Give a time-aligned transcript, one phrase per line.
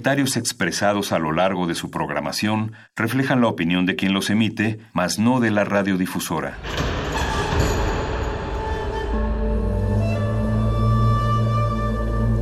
[0.00, 4.78] comentarios expresados a lo largo de su programación reflejan la opinión de quien los emite,
[4.92, 6.56] mas no de la radiodifusora.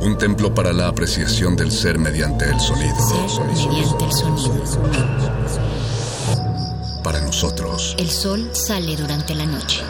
[0.01, 2.95] Un templo para la apreciación del ser mediante el sonido.
[3.47, 4.83] mediante el sonido.
[7.03, 7.95] Para nosotros.
[7.97, 9.81] El sol sale durante la noche.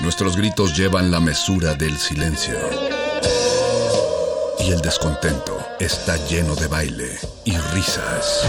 [0.00, 3.01] Nuestros gritos llevan la mesura del silencio.
[4.64, 8.48] Y el descontento está lleno de baile y risas.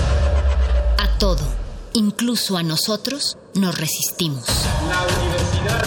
[0.99, 1.41] A todo,
[1.93, 4.45] incluso a nosotros, nos resistimos.
[4.87, 5.83] La universidad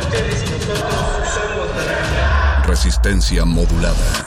[0.00, 4.26] Ustedes y nosotros somos la Resistencia modulada.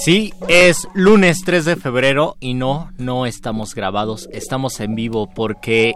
[0.00, 5.94] Sí, es lunes 3 de febrero y no, no estamos grabados, estamos en vivo porque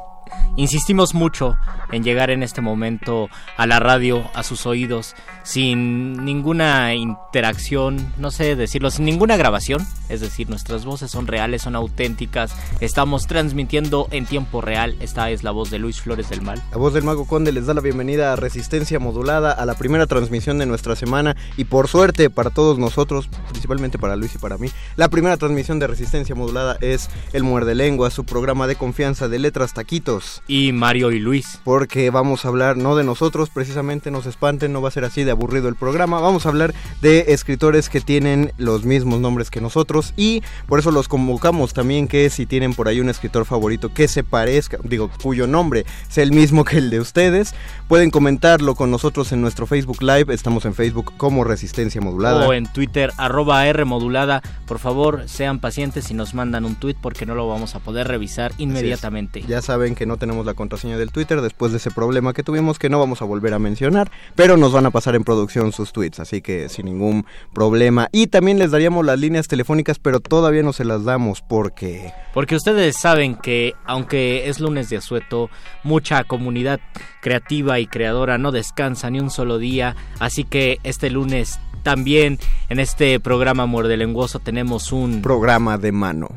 [0.56, 1.56] insistimos mucho
[1.92, 8.30] en llegar en este momento a la radio, a sus oídos, sin ninguna interacción, no
[8.30, 9.86] sé decirlo, sin ninguna grabación.
[10.08, 12.54] Es decir, nuestras voces son reales, son auténticas.
[12.80, 14.96] Estamos transmitiendo en tiempo real.
[15.00, 16.62] Esta es la voz de Luis Flores del Mal.
[16.70, 20.06] La voz del Mago Conde les da la bienvenida a Resistencia Modulada, a la primera
[20.06, 21.36] transmisión de nuestra semana.
[21.56, 23.28] Y por suerte para todos nosotros,
[23.62, 27.76] principalmente para Luis y para mí, la primera transmisión de Resistencia Modulada es El Muerde
[27.76, 30.42] Lengua, su programa de confianza de letras, taquitos.
[30.48, 31.60] Y Mario y Luis.
[31.62, 35.22] Porque vamos a hablar no de nosotros, precisamente, nos espanten, no va a ser así
[35.22, 36.18] de aburrido el programa.
[36.18, 40.92] Vamos a hablar de escritores que tienen los mismos nombres que nosotros y por eso
[40.92, 45.10] los convocamos también que si tienen por ahí un escritor favorito que se parezca, digo,
[45.20, 47.54] cuyo nombre sea el mismo que el de ustedes,
[47.88, 50.32] pueden comentarlo con nosotros en nuestro Facebook Live.
[50.32, 52.46] Estamos en Facebook como Resistencia Modulada.
[52.46, 54.40] O en Twitter, arroba R modulada.
[54.66, 58.06] Por favor, sean pacientes y nos mandan un tweet porque no lo vamos a poder
[58.06, 59.42] revisar inmediatamente.
[59.48, 62.78] Ya saben que no tenemos la contraseña del Twitter después de ese problema que tuvimos
[62.78, 65.92] que no vamos a volver a mencionar, pero nos van a pasar en producción sus
[65.92, 68.08] tweets, así que sin ningún problema.
[68.12, 72.12] Y también les daríamos las líneas telefónicas, pero todavía no se las damos porque...
[72.34, 75.50] Porque ustedes saben que aunque es lunes de asueto,
[75.82, 76.80] mucha comunidad
[77.20, 82.78] creativa y creadora no descansa ni un solo día, así que este lunes también en
[82.78, 86.28] este programa Lenguoso tenemos un programa de mano.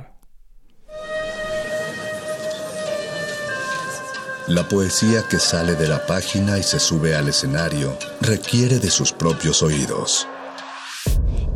[4.47, 9.11] La poesía que sale de la página y se sube al escenario requiere de sus
[9.11, 10.27] propios oídos.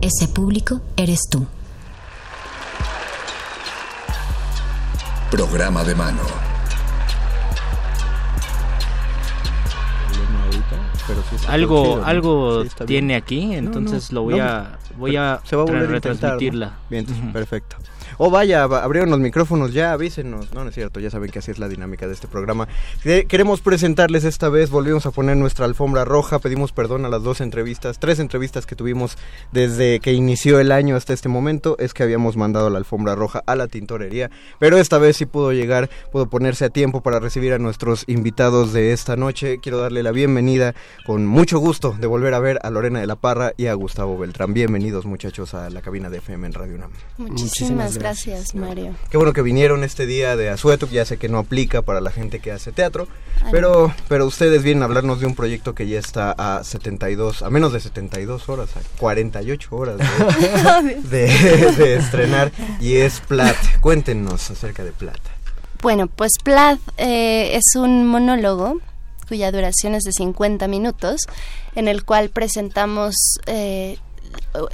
[0.02, 1.46] Ese público eres tú.
[5.30, 6.22] Programa de mano.
[11.48, 16.78] algo algo tiene aquí, entonces lo voy a voy a se va a volver retransmitirla.
[16.90, 17.78] Bien, perfecto.
[18.22, 20.54] O vaya, abrieron los micrófonos ya, avísenos.
[20.54, 22.68] No, no es cierto, ya saben que así es la dinámica de este programa.
[23.02, 27.40] Queremos presentarles esta vez, volvimos a poner nuestra alfombra roja, pedimos perdón a las dos
[27.40, 29.18] entrevistas, tres entrevistas que tuvimos
[29.54, 33.42] desde que inició el año hasta este momento, es que habíamos mandado la alfombra roja
[33.46, 34.30] a la tintorería,
[34.60, 38.74] pero esta vez sí pudo llegar, pudo ponerse a tiempo para recibir a nuestros invitados
[38.74, 39.60] de esta noche.
[39.62, 40.76] Quiero darle la bienvenida
[41.06, 44.18] con mucho gusto de volver a ver a Lorena de la Parra y a Gustavo
[44.18, 44.54] Beltrán.
[44.54, 46.92] Bienvenidos muchachos a la cabina de FM en Radio UNAM.
[47.18, 48.09] Muchísimas gracias.
[48.10, 48.96] Gracias, Mario.
[49.12, 52.10] Qué bueno que vinieron este día de Asueto, ya sé que no aplica para la
[52.10, 53.08] gente que hace teatro,
[53.52, 57.52] pero, pero ustedes vienen a hablarnos de un proyecto que ya está a 72, a
[57.52, 60.00] menos de 72 horas, a 48 horas
[61.04, 63.56] de, estrenar, y es Plat.
[63.80, 65.20] Cuéntenos acerca de Plat.
[65.84, 68.80] Bueno, pues Plat eh, es un monólogo
[69.28, 71.22] cuya duración es de 50 minutos,
[71.76, 73.14] en el cual presentamos
[73.46, 74.00] eh,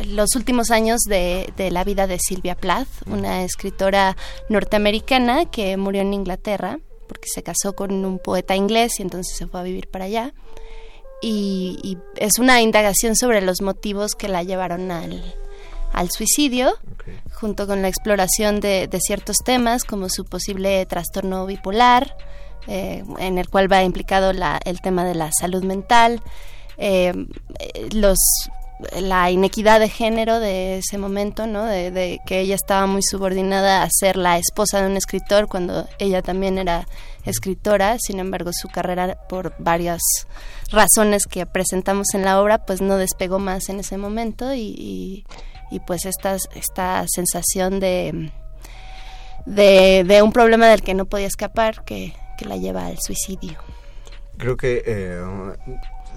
[0.08, 4.16] los últimos años de, la vida de Silvia Plath, una escritora
[4.50, 9.48] norteamericana que murió en Inglaterra porque se casó con un poeta inglés y entonces se
[9.48, 10.34] fue a vivir para allá.
[11.22, 15.24] Y, es una indagación sobre los motivos que la llevaron al,
[16.12, 16.78] suicidio,
[17.34, 22.16] junto con la exploración de, ciertos temas como su posible trastorno bipolar,
[22.68, 24.32] eh, en el cual va implicado
[24.66, 26.22] el tema de la salud mental,
[26.78, 27.14] eh,
[27.94, 28.18] los
[29.00, 31.66] la inequidad de género de ese momento, ¿no?
[31.66, 36.22] De, que ella estaba muy subordinada a ser la esposa de un escritor cuando ella
[36.22, 36.88] también era
[37.24, 40.02] escritora, sin embargo su carrera por varias
[40.72, 45.26] razones que presentamos en la obra pues no despegó más en ese momento y,
[45.88, 48.32] pues esta, esta sensación de,
[49.46, 53.58] de, un problema del que no podía escapar que, que la lleva al suicidio.
[54.38, 55.22] Creo que eh,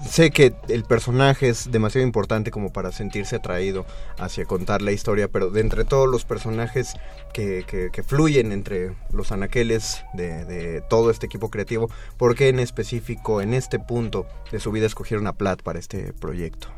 [0.07, 3.85] sé que el personaje es demasiado importante como para sentirse atraído
[4.17, 6.93] hacia contar la historia, pero de entre todos los personajes
[7.33, 13.41] que, que, fluyen entre los anaqueles de, todo este equipo creativo, ¿por qué en específico
[13.41, 16.69] en este punto de su vida escogieron a Platt para este proyecto?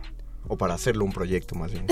[0.47, 1.85] O para hacerlo un proyecto más bien.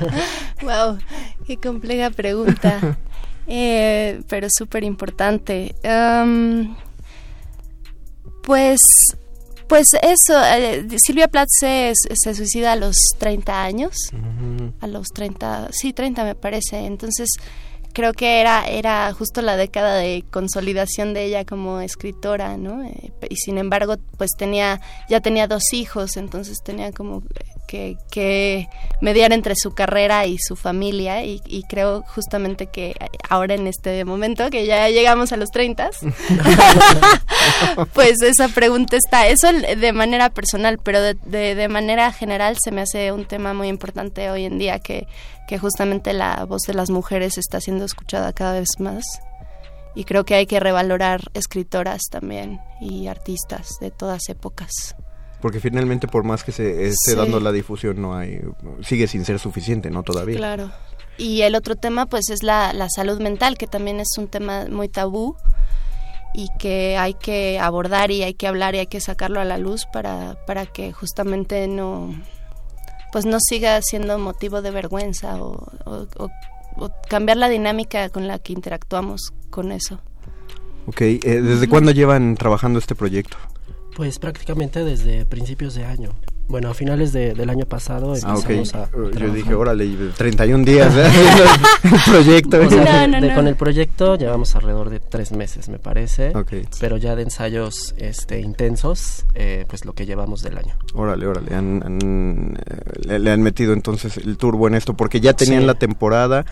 [0.62, 0.98] wow,
[1.46, 2.98] qué compleja pregunta,
[3.46, 5.74] eh, pero súper importante.
[8.42, 8.80] pues
[9.68, 11.94] pues eso, eh, Silvia Plath se,
[12.34, 13.96] suicida a los 30 años,
[14.80, 17.28] a los 30, sí, 30 me parece, entonces
[17.94, 22.82] creo que era, era justo la década de consolidación de ella como escritora, ¿no?
[22.84, 27.22] Eh, y sin embargo, pues tenía, ya tenía dos hijos, entonces tenía como
[28.10, 28.68] que,
[29.00, 32.94] mediar entre su carrera y su familia y, creo justamente que
[33.28, 35.90] ahora en este momento que ya llegamos a los 30
[37.94, 41.14] pues esa pregunta está eso de manera personal pero de,
[41.54, 45.06] de, manera general se me hace un tema muy importante hoy en día que,
[45.46, 49.04] que justamente la voz de las mujeres está siendo escuchada cada vez más.
[49.94, 54.96] Y creo que hay que revalorar escritoras también y artistas de todas épocas.
[55.40, 58.40] Porque finalmente por más que se esté dando la difusión no hay
[58.82, 60.36] sigue sin ser suficiente no todavía.
[60.36, 60.72] Claro.
[61.18, 64.66] Y el otro tema pues es la, la salud mental que también es un tema
[64.68, 65.36] muy tabú
[66.34, 69.56] y que hay que abordar y hay que hablar y hay que sacarlo a la
[69.56, 72.12] luz para, para que justamente no
[73.14, 75.68] pues no siga siendo motivo de vergüenza o
[77.08, 80.00] cambiar la dinámica con la que interactuamos con eso.
[80.88, 83.36] Ok, eh, ¿desde cuándo llevan trabajando este proyecto?
[83.94, 86.10] Pues prácticamente desde principios de año.
[86.46, 91.10] Bueno, a finales del año pasado ah, empezamos a Yo dije, órale, 31 días ¿eh?
[91.84, 92.58] el proyecto.
[93.34, 96.32] Con el proyecto llevamos alrededor de tres meses, me parece.
[96.80, 100.76] Pero ya de ensayos este, intensos, eh, pues lo que llevamos del año.
[100.92, 101.48] Órale, órale.
[101.50, 106.44] Eh, le, han metido entonces el turbo en esto, porque ya tenían la temporada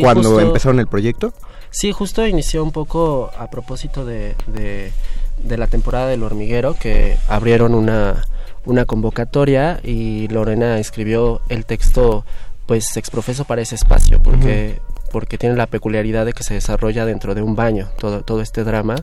[0.00, 1.32] cuando empezaron el proyecto.
[1.70, 7.74] Sí, justo inició un poco a propósito de, de la temporada del hormiguero, que abrieron
[7.74, 8.24] una
[8.66, 12.24] una convocatoria y Lorena escribió el texto
[12.66, 14.80] pues exprofeso para ese espacio porque
[15.12, 18.64] porque tiene la peculiaridad de que se desarrolla dentro de un baño todo todo este
[18.64, 18.96] drama.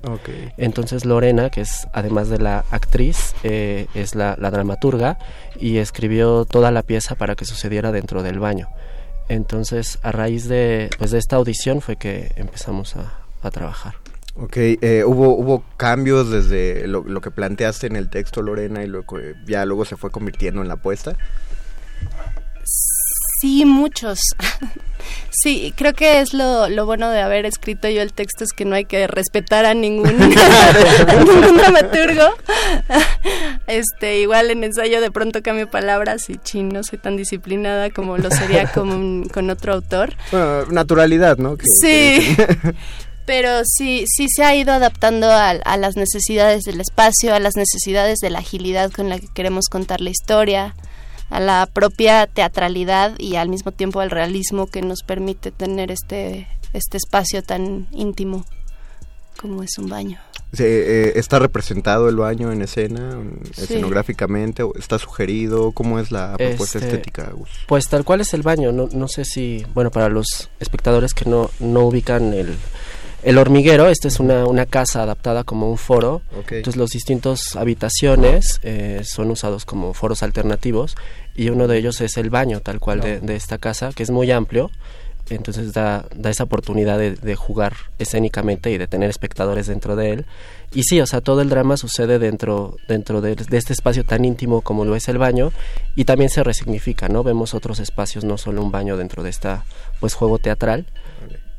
[0.58, 5.18] Entonces Lorena que es además de la actriz eh, es la, dramaturga
[5.60, 8.68] y escribió toda la pieza para que sucediera dentro del baño.
[9.30, 14.03] Entonces a raíz de pues de esta audición fue que empezamos a trabajar
[14.36, 18.88] Ok, eh, ¿hubo, ¿hubo cambios desde lo, lo, que planteaste en el texto, Lorena, y
[18.88, 21.16] lo que ya luego se fue convirtiendo en la apuesta?
[23.44, 24.20] Sí, muchos.
[25.30, 28.66] sí, creo que es lo, lo bueno de haber escrito yo el texto, es que
[28.66, 32.24] no hay que respetar a ningún, ningún dramaturgo.
[33.68, 38.18] este, igual en ensayo de pronto cambio palabras y chin, no soy tan disciplinada como
[38.18, 40.14] lo sería con, con otro autor.
[40.32, 41.58] Bueno, naturalidad, ¿no?
[41.82, 42.36] sí.
[43.26, 48.20] Pero sí, sí se ha ido adaptando a, las necesidades del espacio, a las necesidades
[48.20, 50.76] de la agilidad con la que queremos contar la historia,
[51.30, 56.48] a la propia teatralidad y al mismo tiempo al realismo que nos permite tener este,
[56.74, 58.46] este espacio tan íntimo
[59.40, 60.20] como es un baño.
[60.60, 63.20] Eh, ¿Está representado el baño en escena,
[63.58, 64.64] escenográficamente?
[64.78, 65.72] ¿Está sugerido?
[65.72, 67.32] ¿Cómo es la propuesta este, estética?
[67.68, 68.72] Pues tal cual es el baño.
[68.72, 72.56] No, no sé si, bueno, para los espectadores que no, no ubican el,
[73.24, 78.60] el hormiguero, esta es una, una casa adaptada como un foro, entonces los distintos habitaciones
[78.64, 80.96] eh, son usados como foros alternativos
[81.34, 84.30] y uno de ellos es el baño tal cual de, esta casa, que es muy
[84.32, 84.72] amplio,
[85.30, 90.26] entonces da, da esa oportunidad de, jugar escénicamente y de tener espectadores dentro de él.
[90.74, 94.26] Y sí, o sea, todo el drama sucede dentro, dentro de, de, este espacio tan
[94.26, 95.54] íntimo como lo es el baño
[95.96, 97.24] y también se resignifica, ¿no?
[97.24, 99.64] Vemos otros espacios, no solo un baño dentro de esta,
[100.02, 100.86] pues, juego teatral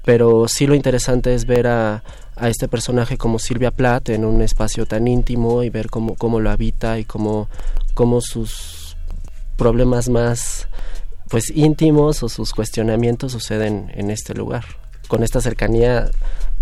[0.05, 2.03] pero sí lo interesante es ver a,
[2.37, 6.41] a este personaje como Silvia Plath en un espacio tan íntimo y ver cómo, cómo
[6.41, 7.49] lo habita y cómo,
[7.95, 8.97] cómo sus
[9.57, 10.69] problemas más
[11.29, 14.65] pues íntimos o sus cuestionamientos suceden en este lugar
[15.09, 16.11] con esta cercanía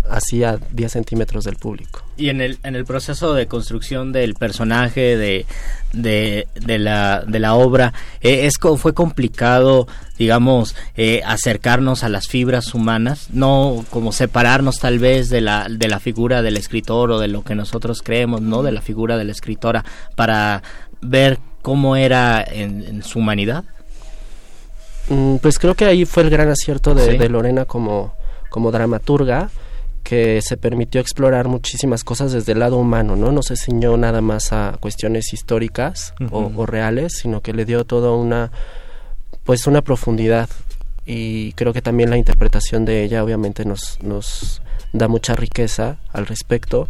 [0.09, 2.03] así a 10 centímetros del público.
[2.17, 5.45] Y en el, en el proceso de construcción del personaje, de,
[5.93, 12.27] de, de, la, de la obra, eh, es, fue complicado, digamos, eh, acercarnos a las
[12.27, 17.19] fibras humanas, no como separarnos tal vez de la, de la figura del escritor o
[17.19, 18.61] de lo que nosotros creemos, ¿no?
[18.63, 19.83] De la figura de la escritora,
[20.15, 20.61] para
[21.01, 23.63] ver cómo era en, su humanidad.
[25.09, 28.15] Mm, pues creo que ahí fue el gran acierto de, de Lorena como,
[28.49, 29.49] como dramaturga
[30.03, 33.31] que se permitió explorar muchísimas cosas desde el lado humano, ¿no?
[33.31, 38.11] No se ciñó nada más a cuestiones históricas o, reales, sino que le dio toda
[38.11, 38.51] una,
[39.45, 40.49] pues una profundidad.
[41.05, 46.27] Y creo que también la interpretación de ella obviamente nos, nos da mucha riqueza al
[46.27, 46.87] respecto.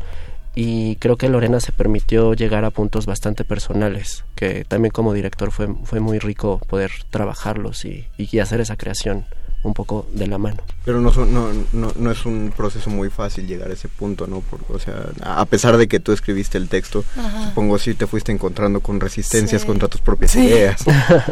[0.55, 5.51] Y creo que Lorena se permitió llegar a puntos bastante personales, que también como director
[5.51, 9.25] fue, fue muy rico poder trabajarlos y, y hacer esa creación
[9.63, 10.57] un poco de la mano.
[10.83, 14.43] Pero no, no, no, no, es un proceso muy fácil llegar a ese punto, ¿no?
[14.69, 17.03] o sea, a pesar de que tú escribiste el texto,
[17.47, 20.83] supongo sí te fuiste encontrando con resistencias contra tus propias ideas.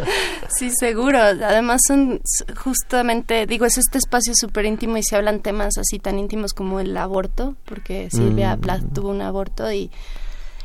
[0.58, 1.18] sí, seguro.
[1.18, 2.20] Además son
[2.56, 6.80] justamente, digo, es este espacio súper íntimo y se hablan temas así tan íntimos como
[6.80, 8.60] el aborto, porque Silvia mm.
[8.60, 9.90] Plath tuvo un aborto y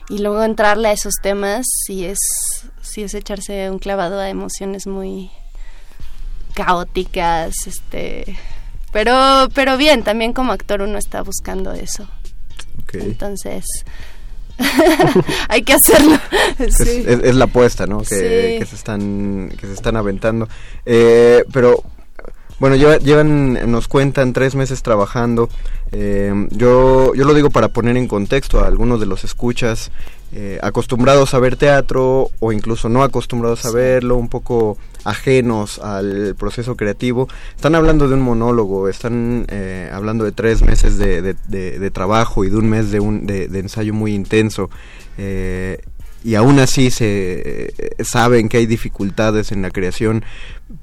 [0.10, 2.18] y luego entrarle a esos temas sí es
[2.82, 5.30] sí es echarse un clavado a emociones muy
[6.58, 8.36] caóticas, este,
[8.92, 12.08] pero, pero bien, también como actor uno está buscando eso.
[12.94, 13.64] Entonces,
[15.50, 16.18] hay que hacerlo.
[16.58, 18.00] Es, la apuesta, ¿no?
[18.00, 20.50] Que, se están que se están aventando.
[20.84, 21.84] Eh, pero
[22.60, 25.50] bueno, llevan, nos cuentan tres meses trabajando.
[25.92, 29.92] Eh, yo, yo lo digo para poner en contexto a algunos de los escuchas
[30.34, 36.36] eh, acostumbrados a ver teatro o incluso no acostumbrados a verlo, un poco ajenos al
[36.38, 37.30] proceso creativo.
[37.56, 42.58] Están hablando de un monólogo, están eh, hablando de tres meses de, trabajo y de
[42.58, 44.70] un mes de, un, de, ensayo muy intenso.
[45.18, 45.80] Eh,
[46.26, 50.26] y aún así se saben que hay dificultades en la creación.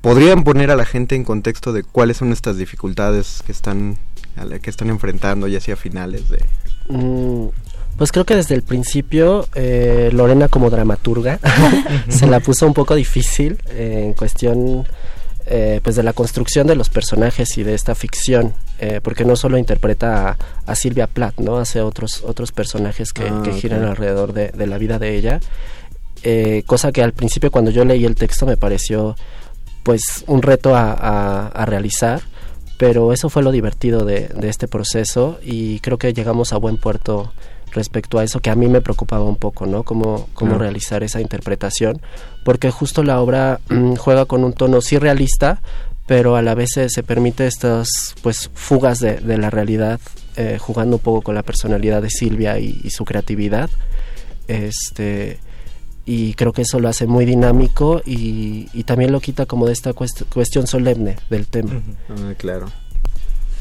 [0.01, 3.99] ¿Podrían poner a la gente en contexto de cuáles son estas dificultades que están
[4.37, 6.45] a la que están enfrentando ya hacia finales de...
[6.89, 7.49] Mm,
[7.97, 11.39] pues creo que desde el principio eh, Lorena como dramaturga
[12.09, 14.87] se la puso un poco difícil eh, en cuestión
[15.47, 18.55] eh, pues de la construcción de los personajes y de esta ficción
[19.03, 20.37] porque no solo interpreta
[20.67, 24.99] a, Silvia Plath no hace otros otros personajes que, ah, giran alrededor de, la vida
[24.99, 25.41] de ella
[26.67, 29.17] cosa que al principio cuando yo leí el texto me pareció
[29.85, 32.23] pues un reto a, realizar
[32.79, 36.77] pero eso fue lo divertido de, de este proceso y creo que llegamos a buen
[36.77, 37.33] puerto
[37.75, 39.83] respecto a eso que a mí me preocupaba un poco, ¿no?
[39.83, 42.01] Cómo, cómo realizar esa interpretación,
[42.45, 45.61] porque justo la obra mm, juega con un tono sí realista,
[46.07, 47.89] pero a la vez se, permite estas
[48.23, 50.01] pues fugas de, de la realidad,
[50.37, 53.71] eh, jugando un poco con la personalidad de Silvia y, su creatividad.
[54.47, 55.39] Este
[56.07, 59.73] y creo que eso lo hace muy dinámico y, y también lo quita como de
[59.73, 61.83] esta cuestión solemne del tema.
[62.11, 62.67] Ah, claro.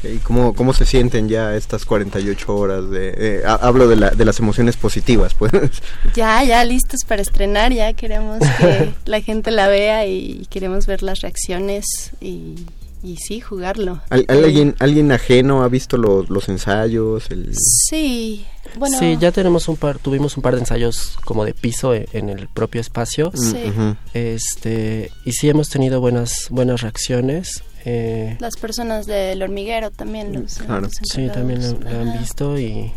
[0.02, 2.90] ¿Y cómo, cómo se sienten ya estas 48 horas?
[2.90, 5.52] de eh, Hablo de, la, de las emociones positivas, pues.
[6.14, 11.02] Ya, ya listos para estrenar, ya queremos que la gente la vea y queremos ver
[11.02, 11.84] las reacciones
[12.20, 12.56] y,
[13.04, 14.00] y sí, jugarlo.
[14.08, 17.28] ¿Alguien, ¿Alguien ajeno ha visto los, los ensayos?
[17.52, 18.46] Sí,
[18.78, 18.98] bueno.
[18.98, 22.30] Sí, ya tenemos un par, tuvimos un par de ensayos como de piso e, en,
[22.30, 23.30] el propio espacio.
[23.34, 23.72] Sí.
[24.14, 27.62] Este, y sí hemos tenido buenas, buenas reacciones.
[27.84, 30.88] Eh, Las personas del hormiguero también los, claro.
[31.02, 32.90] Sí, también lo, han visto y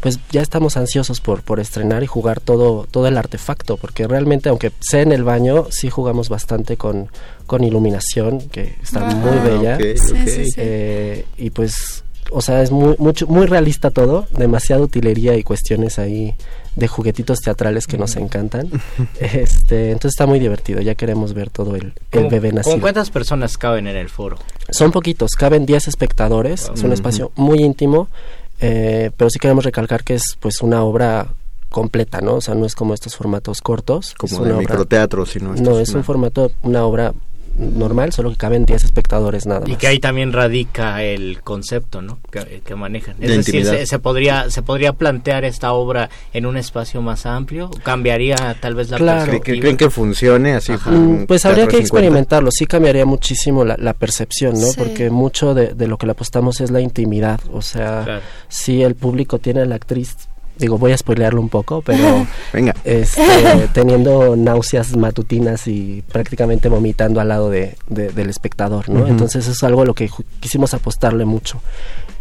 [0.00, 4.48] pues ya estamos ansiosos por, por estrenar y jugar todo, todo el artefacto, porque realmente
[4.48, 7.08] aunque sea en el baño, sí jugamos bastante con,
[7.46, 9.78] con iluminación, que está ah, muy bella.
[9.80, 15.98] Eh, y pues, o sea, es muy, mucho, muy realista todo, demasiada utilería y cuestiones
[15.98, 16.34] ahí
[16.76, 18.70] de juguetitos teatrales que nos encantan.
[19.20, 22.80] este, entonces está muy divertido, ya queremos ver todo el, el bebé nacido.
[22.80, 24.38] cuántas personas caben en el foro?
[24.70, 28.08] Son poquitos, caben 10 espectadores, es un espacio muy íntimo,
[28.60, 31.28] eh, pero sí queremos recalcar que es pues una obra
[31.68, 32.34] completa, ¿no?
[32.34, 34.14] O sea, no es como estos formatos cortos.
[34.16, 35.54] Como de microteatro, sino...
[35.54, 37.12] No, es un formato, una obra
[37.56, 39.68] normal, solo que caben 10 espectadores nada más.
[39.68, 42.18] Y que ahí también radica el concepto, ¿no?
[42.30, 43.16] Que, manejan.
[43.20, 48.56] Es decir, se, podría se podría plantear esta obra en un espacio más amplio, cambiaría
[48.60, 49.40] tal vez la claro.
[49.40, 50.72] ¿Creen que funcione así?
[50.72, 54.68] Mm, pues habría que experimentarlo, sí cambiaría muchísimo la, percepción, ¿no?
[54.76, 59.38] Porque mucho de, lo que le apostamos es la intimidad, o sea, si el público
[59.38, 60.16] tiene a la actriz
[60.58, 62.74] digo, voy a spoilearlo un poco, pero Venga.
[62.84, 69.06] Este, teniendo náuseas matutinas y prácticamente vomitando al lado de, del espectador, ¿no?
[69.06, 71.60] Entonces es algo a lo que quisimos apostarle mucho.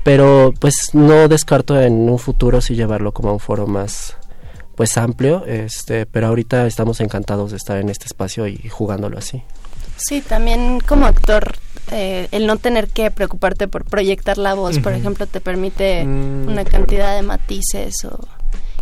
[0.03, 4.17] Pero pues no descarto en un futuro si llevarlo como a un foro más
[4.75, 9.43] pues amplio, este, pero ahorita estamos encantados de estar en este espacio y jugándolo así.
[9.97, 11.56] Sí, también como actor
[11.91, 16.47] eh, el no tener que preocuparte por proyectar la voz, por ejemplo, te permite mm,
[16.47, 18.19] una cantidad de matices o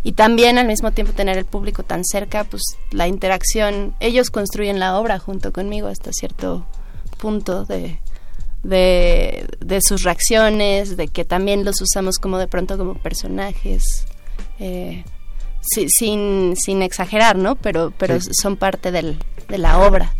[0.04, 4.80] y también al mismo tiempo tener el público tan cerca, pues la interacción, ellos construyen
[4.80, 6.65] la obra junto conmigo hasta cierto
[7.17, 8.00] punto de,
[8.63, 14.06] de, sus reacciones, de que también los usamos como de pronto como personajes,
[14.60, 15.04] eh,
[15.62, 17.56] sin, sin exagerar, ¿no?
[17.56, 19.19] Pero, pero son parte del,
[19.50, 20.13] de la obra.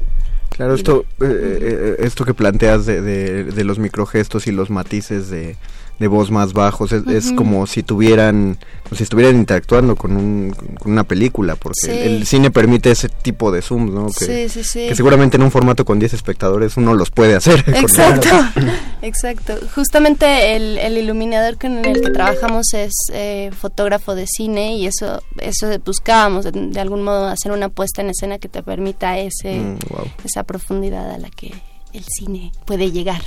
[0.60, 5.30] Claro, esto, eh, eh, eh, esto que planteas de, de, los microgestos y los matices
[5.30, 5.56] de,
[6.00, 6.92] de voz más bajos.
[6.94, 12.26] Es, como si tuvieran, como si estuvieran interactuando con, un, con una película, porque el,
[12.26, 14.08] cine permite ese tipo de zooms, ¿no?
[14.08, 17.64] Que, sí, sí, que seguramente en un formato con 10 espectadores uno los puede hacer.
[17.68, 18.30] Exacto,
[19.02, 19.56] exacto.
[19.76, 25.22] Justamente el, el, iluminador con el que trabajamos es eh, fotógrafo de cine y eso,
[25.40, 29.78] eso buscábamos de, algún modo hacer una puesta en escena que te permita ese, mm,
[30.24, 31.54] esa profundidad a la que
[31.94, 33.22] el cine puede llegar.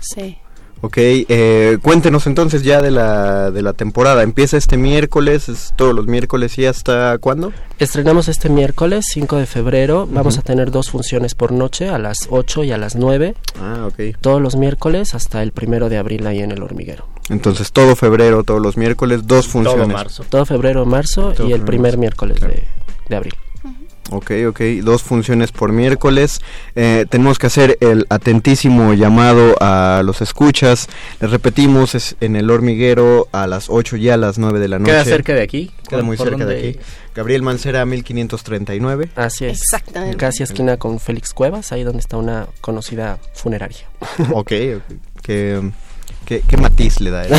[0.00, 0.38] Sí.
[0.84, 4.24] Ok, eh, cuéntenos entonces ya de la, de la temporada.
[4.24, 7.52] Empieza este miércoles, es todos los miércoles y hasta cuándo?
[7.78, 10.08] Estrenamos este miércoles, 5 de febrero.
[10.10, 13.36] Vamos a tener dos funciones por noche, a las 8 y a las 9.
[13.60, 14.16] Ah, ok.
[14.20, 17.06] Todos los miércoles hasta el primero de abril ahí en el hormiguero.
[17.30, 19.86] Entonces todo febrero, todos los miércoles, dos funciones.
[19.86, 20.24] Todo marzo.
[20.28, 22.64] Todo febrero, marzo y el primer miércoles de,
[23.08, 23.34] de abril.
[24.10, 26.40] Ok, ok, dos funciones por miércoles.
[26.74, 30.88] Eh, tenemos que hacer el atentísimo llamado a los escuchas.
[31.20, 34.78] Les repetimos, es en el hormiguero a las 8 y a las 9 de la
[34.78, 34.92] noche.
[34.92, 35.70] Queda cerca de aquí.
[35.88, 36.78] Queda muy cerca de aquí.
[37.14, 39.10] Gabriel Mancera, 1539.
[39.16, 39.62] Así es.
[39.62, 40.16] Exactamente.
[40.16, 43.86] Casi esquina con Félix Cuevas, ahí donde está una conocida funeraria.
[44.32, 44.52] ok,
[45.22, 45.72] que
[46.24, 47.24] ¿Qué, qué matiz le da?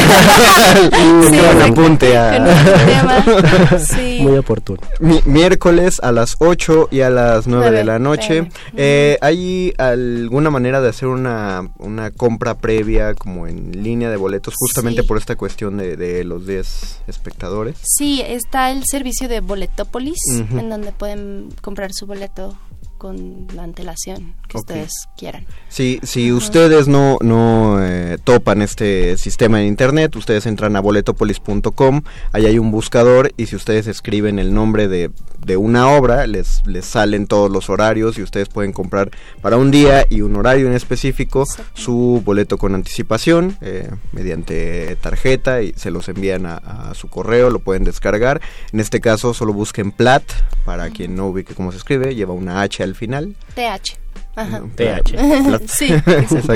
[1.30, 3.80] Sí, apunte a-.
[3.80, 4.20] Sí.
[4.22, 4.80] Muy oportuno.
[5.00, 8.50] Mi- miércoles a las 8 y a las 9 de la noche.
[8.76, 14.54] Eh, ¿Hay alguna manera de hacer una, una compra previa como en línea de boletos
[14.58, 15.08] justamente Sí.
[15.08, 17.78] por esta cuestión de, de los 10 espectadores?
[17.84, 22.58] Sí, está el servicio de Boletópolis, en donde pueden comprar su boleto
[23.04, 25.46] con la antelación que ustedes quieran.
[25.68, 32.04] Si, si ustedes no, no eh, topan este sistema en internet, ustedes entran a boletopolis.com,
[32.32, 35.12] ahí hay un buscador y si ustedes escriben el nombre de,
[35.46, 39.12] de una obra, les, les salen todos los horarios y ustedes pueden comprar
[39.42, 45.62] para un día y un horario en específico su boleto con anticipación eh, mediante tarjeta
[45.62, 48.40] y se los envían a, a su correo, lo pueden descargar.
[48.72, 50.24] En este caso solo busquen PLAT,
[50.64, 53.36] para quien no ubique cómo se escribe, lleva una H al final.
[53.56, 53.98] TH.
[54.36, 54.64] Ajá.
[54.76, 55.68] TH.
[55.68, 55.94] sí.
[56.06, 56.56] Exacto.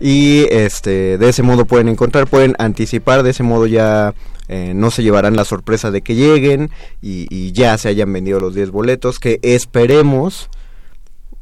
[0.00, 4.14] Y este, de ese modo pueden encontrar, pueden anticipar, de ese modo ya
[4.48, 6.70] eh, no se llevarán la sorpresa de que lleguen
[7.02, 10.48] y, y ya se hayan vendido los 10 boletos, que esperemos.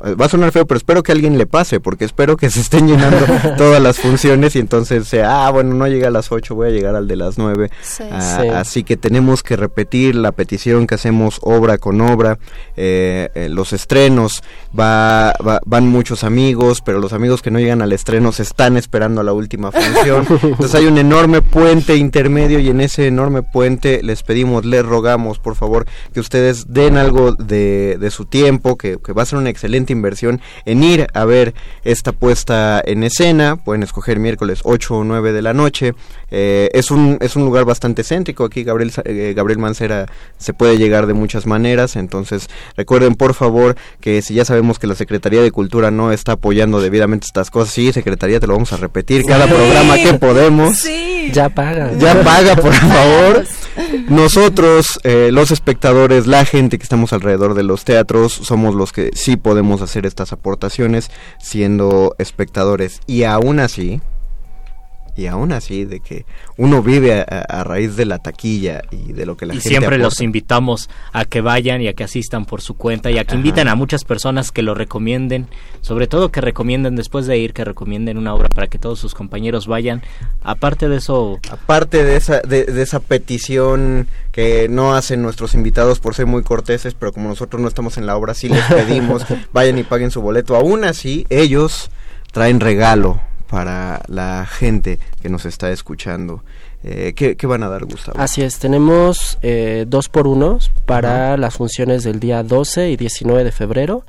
[0.01, 2.61] Va a sonar feo, pero espero que a alguien le pase, porque espero que se
[2.61, 6.55] estén llenando todas las funciones y entonces sea, ah, bueno, no llega a las 8,
[6.55, 7.71] voy a llegar al de las 9.
[7.83, 8.05] Sí.
[8.11, 8.49] Ah, Sí.
[8.49, 12.39] Así que tenemos que repetir la petición que hacemos obra con obra.
[12.77, 14.43] eh, eh, los estrenos,
[14.79, 18.77] va, va- van muchos amigos, pero los amigos que no llegan al estreno se están
[18.77, 20.25] esperando a la última función.
[20.43, 25.41] Entonces hay un enorme puente intermedio y en ese enorme puente les pedimos, les rogamos,
[25.41, 29.39] por favor, que ustedes den algo de, de su tiempo, que, que va a ser
[29.39, 33.57] una excelente inversión en ir a ver esta puesta en escena.
[33.57, 35.95] Pueden escoger miércoles 8 o 9 de la noche.
[36.31, 38.45] Eh, es, un, es un lugar bastante céntrico.
[38.45, 41.97] Aquí Gabriel, Sa- eh, Gabriel Mancera se puede llegar de muchas maneras.
[41.97, 46.33] Entonces recuerden por favor que si ya sabemos que la Secretaría de Cultura no está
[46.33, 50.77] apoyando debidamente estas cosas, sí, Secretaría, te lo vamos a repetir cada programa que podemos.
[50.79, 51.31] Sí.
[51.33, 51.93] Ya paga.
[51.99, 53.45] Ya paga, por favor.
[54.09, 59.11] Nosotros, eh, los espectadores, la gente que estamos alrededor de los teatros, somos los que
[59.15, 61.11] sí podemos hacer estas aportaciones
[61.41, 63.01] siendo espectadores.
[63.07, 64.01] Y aún así,
[65.19, 66.25] y aún así, de que
[66.57, 69.69] uno vive a, a- raíz de la taquilla y de lo que la y gente
[69.69, 73.25] siempre los invitamos a que vayan y a que asistan por su cuenta y a
[73.25, 75.49] que inviten a muchas personas que lo recomienden,
[75.81, 79.15] sobre todo que recomienden después de ir, que recomienden una obra para que todos sus
[79.15, 80.03] compañeros vayan.
[80.43, 85.99] Aparte de eso, Aparte de esa, de, de esa petición que no hacen nuestros invitados
[85.99, 89.25] por ser muy corteses, pero como nosotros no estamos en la obra, sí les pedimos,
[89.53, 90.55] vayan y paguen su boleto.
[90.55, 91.91] Aún así, ellos
[92.33, 96.43] traen regalo para la gente que nos está escuchando.
[96.85, 98.19] Eh, ¿qué, qué van a dar, Gustavo?
[98.21, 103.43] Así es, tenemos eh, dos por unos para las funciones del día 12 y 19
[103.45, 104.05] de febrero.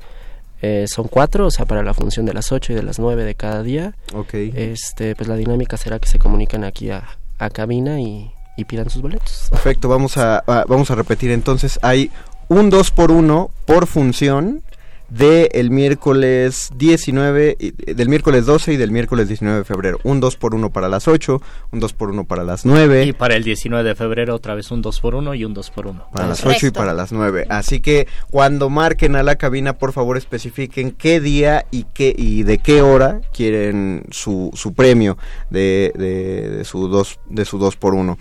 [0.62, 3.24] Eh, son cuatro, o sea, para la función de las 8 y de las 9
[3.24, 3.94] de cada día.
[4.14, 4.34] Ok.
[4.34, 7.04] Este, pues la dinámica será que se comuniquen aquí a,
[7.38, 9.48] a cabina y, y pidan sus boletos.
[9.50, 11.78] Perfecto, vamos a, a- vamos a repetir entonces.
[11.82, 12.10] Hay
[12.48, 14.62] un 2 por 1 por función
[15.10, 19.98] de el miércoles 19, y- del miércoles 12 y del miércoles 19 de febrero.
[20.04, 21.42] Un 2 por 1 para las 8,
[21.72, 23.04] un 2 por 1 para las 9.
[23.04, 25.70] y para el 19 de febrero otra vez un 2 por 1 y un 2
[25.70, 26.58] por 1 Para las Correcto.
[26.58, 27.46] 8 y para las 9.
[27.48, 32.42] Así que cuando marquen a la cabina, por favor especifiquen qué día y qué y
[32.44, 35.18] de qué hora quieren su, su premio
[35.50, 38.16] de, de, de su 2 de su 2 por 1.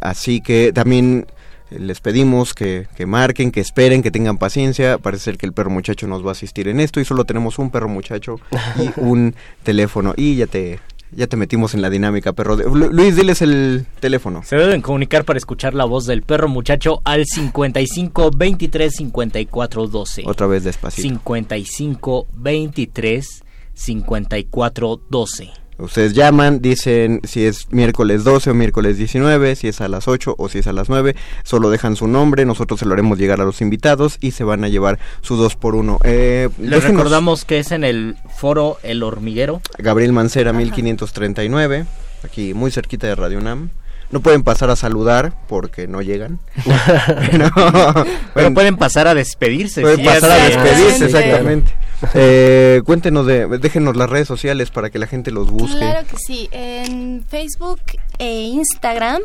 [0.00, 1.32] así que también eh,
[1.70, 4.98] les pedimos que, que marquen, que esperen, que tengan paciencia.
[4.98, 7.58] Parece ser que el perro muchacho nos va a asistir en esto y solo tenemos
[7.58, 8.40] un perro muchacho
[8.76, 10.14] y un teléfono.
[10.16, 10.80] Y ya te
[11.12, 12.56] ya te metimos en la dinámica, perro.
[12.56, 14.42] Luis, diles el teléfono.
[14.44, 20.22] Se deben comunicar para escuchar la voz del perro muchacho al 55 23 54 12.
[20.26, 21.02] Otra vez despacito.
[21.08, 23.26] 55 23
[23.74, 25.59] 54 12.
[25.80, 30.34] Ustedes llaman, dicen si es miércoles 12 o miércoles 19, si es a las 8
[30.38, 33.40] o si es a las 9, solo dejan su nombre, nosotros se lo haremos llegar
[33.40, 36.82] a los invitados y se van a llevar su 2 por 1 eh, Les déjenos-
[36.98, 39.60] recordamos que es en el foro El Hormiguero.
[39.78, 41.86] Gabriel Mancera 1539,
[42.24, 43.70] aquí muy cerquita de Radio Nam.
[44.10, 46.40] No pueden pasar a saludar porque no llegan.
[47.30, 49.82] Pero, Pero bueno, pueden pasar a despedirse.
[49.82, 51.06] pueden si pasar a se- despedirse, Exactamente.
[51.06, 51.72] exactamente.
[52.14, 55.76] Eh, cuéntenos de, déjenos las redes sociales para que la gente los busque.
[55.78, 56.48] Claro que sí.
[56.52, 57.80] En Facebook
[58.18, 59.20] e Instagram,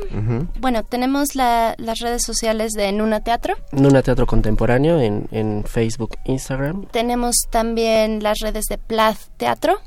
[0.60, 3.56] bueno, tenemos la- las redes sociales de Nuna Teatro.
[3.72, 6.86] Nuna Teatro Contemporáneo en, en Facebook, Instagram.
[6.92, 9.80] Tenemos también las redes de Plath Teatro.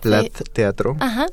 [0.00, 0.44] Plat Sí.
[0.52, 0.96] Teatro.
[0.98, 1.26] Ajá.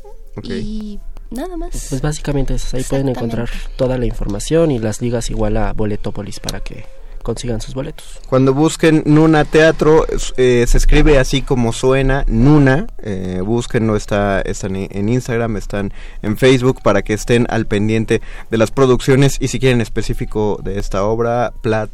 [0.43, 1.00] Y
[1.32, 1.88] nada más.
[1.89, 6.39] Pues básicamente esas, ahí pueden encontrar toda la información y las ligas igual a Boletopolis
[6.41, 6.86] para que
[7.28, 8.22] consigan sus boletos.
[8.30, 10.06] Cuando busquen Nuna Teatro,
[10.38, 16.38] eh, se escribe así como suena, Nuna, eh, búsquenlo, está, están en Instagram, están en
[16.38, 21.04] Facebook para que estén al pendiente de las producciones y si quieren específico de esta
[21.04, 21.90] obra, Plat...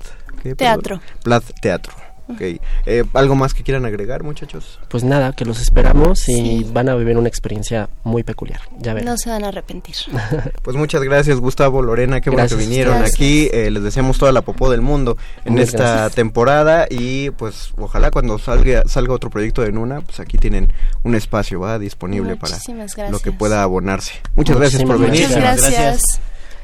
[0.55, 0.99] Teatro.
[1.23, 2.02] Plat Teatro.
[2.29, 2.41] Ok.
[2.85, 4.79] Eh, ¿Algo más que quieran agregar, muchachos?
[4.87, 8.61] Pues nada, que los esperamos y van a vivir una experiencia muy peculiar.
[8.79, 9.09] Ya verán.
[9.09, 9.95] No se van a arrepentir.
[10.61, 13.49] pues muchas gracias, Gustavo, Lorena, qué bueno que vinieron aquí.
[13.51, 18.39] Eh, les deseamos toda la popó del mundo en esta temporada y pues ojalá cuando
[18.39, 20.71] salga salga otro proyecto de Nuna, pues aquí tienen
[21.03, 21.79] un espacio ¿va?
[21.79, 22.57] disponible para
[23.09, 24.13] lo que pueda abonarse.
[24.35, 25.27] Muchas gracias por venir.
[25.27, 26.19] Muchas gracias.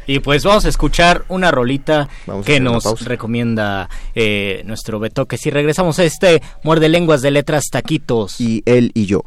[0.10, 2.10] Y pues vamos a escuchar una rolita
[2.44, 7.66] que nos recomienda eh, nuestro Beto, que si regresamos a este Muerde Lenguas de Letras
[7.70, 8.42] Taquitos.
[8.42, 9.22] Y él y yo.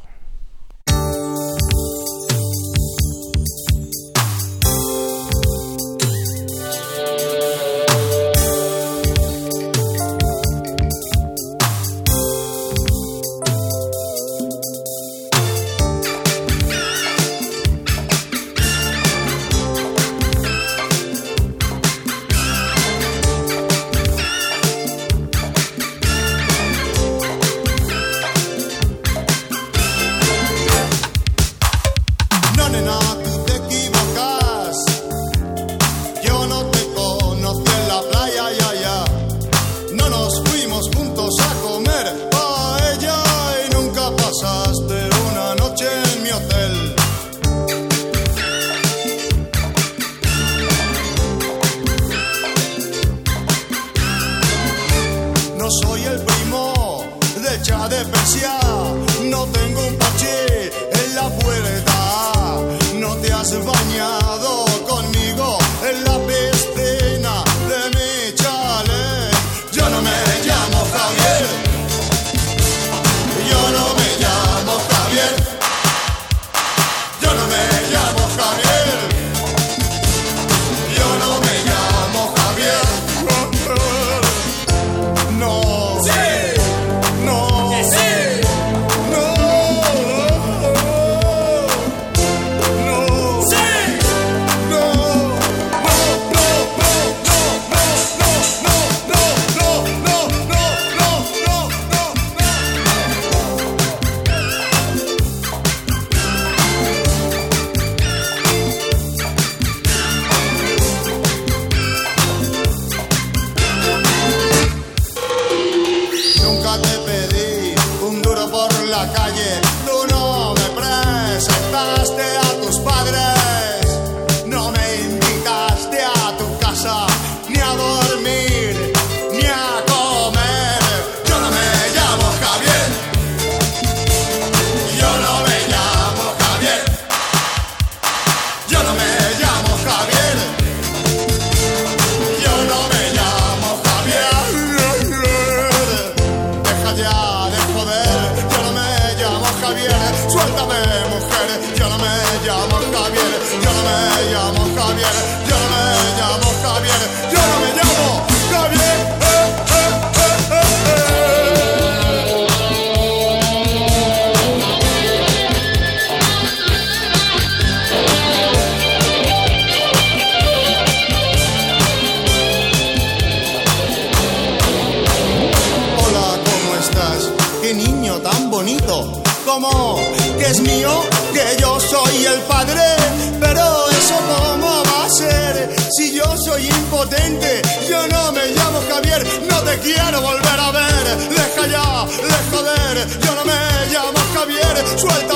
[195.02, 195.31] Suelta.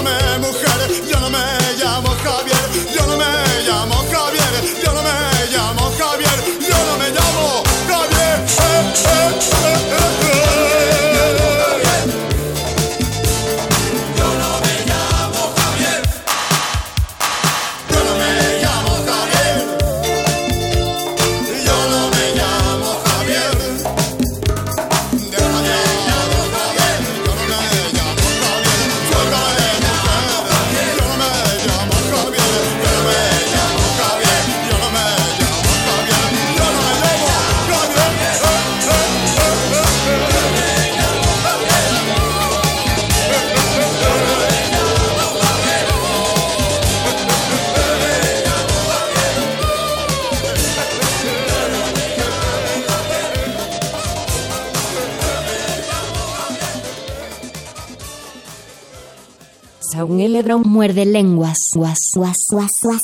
[60.86, 61.58] Muerde lenguas.
[61.74, 63.00] Guas, guas, guas, guas.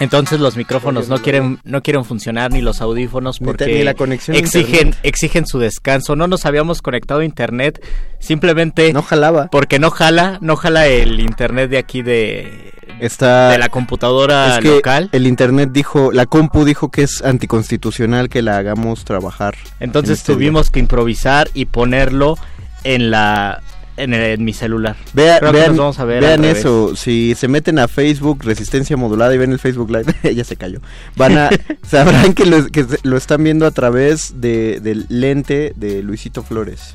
[0.00, 3.94] Entonces los micrófonos no quieren no quieren funcionar ni los audífonos porque te- ni la
[3.94, 6.14] conexión a exigen exigen su descanso.
[6.16, 7.84] No nos habíamos conectado a internet
[8.20, 9.48] simplemente No jalaba.
[9.50, 14.58] porque no jala no jala el internet de aquí de Está de la computadora es
[14.60, 15.08] que local.
[15.12, 19.54] el internet dijo, la compu dijo que es anticonstitucional que la hagamos trabajar.
[19.78, 20.36] Entonces en este día.
[20.36, 22.36] tuvimos que improvisar y ponerlo
[22.84, 23.62] en la
[23.98, 24.96] en, el- en mi celular.
[25.12, 29.38] Vea- vean vamos a ver vean eso, si se meten a Facebook Resistencia Modulada y
[29.38, 30.80] ven el Facebook Live, ya se cayó.
[31.16, 31.50] Van a
[31.86, 36.42] sabrán que lo, que se- lo están viendo a través de, del lente de Luisito
[36.42, 36.94] Flores.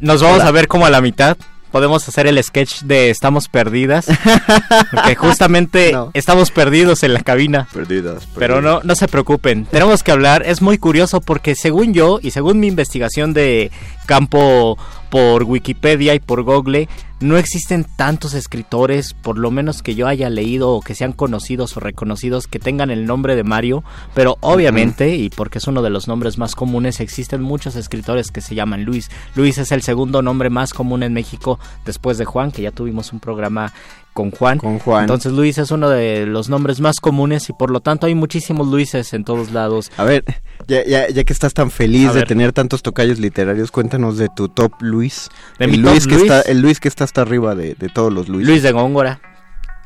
[0.00, 0.48] Nos vamos Hola.
[0.48, 1.36] a ver como a la mitad.
[1.74, 4.06] Podemos hacer el sketch de Estamos perdidas.
[4.92, 6.12] Porque justamente No.
[6.14, 7.66] estamos perdidos en la cabina.
[7.72, 8.28] Perdidas.
[8.38, 12.30] Pero no, no se preocupen, tenemos que hablar, es muy curioso porque según yo y
[12.30, 13.72] según mi investigación de
[14.06, 14.78] campo
[15.10, 16.88] por Wikipedia y por Google,
[17.24, 21.74] no existen tantos escritores, por lo menos que yo haya leído o que sean conocidos
[21.74, 23.82] o reconocidos que tengan el nombre de Mario,
[24.12, 28.42] pero obviamente, y porque es uno de los nombres más comunes, existen muchos escritores que
[28.42, 29.10] se llaman Luis.
[29.36, 33.10] Luis es el segundo nombre más común en México después de Juan, que ya tuvimos
[33.14, 33.72] un programa
[34.14, 34.56] con Juan.
[34.58, 35.02] Con Juan.
[35.02, 38.68] Entonces Luis es uno de los nombres más comunes y por lo tanto hay muchísimos
[38.68, 39.90] Luises en todos lados.
[39.98, 40.24] A ver,
[40.66, 42.28] ya, ya, ya que estás tan feliz A de ver.
[42.28, 45.28] tener tantos tocayos literarios, cuéntanos de tu top Luis.
[45.58, 46.22] De el mi top Luis que Luis.
[46.30, 48.46] está, el Luis que está hasta arriba de, de todos los Luis.
[48.46, 49.20] Luis de Góngora.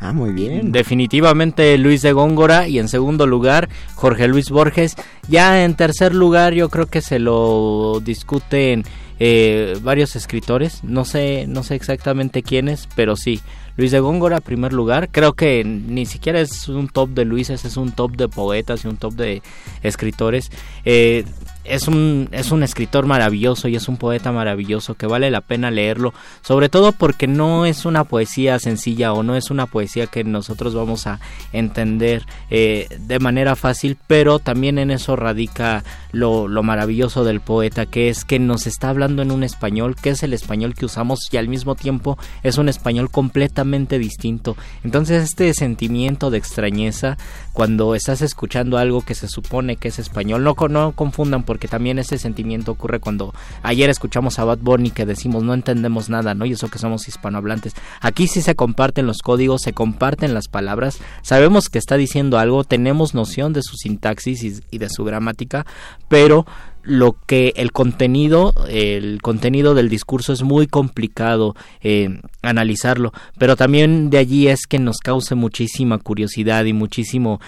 [0.00, 0.70] Ah, muy bien.
[0.70, 4.94] Definitivamente Luis de Góngora y en segundo lugar Jorge Luis Borges.
[5.26, 8.84] Ya en tercer lugar yo creo que se lo discuten
[9.18, 10.84] eh, varios escritores.
[10.84, 13.40] No sé, no sé exactamente quiénes, pero sí.
[13.78, 15.08] Luis de Góngora, primer lugar.
[15.08, 18.88] Creo que ni siquiera es un top de Luises, es un top de poetas y
[18.88, 19.40] un top de
[19.84, 20.50] escritores.
[20.84, 21.24] Eh,
[21.68, 25.70] es un, es un escritor maravilloso y es un poeta maravilloso que vale la pena
[25.70, 30.24] leerlo, sobre todo porque no es una poesía sencilla o no es una poesía que
[30.24, 31.20] nosotros vamos a
[31.52, 37.86] entender eh, de manera fácil, pero también en eso radica lo, lo maravilloso del poeta,
[37.86, 41.28] que es que nos está hablando en un español, que es el español que usamos
[41.30, 44.56] y al mismo tiempo es un español completamente distinto.
[44.84, 47.16] Entonces este sentimiento de extrañeza
[47.52, 51.98] cuando estás escuchando algo que se supone que es español, no, no confundan porque también
[51.98, 56.44] ese sentimiento ocurre cuando ayer escuchamos a Bad Bunny que decimos no entendemos nada, ¿no?
[56.46, 57.74] Y eso que somos hispanohablantes.
[58.00, 62.62] Aquí sí se comparten los códigos, se comparten las palabras, sabemos que está diciendo algo,
[62.62, 65.66] tenemos noción de su sintaxis y, y de su gramática,
[66.08, 66.46] pero
[66.88, 74.08] lo que el contenido, el contenido del discurso es muy complicado eh, analizarlo, pero también
[74.08, 77.40] de allí es que nos cause muchísima curiosidad y muchísimo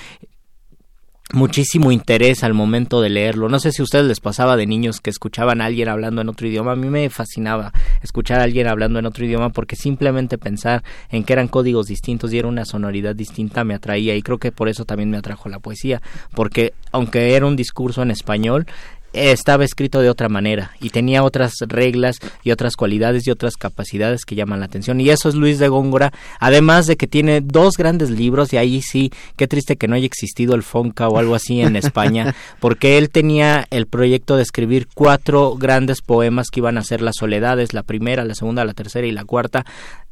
[1.32, 3.48] muchísimo interés al momento de leerlo.
[3.48, 6.28] No sé si a ustedes les pasaba de niños que escuchaban a alguien hablando en
[6.28, 6.72] otro idioma.
[6.72, 11.24] A mí me fascinaba escuchar a alguien hablando en otro idioma porque simplemente pensar en
[11.24, 14.68] que eran códigos distintos y era una sonoridad distinta me atraía y creo que por
[14.68, 16.02] eso también me atrajo la poesía.
[16.34, 18.66] Porque aunque era un discurso en español,
[19.12, 24.24] estaba escrito de otra manera y tenía otras reglas y otras cualidades y otras capacidades
[24.24, 25.00] que llaman la atención.
[25.00, 28.82] Y eso es Luis de Góngora además de que tiene dos grandes libros y ahí
[28.82, 32.98] sí qué triste que no haya existido el Fonca o algo así en España porque
[32.98, 37.74] él tenía el proyecto de escribir cuatro grandes poemas que iban a ser las soledades
[37.74, 39.64] la primera la segunda la tercera y la cuarta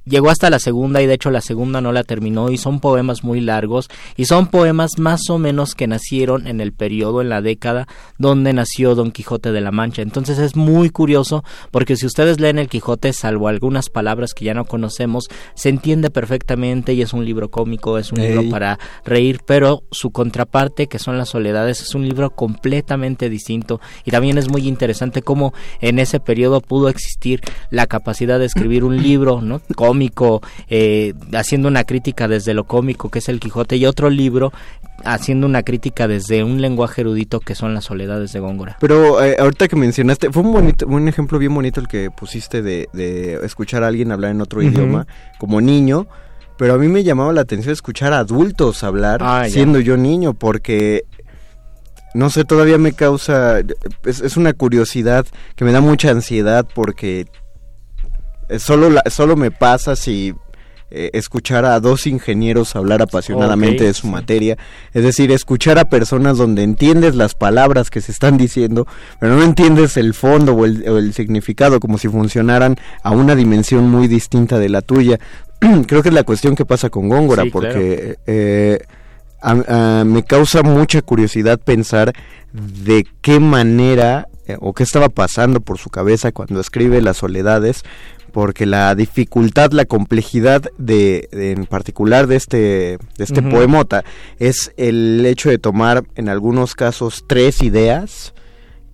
[0.08, 3.24] Llegó hasta la segunda y de hecho la segunda no la terminó y son poemas
[3.24, 7.42] muy largos y son poemas más o menos que nacieron en el periodo, en la
[7.42, 10.02] década donde nació Don Quijote de la Mancha.
[10.02, 14.54] Entonces es muy curioso porque si ustedes leen el Quijote, salvo algunas palabras que ya
[14.54, 18.28] no conocemos, se entiende perfectamente y es un libro cómico, es un Ey.
[18.28, 23.80] libro para reír, pero su contraparte, que son las soledades, es un libro completamente distinto
[24.04, 27.40] y también es muy interesante cómo en ese periodo pudo existir
[27.70, 29.60] la capacidad de escribir un libro, ¿no?
[29.76, 29.97] Cómico,
[30.68, 34.52] eh, haciendo una crítica desde lo cómico que es el Quijote y otro libro
[35.04, 38.76] haciendo una crítica desde un lenguaje erudito que son las soledades de Góngora.
[38.80, 42.62] Pero eh, ahorita que mencionaste, fue un bonito, un ejemplo bien bonito el que pusiste
[42.62, 45.06] de, de escuchar a alguien hablar en otro idioma
[45.38, 46.06] como niño.
[46.56, 50.34] Pero a mí me llamaba la atención escuchar a adultos hablar Ah, siendo yo niño,
[50.34, 51.04] porque
[52.14, 53.60] no sé, todavía me causa,
[54.04, 57.26] es, es una curiosidad que me da mucha ansiedad porque
[58.58, 60.34] solo, la- solo me pasa si
[60.90, 64.12] eh, escuchar a dos ingenieros hablar apasionadamente de su sí.
[64.12, 64.56] materia,
[64.94, 68.86] es decir, escuchar a personas donde entiendes las palabras que se están diciendo,
[69.20, 73.34] pero no entiendes el fondo o el, o el significado, como si funcionaran a una
[73.34, 75.18] dimensión muy distinta de la tuya.
[75.86, 78.78] Creo que es la cuestión que pasa con Góngora, Sí, porque eh,
[80.06, 82.12] me causa mucha curiosidad pensar
[82.52, 87.82] de qué manera eh, o qué estaba pasando por su cabeza cuando escribe Las Soledades,
[88.38, 92.56] porque la dificultad, la complejidad de, en particular de este,
[93.16, 94.04] de este poemota
[94.38, 98.34] es el hecho de tomar en algunos casos tres ideas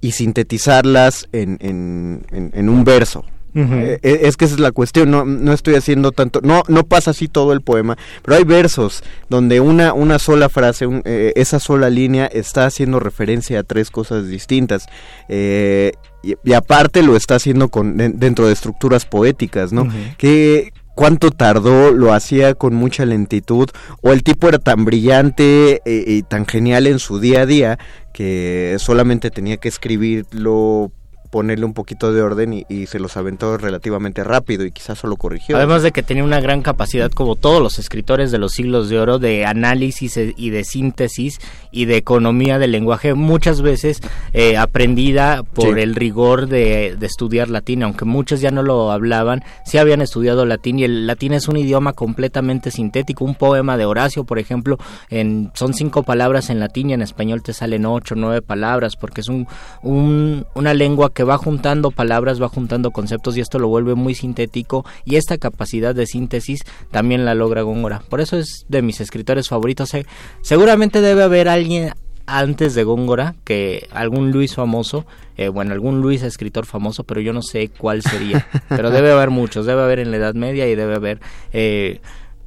[0.00, 2.24] y sintetizarlas en, en,
[2.54, 3.26] en un verso.
[3.54, 6.84] Eh, eh, es que esa es la cuestión, no, no estoy haciendo tanto, no, no
[6.84, 11.60] pasa así todo el poema, pero hay versos donde una, una sola frase, eh, esa
[11.60, 14.86] sola línea está haciendo referencia a tres cosas distintas.
[15.28, 19.88] y, aparte lo está haciendo con, dentro de estructuras poéticas, ¿no?
[20.16, 23.68] Que cuánto tardó, lo hacía con mucha lentitud,
[24.00, 27.78] o el tipo era tan brillante y tan genial en su día a día
[28.12, 30.92] que solamente tenía que escribirlo
[31.34, 35.56] ponerle un poquito de orden y, se los aventó relativamente rápido y quizás solo corrigió.
[35.56, 39.00] Además de que tenía una gran capacidad, como todos los escritores de los siglos de
[39.00, 41.40] oro, de análisis e, y de síntesis
[41.72, 44.00] y de economía del lenguaje, muchas veces
[44.32, 49.78] eh, aprendida por el rigor de, estudiar latín, aunque muchos ya no lo hablaban, sí
[49.78, 53.24] habían estudiado latín y el latín es un idioma completamente sintético.
[53.24, 54.78] Un poema de Horacio, por ejemplo,
[55.10, 59.20] en, son cinco palabras en latín y en español te salen ocho, nueve palabras, porque
[59.20, 59.48] es un,
[59.82, 64.84] una lengua que va juntando palabras, va juntando conceptos y esto lo vuelve muy sintético
[65.04, 66.60] y esta capacidad de síntesis
[66.90, 68.00] también la logra Góngora.
[68.08, 69.90] Por eso es de mis escritores favoritos.
[70.42, 71.92] seguramente debe haber alguien
[72.26, 75.06] antes de Góngora que algún Luis famoso,
[75.36, 78.46] eh, bueno, algún Luis escritor famoso, pero yo no sé cuál sería.
[78.68, 81.20] pero debe haber muchos, debe haber en la Edad Media y debe haber...
[81.52, 82.00] Eh,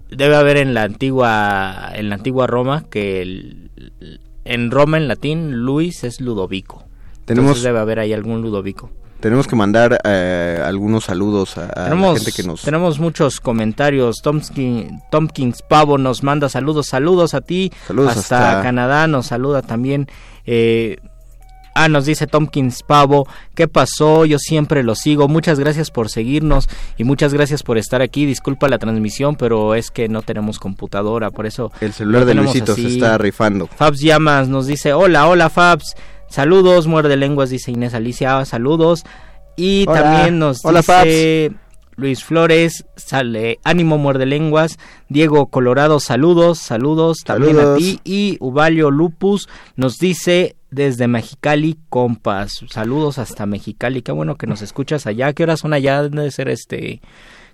[0.09, 3.59] debe haber en la antigua en la antigua Roma que
[4.45, 6.86] en Roma en latín Luis es Ludovico
[7.27, 8.89] tenemos, debe haber ahí algún Ludovico.
[9.19, 12.61] Tenemos que mandar eh, algunos saludos a, la gente que nos...
[12.61, 14.21] Tenemos muchos comentarios.
[14.21, 16.87] Tomkins, Pavo nos manda saludos.
[16.87, 17.71] Saludos a ti.
[17.87, 20.07] Saludos hasta, Canadá nos saluda también.
[20.45, 20.97] Eh,
[21.75, 23.27] ah, nos dice Tomkins Pavo.
[23.55, 24.23] ¿Qué pasó?
[24.23, 25.27] Yo siempre lo sigo.
[25.27, 28.25] Muchas gracias por seguirnos y muchas gracias por estar aquí.
[28.25, 31.31] Disculpa la transmisión, pero es que no tenemos computadora.
[31.31, 31.71] Por eso...
[31.81, 33.67] El celular de Luisito se está rifando.
[33.67, 35.95] Fabs Llamas nos dice, hola, hola Fabs.
[36.29, 39.03] Saludos, muerde lenguas, dice Inés Alicia, saludos.
[39.55, 41.51] Y también nos dice
[41.97, 44.77] Luis Flores, sale Ánimo Muerde Lenguas,
[45.09, 47.99] Diego Colorado, saludos, saludos, también a ti.
[48.03, 54.61] Y Ubalio Lupus nos dice desde Mexicali, compas, saludos hasta Mexicali, qué bueno que nos
[54.61, 56.03] escuchas allá, ¿qué horas son allá?
[56.03, 57.01] Debe ser este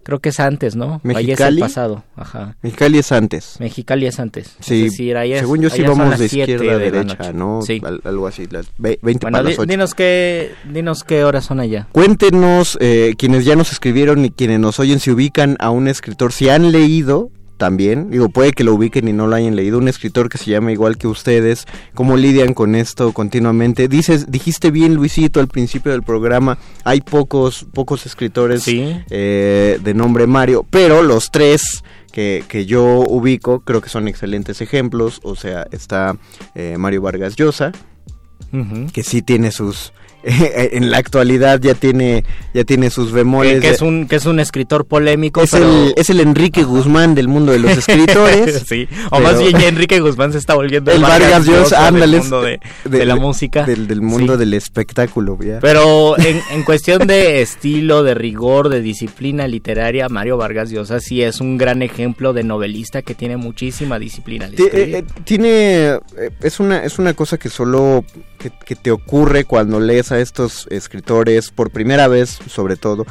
[0.04, 1.00] Creo que es antes, ¿no?
[1.04, 1.32] Mexicali.
[1.32, 2.04] es el pasado.
[2.16, 2.58] Ajá.
[2.62, 3.56] Mexicali es antes.
[3.60, 4.56] Mexicali es antes.
[4.60, 4.90] Sí.
[4.90, 7.62] según yo sí vamos de izquierda a derecha, ¿no?
[7.62, 7.82] Sí.
[8.04, 9.66] algo así, las 20 para las 8.
[9.66, 11.88] Dinos qué, dinos qué horas son allá.
[11.92, 16.32] Cuéntenos, eh, quienes ya nos escribieron y quienes nos oyen, si ubican a un escritor,
[16.34, 17.32] si han leído
[17.64, 20.52] también, digo, puede que lo ubiquen y no lo hayan leído, un escritor que se
[20.52, 23.88] llama igual que ustedes, cómo lidian con esto continuamente.
[23.88, 30.28] Dices, dijiste bien Luisito al principio del programa, hay pocos, pocos escritores eh, de nombre
[30.28, 35.66] Mario, pero los tres que, que, yo ubico creo que son excelentes ejemplos, o sea,
[35.72, 36.18] está
[36.56, 37.72] eh, Mario Vargas Llosa,
[38.92, 39.94] que sí tiene sus
[40.72, 43.62] en la actualidad ya tiene ya tiene sus bemoles.
[43.62, 45.42] Que, es un que es un escritor polémico.
[45.42, 48.64] Es, el, es el Enrique Guzmán del mundo de los escritores.
[48.68, 52.42] sí, o más bien ya Enrique Guzmán se está volviendo el Vargas Llosa, del mundo
[52.42, 53.66] de, la música.
[53.66, 55.38] Del, mundo del espectáculo.
[55.62, 61.22] Pero en, en, cuestión de estilo, de rigor, de disciplina literaria, Mario Vargas Llosa sí
[61.22, 64.48] es un gran ejemplo de novelista que tiene muchísima disciplina.
[64.48, 66.00] Eh, eh, tiene eh,
[66.42, 68.04] es una es una cosa que solo
[68.66, 73.06] que, te ocurre cuando lees a estos escritores por primera vez, sobre todo.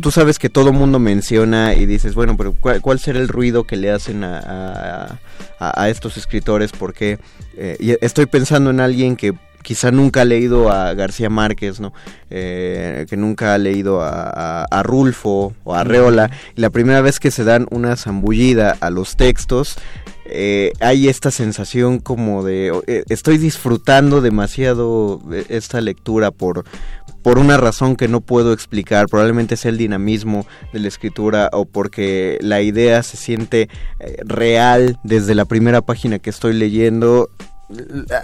[0.00, 3.76] Tú sabes que todo mundo menciona y dices, bueno, pero ¿cuál, será el ruido que
[3.76, 5.18] le hacen a,
[5.58, 6.72] a, estos escritores?
[6.72, 7.18] Porque
[7.56, 9.34] eh, estoy pensando en alguien que
[9.66, 11.92] quizá nunca ha leído a García Márquez, ¿no?
[12.30, 17.18] Eh, que nunca ha leído a, a, Rulfo o a Reola, y la primera vez
[17.18, 19.76] que se dan una zambullida a los textos,
[20.28, 26.64] eh, hay esta sensación como de eh, estoy disfrutando demasiado esta lectura por
[27.22, 31.64] por una razón que no puedo explicar, probablemente sea el dinamismo de la escritura o
[31.64, 33.68] porque la idea se siente
[33.98, 37.28] eh, real desde la primera página que estoy leyendo.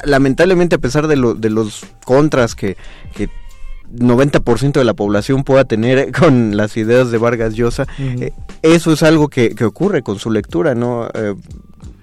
[0.05, 2.77] Lamentablemente a pesar de, de los contras que,
[3.13, 3.29] que
[3.93, 7.89] 90% de la población pueda tener con las ideas de Vargas Llosa,
[8.63, 11.09] eso es algo que, que, ocurre con su lectura, ¿no?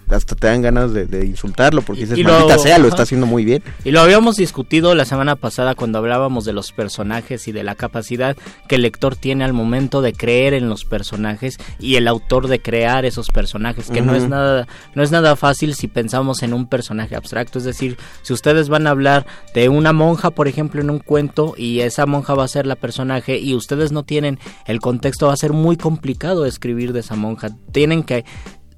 [0.09, 3.63] Hasta te dan ganas de, insultarlo porque dices, maldita sea, lo está haciendo muy bien.
[3.83, 7.75] Y lo habíamos discutido la semana pasada cuando hablábamos de los personajes y de la
[7.75, 8.35] capacidad
[8.67, 12.61] que el lector tiene al momento de creer en los personajes y el autor de
[12.61, 16.67] crear esos personajes, que no es nada no es nada fácil si pensamos en un
[16.67, 20.89] personaje abstracto, es decir, si ustedes van a hablar de una monja, por ejemplo, en
[20.89, 24.79] un cuento y esa monja va a ser la personaje y ustedes no tienen el
[24.79, 27.49] contexto, va a ser muy complicado escribir de esa monja.
[27.71, 28.25] Tienen que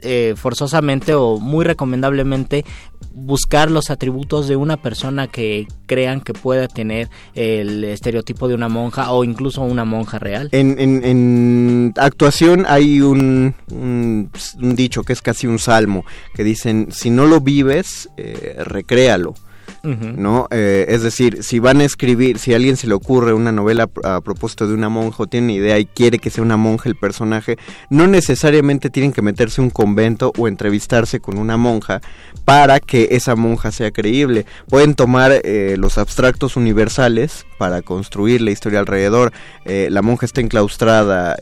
[0.01, 2.65] eh, forzosamente o muy recomendablemente
[3.13, 8.69] buscar los atributos de una persona que crean que pueda tener el estereotipo de una
[8.69, 10.49] monja o incluso una monja real.
[10.51, 14.29] En, actuación hay un, un,
[14.75, 19.35] dicho que es casi un salmo, que dicen, si no lo vives, eh, recréalo.
[19.83, 20.47] ¿No?
[20.51, 23.89] Eh, es decir, si van a escribir, si a alguien se le ocurre una novela
[24.03, 26.87] a, propósito de una monja o tiene una idea y quiere que sea una monja
[26.87, 27.57] el personaje,
[27.89, 32.01] no necesariamente tienen que meterse a un convento o entrevistarse con una monja
[32.45, 34.45] para que esa monja sea creíble.
[34.69, 39.31] Pueden tomar eh, los abstractos universales para construir la historia alrededor.
[39.65, 41.37] Eh, la monja está enclaustrada,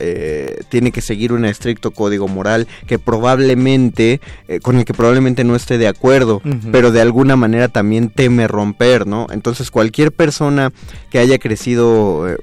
[0.68, 4.20] tiene que seguir un estricto código moral que probablemente,
[4.62, 8.48] con el que probablemente no esté de acuerdo, pero de alguna manera también te me
[8.48, 9.26] romper, ¿no?
[9.30, 10.72] Entonces cualquier persona
[11.10, 12.28] que haya crecido...
[12.28, 12.36] Eh,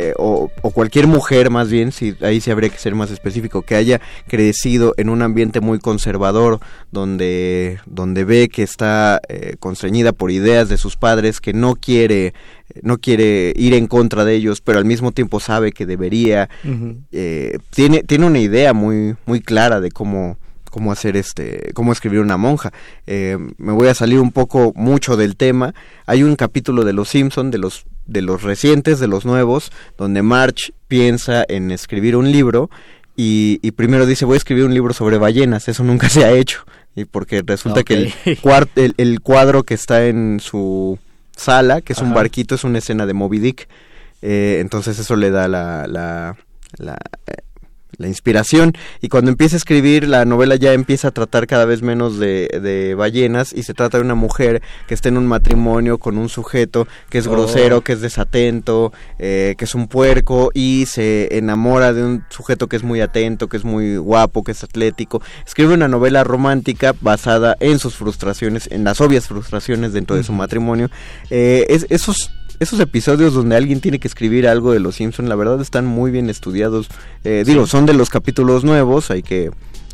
[0.00, 3.74] eh, o, cualquier mujer más bien, si ahí sí habría que ser más específico, que
[3.74, 6.60] haya crecido en un ambiente muy conservador,
[6.92, 12.34] donde, donde ve que está eh, constreñida por ideas de sus padres, que no quiere,
[12.82, 16.50] no quiere ir en contra de ellos, pero al mismo tiempo sabe que debería,
[17.70, 20.36] tiene, tiene una idea muy, muy clara de cómo,
[20.78, 22.72] cómo hacer este, cómo escribir una monja.
[23.08, 25.74] Eh, me voy a salir un poco mucho del tema.
[26.06, 30.22] Hay un capítulo de Los Simpson, de los de los recientes, de los nuevos, donde
[30.22, 32.70] March piensa en escribir un libro
[33.16, 35.66] y, primero dice voy a escribir un libro sobre ballenas.
[35.66, 36.64] Eso nunca se ha hecho
[36.94, 38.14] y porque resulta que el,
[38.96, 40.96] el, cuadro que está en su
[41.36, 43.68] sala, que es un barquito, es una escena de Moby Dick.
[44.22, 46.36] Eh, entonces eso le da la, la,
[46.76, 46.96] la
[47.98, 51.82] la inspiración y cuando empieza a escribir la novela ya empieza a tratar cada vez
[51.82, 55.98] menos de, de, ballenas y se trata de una mujer que está en un matrimonio
[55.98, 57.32] con un sujeto que es oh.
[57.32, 62.68] grosero, que es desatento, eh, que es un puerco y se enamora de un sujeto
[62.68, 65.20] que es muy atento, que es muy guapo, que es atlético.
[65.46, 70.32] Escribe una novela romántica basada en sus frustraciones, en las obvias frustraciones dentro de su
[70.32, 70.88] matrimonio.
[71.30, 72.30] Eh, es, esos
[72.60, 76.10] esos episodios donde alguien tiene que escribir algo de los Simpson, la verdad están muy
[76.10, 76.88] bien estudiados.
[77.24, 79.50] Eh, digo, son de los capítulos nuevos, hay que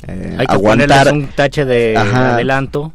[0.06, 1.12] eh, hay que aguantar.
[1.12, 2.92] un tache de adelanto.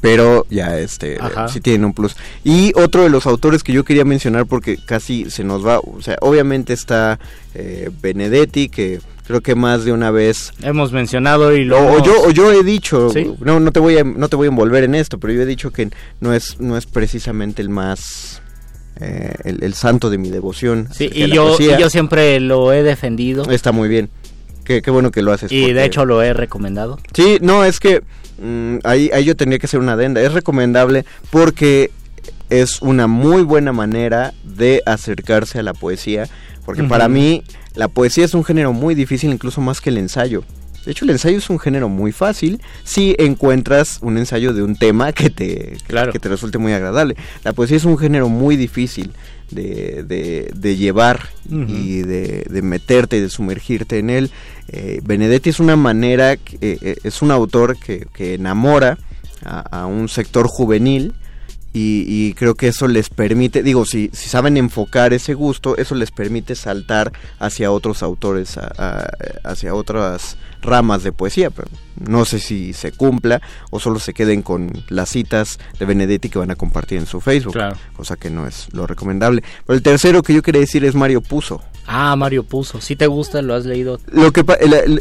[0.00, 2.16] Pero ya este sí tiene un plus.
[2.44, 6.00] Y otro de los autores que yo quería mencionar porque casi se nos va, o
[6.00, 7.18] sea, obviamente está
[7.54, 12.12] eh, Benedetti que creo que más de una vez hemos mencionado y lo o, yo
[12.22, 14.94] o yo he dicho, no no te voy a no te voy a envolver en
[14.94, 15.90] esto, pero yo he dicho que
[16.20, 18.40] no es no es precisamente el más
[19.00, 20.88] eh, el, santo de mi devoción.
[20.92, 23.50] Sí, y yo, yo siempre lo he defendido.
[23.50, 24.10] Está muy bien.
[24.64, 25.50] Qué, bueno que lo haces.
[25.50, 26.98] Y de hecho lo he recomendado.
[27.14, 28.02] Sí, no, es que
[28.42, 30.20] mm, ahí, ahí yo tendría que hacer una adenda.
[30.20, 31.90] Es recomendable porque
[32.50, 36.28] es una muy buena manera de acercarse a la poesía.
[36.66, 37.44] Porque para mí
[37.74, 40.44] la poesía es un género muy difícil, incluso más que el ensayo.
[40.84, 44.76] De hecho, el ensayo es un género muy fácil si encuentras un ensayo de un
[44.76, 45.76] tema que te,
[46.12, 47.16] que te resulte muy agradable.
[47.44, 49.12] La poesía es un género muy difícil
[49.50, 54.30] de, de, llevar y de, de, meterte y de sumergirte en él.
[54.68, 58.98] Eh, Benedetti es una manera, eh, eh, es un autor que, que enamora
[59.44, 61.14] a, un sector juvenil.
[61.80, 66.10] Y, creo que eso les permite, digo, si, si saben enfocar ese gusto, eso les
[66.10, 68.58] permite saltar hacia otros autores,
[69.44, 71.68] hacia otras ramas de poesía, pero
[72.06, 73.40] no sé si se cumpla
[73.70, 77.20] o solo se queden con las citas de Benedetti que van a compartir en su
[77.20, 77.56] Facebook,
[77.96, 79.42] cosa que no es lo recomendable.
[79.66, 81.62] Pero el tercero que yo quería decir es Mario Puzo.
[81.90, 83.98] Ah, Mario Puzo, si te gusta, lo has leído.
[84.12, 84.44] Lo que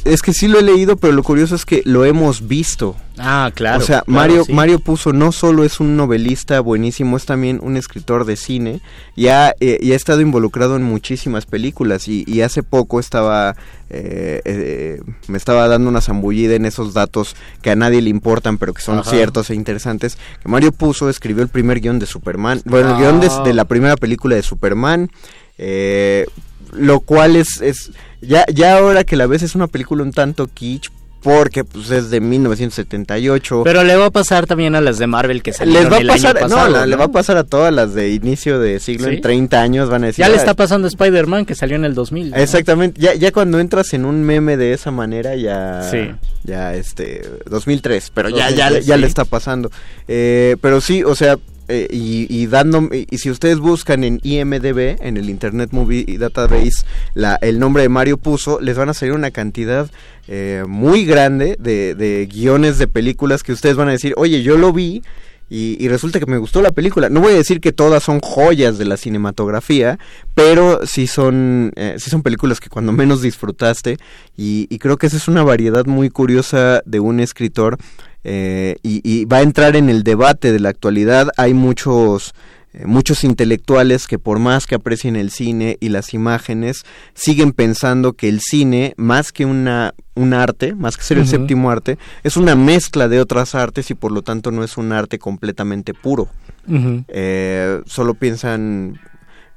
[0.06, 2.96] es que sí lo he leído, pero lo curioso es que lo hemos visto.
[3.18, 3.84] Ah, claro.
[3.84, 8.24] O sea, Mario Mario Puzo no solo es un novelista buenísimo, es también un escritor
[8.24, 8.80] de cine
[9.18, 13.56] y ha, eh, y ha estado involucrado en muchísimas películas y, y hace poco estaba
[13.90, 18.58] eh, eh, me estaba dando una zambullida en esos datos que a nadie le importan,
[18.58, 20.18] pero que son ciertos e interesantes.
[20.42, 23.44] Que Mario Puzo escribió el primer guion de Superman, bueno, el guion de, ah.
[23.54, 25.10] la primera película de Superman,
[25.58, 26.26] eh,
[26.74, 27.92] lo cual es, es
[28.22, 30.90] ya, ya ahora que la ves es una película un tanto kitsch,
[31.22, 33.62] porque pues es de 1978.
[33.64, 36.00] Pero le va a pasar también a las de Marvel que salieron Les va a
[36.00, 38.80] el pasar, año pasado, no, le va a pasar a todas las de inicio de
[38.80, 39.16] siglo ¿Sí?
[39.16, 40.24] en 30 años van a decir.
[40.24, 42.30] Ya le "Ah, está pasando a Spider-Man que salió en el 2000.
[42.32, 42.38] ¿no?
[42.38, 46.12] Exactamente, ya, ya cuando entras en un meme de esa manera ya Sí.
[46.44, 49.02] ya este 2003, pero ya ya 2003, ya sí.
[49.02, 49.72] le está pasando.
[50.08, 51.38] Eh, pero sí, o sea,
[51.68, 56.86] eh, y, dando y, y si ustedes buscan en IMDb, en el Internet Movie Database,
[57.14, 59.90] la, el nombre de Mario Puzo, les van a salir una cantidad
[60.28, 64.58] eh, muy grande de, de guiones de películas que ustedes van a decir, oye, yo
[64.58, 65.02] lo vi
[65.50, 67.10] y, y resulta que me gustó la película.
[67.10, 69.98] No voy a decir que todas son joyas de la cinematografía,
[70.36, 73.98] pero sí son, eh, sí son películas que cuando menos disfrutaste
[74.36, 77.78] y, y creo que esa es una variedad muy curiosa de un escritor
[78.24, 81.30] eh, y, y va a entrar en el debate de la actualidad.
[81.38, 82.34] Hay muchos
[82.78, 88.14] eh, muchos intelectuales que por más que aprecien el cine y las imágenes, siguen pensando
[88.14, 92.38] que el cine, más que una, un arte, más que ser el séptimo arte, es
[92.38, 96.30] una mezcla de otras artes y por lo tanto no es un arte completamente puro.
[96.68, 99.00] Eh, solo piensan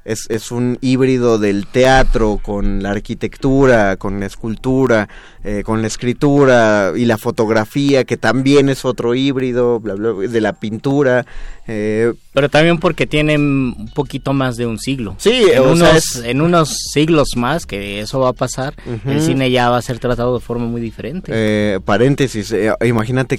[0.05, 5.09] es, es un híbrido del teatro con la arquitectura, con la escultura,
[5.44, 10.40] eh, con la escritura y la fotografía, que también es otro híbrido, bla, bla, de
[10.40, 11.26] la pintura.
[11.73, 15.14] Eh, Pero también porque tienen un poquito más de un siglo.
[15.18, 18.75] Sí, en, unos, sea, es- en unos siglos más que eso va a pasar,
[19.07, 21.31] el cine ya va a ser tratado de forma muy diferente.
[21.35, 23.39] eh, paréntesis, eh, imagínate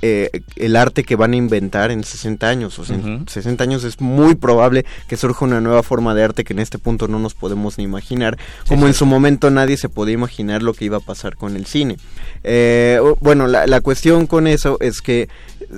[0.00, 2.78] eh, el arte que van a inventar en 60 años.
[2.78, 3.24] O sea, en Ujú.
[3.28, 6.78] 60 años es muy probable que surja una nueva forma de arte que en este
[6.78, 8.38] punto no nos podemos ni imaginar.
[8.68, 11.66] Como en su momento nadie se podía imaginar lo que iba a pasar con el
[11.66, 11.96] cine.
[12.44, 15.28] Eh, bueno, la, la cuestión con eso es que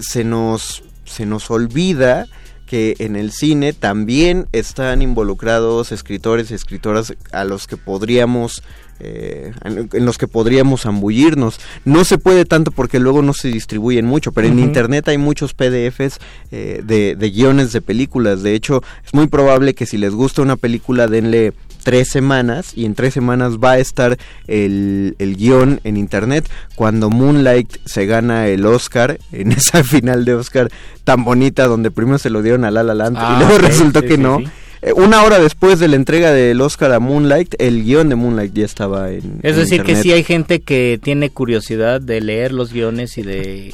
[0.00, 2.26] se nos, se nos olvida
[2.66, 8.62] que en el cine también están involucrados escritores y escritoras a los que podríamos
[9.00, 11.58] eh, en los que podríamos ambullirnos.
[11.84, 15.52] No se puede tanto porque luego no se distribuyen mucho, pero en internet hay muchos
[15.52, 16.20] PDFs
[16.52, 18.42] eh, de, de guiones de películas.
[18.42, 21.52] De hecho, es muy probable que si les gusta una película denle
[21.84, 24.18] tres semanas y en tres semanas va a estar
[24.48, 30.34] el, el guion en internet cuando Moonlight se gana el Oscar en esa final de
[30.34, 30.70] Oscar
[31.04, 34.00] tan bonita donde primero se lo dieron a La La Land Ah, y luego resultó
[34.00, 34.46] sí, que sí, no sí.
[34.84, 38.52] Eh, una hora después de la entrega del Oscar a Moonlight, el guion de Moonlight
[38.52, 39.40] ya estaba en.
[39.42, 43.22] es en decir, que sí hay gente que tiene curiosidad de leer los guiones y
[43.22, 43.72] de,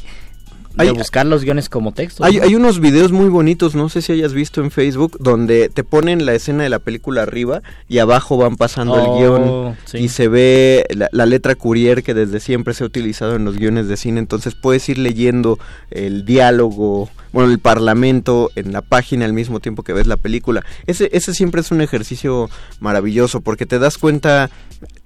[0.75, 2.25] de Hay- buscar los guiones como textos.
[2.27, 2.43] Hay, ¿no?
[2.45, 6.25] hay unos videos muy bonitos, no sé si hayas visto en Facebook, donde te ponen
[6.27, 9.99] la escena de la película arriba y abajo van pasando Oh, el guion sí.
[9.99, 13.57] y se ve la, la letra Courier que desde siempre se ha utilizado en los
[13.57, 15.59] guiones de cine, entonces puedes ir leyendo
[15.91, 20.65] el diálogo, bueno, el parlamento en la página al mismo tiempo que ves la película.
[20.87, 22.51] Ese, ese siempre es un ejercicio
[22.81, 24.51] maravilloso porque te das cuenta,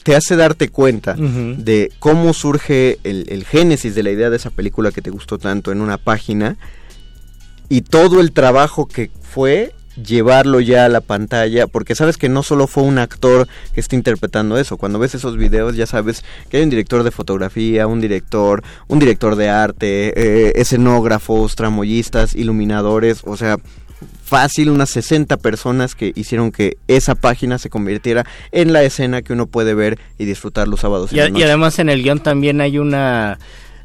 [0.02, 4.50] te hace darte cuenta de cómo surge el, el génesis de la idea de esa
[4.50, 6.56] película que te gustó tanto en una página
[7.68, 12.42] y todo el trabajo que fue llevarlo ya a la pantalla, porque sabes que no
[12.42, 16.58] solo fue un actor que está interpretando eso, cuando ves esos videos ya sabes que
[16.58, 23.22] hay un director de fotografía, un director, un director de arte, eh, escenógrafos, tramoyistas, iluminadores,
[23.24, 23.58] o sea,
[24.24, 29.32] fácil unas 60 personas que hicieron que esa página se convirtiera en la escena que
[29.32, 31.12] uno puede ver y disfrutar los sábados.
[31.12, 31.44] Y, y noche.
[31.44, 33.38] además en el guion también hay una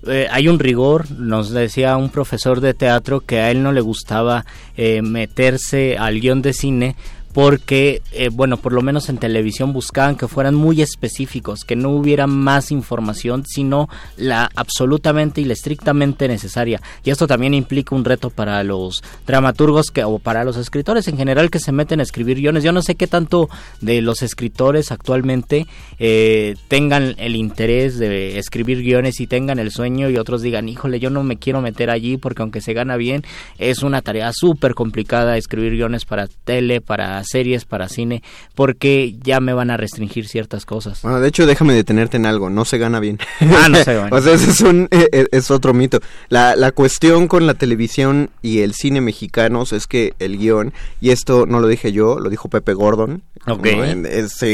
[0.08, 3.82] eh, hay un rigor, nos decía un profesor de teatro que a él no le
[3.82, 4.45] gustaba
[4.78, 6.95] eh, meterse al guion de cine
[7.34, 11.90] porque, eh, bueno, por lo menos en televisión buscaban que fueran muy específicos, que no
[11.92, 16.82] hubiera más información, sino la absolutamente y la estrictamente necesaria.
[17.04, 21.18] Y esto también implica un reto para los dramaturgos que, o para los escritores en
[21.18, 22.64] general que se meten a escribir guiones.
[22.64, 23.50] Yo no sé qué tanto
[23.82, 25.68] de los escritores actualmente
[26.00, 31.00] eh, tengan el interés de escribir guiones y tengan el sueño y otros digan, híjole,
[31.00, 33.24] yo no me quiero meter allí porque aunque se gana bien,
[33.58, 38.24] es una tarea súper complicada escribir guiones para tele, para series, para cine,
[38.56, 41.02] porque ya me van a restringir ciertas cosas.
[41.02, 43.20] Bueno, de hecho, déjame detenerte en algo, no se gana bien.
[43.60, 44.16] Ah, no se gana.
[44.16, 46.00] o sea, ese es, un, eh, eh, es otro mito.
[46.30, 51.10] La, la cuestión con la televisión y el cine mexicanos es que el guion, y
[51.10, 53.66] esto no lo dije yo, lo dijo Pepe Gordon, Ok.
[53.66, 54.10] ¿no?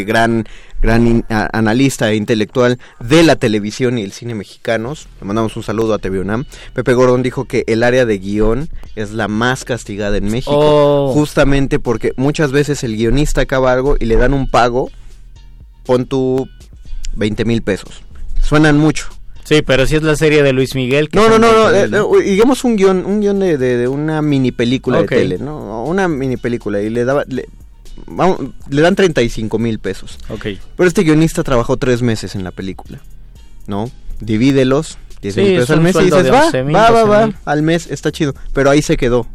[0.05, 0.45] Gran,
[0.81, 5.07] gran in- a- analista e intelectual de la televisión y el cine mexicanos.
[5.19, 6.45] Le mandamos un saludo a TV UNAM.
[6.73, 10.55] Pepe Gordon dijo que el área de guion es la más castigada en México.
[10.55, 11.11] Oh.
[11.13, 14.89] Justamente porque muchas veces el guionista acaba algo y le dan un pago,
[15.85, 16.47] pon tú
[17.15, 18.03] 20 mil pesos.
[18.41, 19.07] Suenan mucho.
[19.43, 21.07] Sí, pero si es la serie de Luis Miguel.
[21.09, 23.77] que No, no, no, no, 20,000, eh, eh, digamos un guion, un guion de, de-
[23.77, 25.83] de una mini película de tele, ¿no?
[25.83, 27.47] Una mini película y le daba, le,
[28.07, 28.39] vamos,
[28.69, 30.17] le dan 35 mil pesos.
[30.29, 30.47] Ok.
[30.75, 33.01] Pero este guionista trabajó tres meses en la película,
[33.67, 33.89] ¿no?
[34.19, 38.11] divídelos, 10 mil pesos al mes y dices, va, va, va, va, al mes, está
[38.11, 38.33] chido.
[38.53, 39.27] Pero ahí se quedó.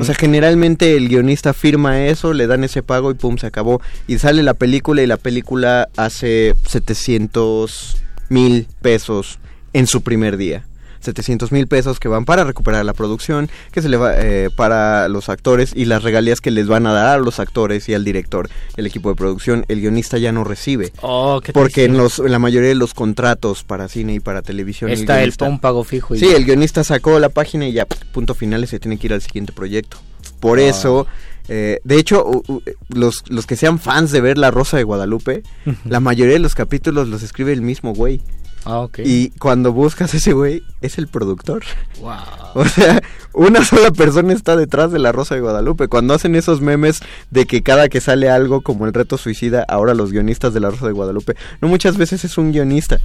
[0.00, 3.82] O sea, generalmente el guionista firma eso, le dan ese pago y pum, se acabó.
[4.06, 7.98] Y sale la película y la película hace 700
[8.30, 9.38] mil pesos
[9.74, 10.64] en su primer día.
[11.04, 15.08] 700 mil pesos que van para recuperar la producción, que se le va eh, para
[15.08, 18.04] los actores y las regalías que les van a dar a los actores y al
[18.04, 20.92] director, el equipo de producción, el guionista ya no recibe.
[21.02, 24.90] Oh, porque en, los, en la mayoría de los contratos para cine y para televisión...
[24.90, 26.14] Está el, el pago fijo.
[26.14, 29.12] Y sí, el guionista sacó la página y ya, punto final, se tiene que ir
[29.12, 29.98] al siguiente proyecto.
[30.40, 31.06] Por eso...
[31.48, 32.42] Eh, de hecho,
[32.88, 35.42] los, los que sean fans de ver La Rosa de Guadalupe,
[35.84, 38.20] la mayoría de los capítulos los escribe el mismo güey.
[38.66, 41.62] Ah, y cuando buscas a ese güey, es el productor.
[42.00, 42.14] Wow.
[42.56, 43.02] O sea,
[43.32, 45.88] una sola persona está detrás de la Rosa de Guadalupe.
[45.88, 47.00] Cuando hacen esos memes
[47.32, 50.70] de que cada que sale algo como el reto suicida, ahora los guionistas de la
[50.70, 53.00] Rosa de Guadalupe, no muchas veces es un guionista.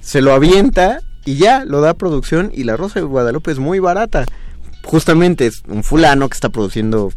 [0.00, 3.78] Se lo avienta y ya, lo da producción y la Rosa de Guadalupe es muy
[3.78, 4.24] barata.
[4.82, 7.12] Justamente es un fulano que está produciendo,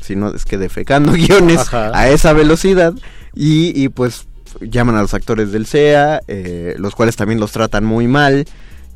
[0.00, 2.94] si no es que defecando guiones a esa velocidad
[3.32, 4.26] y, y pues
[4.60, 8.46] llaman a los actores del SEA, eh, los cuales también los tratan muy mal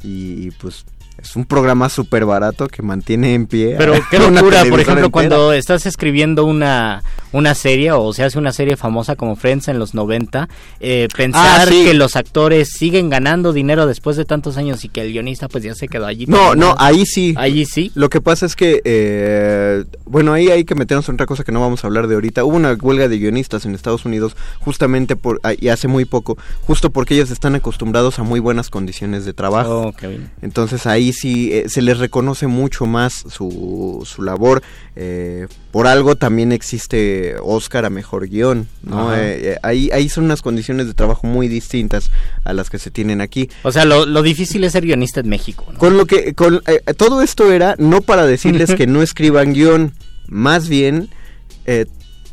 [0.02, 0.84] y pues
[1.22, 3.74] es un programa súper barato que mantiene en pie.
[3.76, 7.02] Pero qué locura, por ejemplo, cuando estás escribiendo una,
[7.32, 10.48] una serie o se hace una serie famosa como Friends en los 90,
[10.80, 15.02] eh, pensar ah, que los actores siguen ganando dinero después de tantos años y que
[15.02, 16.26] el guionista pues ya se quedó allí.
[16.26, 17.34] No, no, ahí sí.
[17.36, 17.92] Ahí sí.
[17.94, 21.52] Lo que pasa es que, eh, bueno, ahí hay que meternos en otra cosa que
[21.52, 22.44] no vamos a hablar de ahorita.
[22.44, 26.38] Hubo una huelga de guionistas en Estados Unidos justamente por, ah, y hace muy poco,
[26.66, 29.88] justo porque ellos están acostumbrados a muy buenas condiciones de trabajo.
[29.88, 30.08] Oh,
[30.42, 34.62] Entonces ahí sí eh, se les reconoce mucho más su, su labor.
[34.96, 39.14] Eh, por algo también existe Oscar a mejor guion, ¿no?
[39.16, 42.10] Eh, ahí, ahí son unas condiciones de trabajo muy distintas
[42.44, 43.48] a las que se tienen aquí.
[43.62, 45.66] O sea, lo, lo difícil es ser guionista en México.
[45.78, 46.62] Con lo que, con,
[46.96, 49.94] todo esto era no para decirles que no escriban guion,
[50.28, 51.08] más bien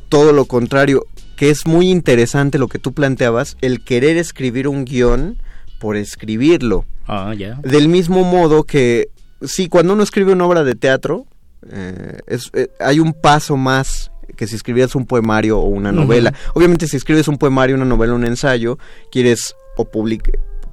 [0.10, 1.06] todo lo contrario,
[1.36, 5.38] que es muy interesante lo que tú planteabas, el querer escribir un guion
[5.80, 6.86] por escribirlo.
[7.08, 7.60] Ah, ya.
[7.64, 9.10] Del mismo modo que,
[9.42, 11.26] sí, cuando uno escribe una obra de teatro,
[11.70, 16.34] eh, es, eh, hay un paso más que si escribieras un poemario o una novela.
[16.54, 18.78] Obviamente si escribes un poemario, una novela, un ensayo,
[19.12, 19.86] quieres o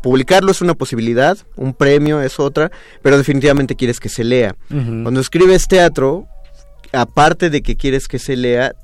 [0.02, 2.70] publicarlo es una posibilidad, un premio es otra,
[3.02, 4.54] pero definitivamente quieres que se lea.
[4.68, 6.26] Cuando escribes teatro,
[6.92, 8.74] aparte de que quieres que se lea,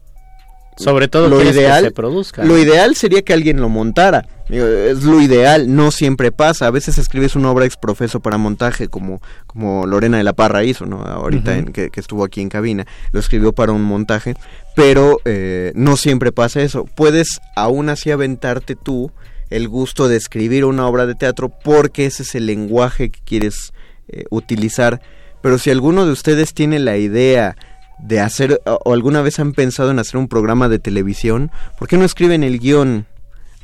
[0.77, 2.45] sobre todo lo ideal, que se produzca.
[2.45, 4.27] Lo ideal sería que alguien lo montara.
[4.49, 6.67] Es lo ideal, no siempre pasa.
[6.67, 10.87] A veces escribes una obra exprofeso para montaje, como, como Lorena de la Parra hizo,
[10.87, 11.03] ¿no?
[11.03, 12.87] Ahorita en, que, estuvo aquí en cabina.
[13.13, 14.35] Lo escribió para un montaje,
[14.75, 16.85] pero eh, no siempre pasa eso.
[16.85, 19.13] Puedes aún así aventarte tú
[19.51, 23.73] el gusto de escribir una obra de teatro porque ese es el lenguaje que quieres
[24.09, 25.01] eh, utilizar.
[25.43, 27.57] Pero si alguno de ustedes tiene la idea
[28.03, 31.97] de hacer o alguna vez han pensado en hacer un programa de televisión, ¿por qué
[31.97, 33.07] no escriben el guion?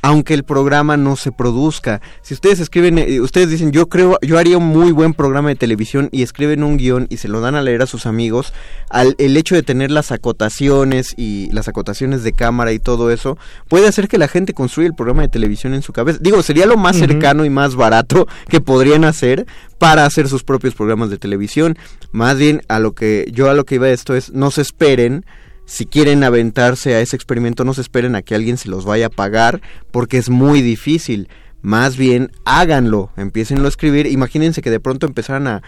[0.01, 2.01] Aunque el programa no se produzca.
[2.21, 5.55] Si ustedes escriben, eh, ustedes dicen, yo creo, yo haría un muy buen programa de
[5.55, 8.53] televisión y escriben un guion y se lo dan a leer a sus amigos,
[8.89, 13.37] al, el hecho de tener las acotaciones y las acotaciones de cámara y todo eso,
[13.67, 16.19] puede hacer que la gente construya el programa de televisión en su cabeza.
[16.21, 19.45] Digo, sería lo más cercano y más barato que podrían hacer
[19.77, 21.77] para hacer sus propios programas de televisión.
[22.11, 25.25] Más bien, a lo que yo a lo que iba esto es, no se esperen
[25.67, 29.07] si quieren aventarse a ese experimento, no se esperen a que alguien se los vaya
[29.07, 29.61] a pagar,
[29.91, 31.27] porque es muy difícil.
[31.61, 34.07] Más bien, háganlo, empiecen a escribir.
[34.07, 35.61] Imagínense que de pronto empezaran a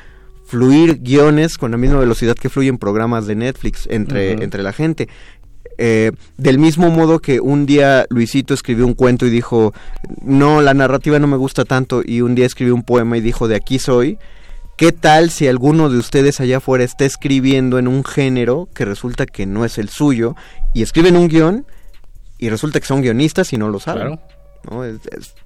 [0.45, 5.09] fluir guiones con la misma velocidad que fluyen programas de Netflix entre, entre la gente.
[5.77, 9.73] Eh, del mismo modo que un día Luisito escribió un cuento y dijo,
[10.21, 13.49] no, la narrativa no me gusta tanto, y un día escribió un poema y dijo,
[13.49, 14.17] de aquí soy,
[14.79, 19.25] ¿Qué tal si alguno de ustedes allá afuera está escribiendo en un género que resulta
[19.25, 20.37] que no es el suyo
[20.73, 21.65] y escriben un guion
[22.37, 24.21] y resulta que son guionistas y no lo saben?
[24.71, 24.85] ¿no?
[24.85, 25.01] Es,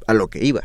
[0.05, 0.61] a lo que iba.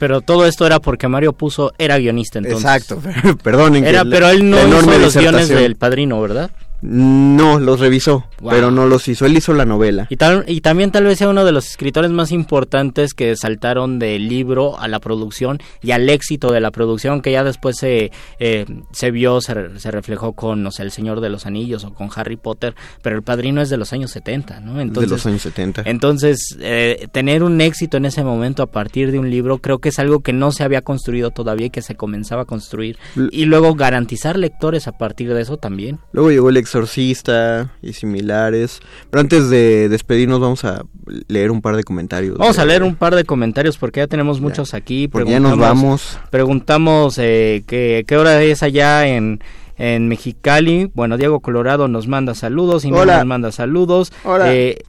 [0.00, 2.64] Pero todo esto era porque Mario puso era guionista entonces.
[2.64, 3.00] Exacto,
[3.44, 3.86] perdonen.
[3.86, 6.50] Era, pero él no hizo los guiones del Padrino, ¿verdad?
[6.82, 9.26] No, los revisó, pero no los hizo.
[9.26, 10.06] Él hizo la novela.
[10.08, 13.98] Y, tal, y también tal vez sea uno de los escritores más importantes que saltaron
[13.98, 18.10] del libro a la producción y al éxito de la producción, que ya después se,
[18.38, 21.92] eh, se vio, se, se, reflejó con, no sé, El Señor de los Anillos o
[21.92, 24.80] con Harry Potter, pero El Padrino es de los años 70, ¿no?
[24.80, 25.82] Entonces, de los años 70.
[25.84, 29.90] Entonces, eh, tener un éxito en ese momento a partir de un libro creo que
[29.90, 32.98] es algo que no se había construido todavía y que se comenzaba a construir.
[33.30, 35.98] y luego garantizar lectores a partir de eso también.
[36.12, 38.78] Luego llegó el Exorcista y similares.
[39.10, 40.84] Pero antes de despedirnos vamos a
[41.26, 42.38] leer un par de comentarios.
[42.38, 45.08] Vamos a leer un par de comentarios porque ya tenemos muchos aquí.
[45.08, 46.16] Porque ya nos vamos.
[46.30, 49.42] Preguntamos eh, qué hora es allá en,
[49.78, 50.88] en Mexicali.
[50.94, 54.12] Bueno, Diego Colorado nos manda saludos, y nos manda saludos.
[54.22, 54.54] Hola.
[54.54, 54.84] Eh,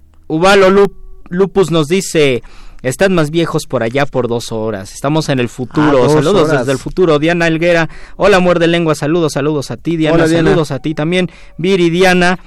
[1.30, 2.44] Lupus nos dice...
[2.82, 4.94] Están más viejos por allá por dos horas.
[4.94, 6.06] Estamos en el futuro.
[6.06, 7.20] Ah, saludos desde el futuro.
[7.20, 7.90] Diana Elguera.
[8.16, 8.96] Hola, muerde lengua.
[8.96, 10.28] Saludos, saludos a ti, Diana.
[10.28, 11.30] Saludos a ti también.
[11.58, 12.40] Viridiana.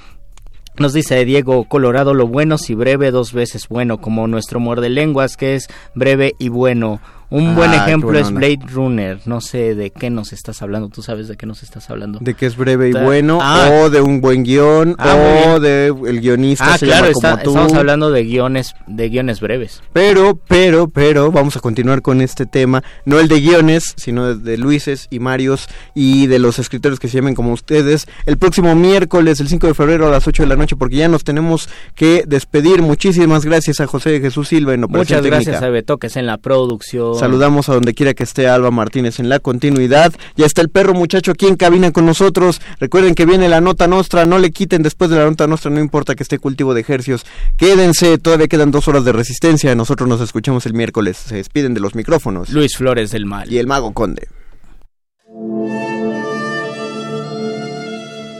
[0.77, 5.37] Nos dice Diego Colorado, lo bueno si breve dos veces bueno, como nuestro muerde lenguas
[5.37, 6.99] que es breve y bueno.
[7.29, 9.19] Un buen ah, ejemplo es Blade Runner.
[9.25, 10.89] No sé de qué nos estás hablando.
[10.89, 12.19] ¿Tú sabes de qué nos estás hablando?
[12.21, 13.69] De que es breve y bueno, ah.
[13.71, 16.75] o de un buen guion, ah, o de el guionista.
[16.75, 19.81] Ah, claro, estamos hablando de guiones, de guiones breves.
[19.93, 22.83] Pero, pero, pero, vamos a continuar con este tema.
[23.05, 27.17] No el de guiones, sino de, Luises y Marios y de los escritores que se
[27.17, 28.05] llamen como ustedes.
[28.25, 31.07] El próximo miércoles, el 5 de febrero a las 8 de la noche, porque ya
[31.07, 32.81] nos tenemos que despedir.
[32.81, 36.25] Muchísimas gracias a José Jesús Silva en Operación Muchas gracias a Beto, que es en
[36.25, 40.13] la producción Saludamos a donde quiera que esté Alba Martínez en la continuidad.
[40.35, 42.61] Ya está el perro muchacho aquí en cabina con nosotros.
[42.79, 45.79] Recuerden que viene la nota nuestra, no le quiten después de la nota nuestra, no
[45.79, 47.25] importa que esté cultivo de ejercios.
[47.57, 49.75] Quédense, todavía quedan dos horas de resistencia.
[49.75, 51.17] Nosotros nos escuchamos el miércoles.
[51.17, 52.49] Se despiden de los micrófonos.
[52.49, 53.51] Luis Flores del Mal.
[53.51, 54.27] Y el Mago Conde.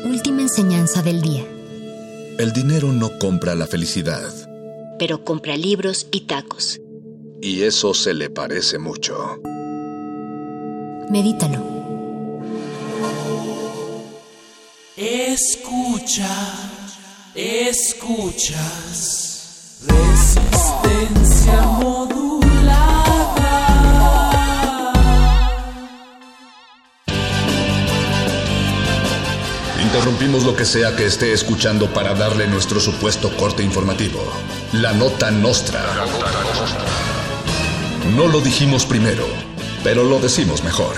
[0.05, 1.43] Última enseñanza del día.
[2.37, 4.31] El dinero no compra la felicidad.
[4.99, 6.79] Pero compra libros y tacos.
[7.45, 9.39] Y eso se le parece mucho.
[11.11, 11.63] Medítalo.
[14.97, 16.27] Escucha,
[17.35, 18.63] escuchas.
[19.85, 22.23] Resistencia modulada.
[29.83, 34.23] Interrumpimos lo que sea que esté escuchando para darle nuestro supuesto corte informativo.
[34.73, 35.85] La nota nostra.
[35.95, 36.94] La nota nostra.
[38.13, 39.25] No lo dijimos primero,
[39.83, 40.95] pero lo decimos mejor.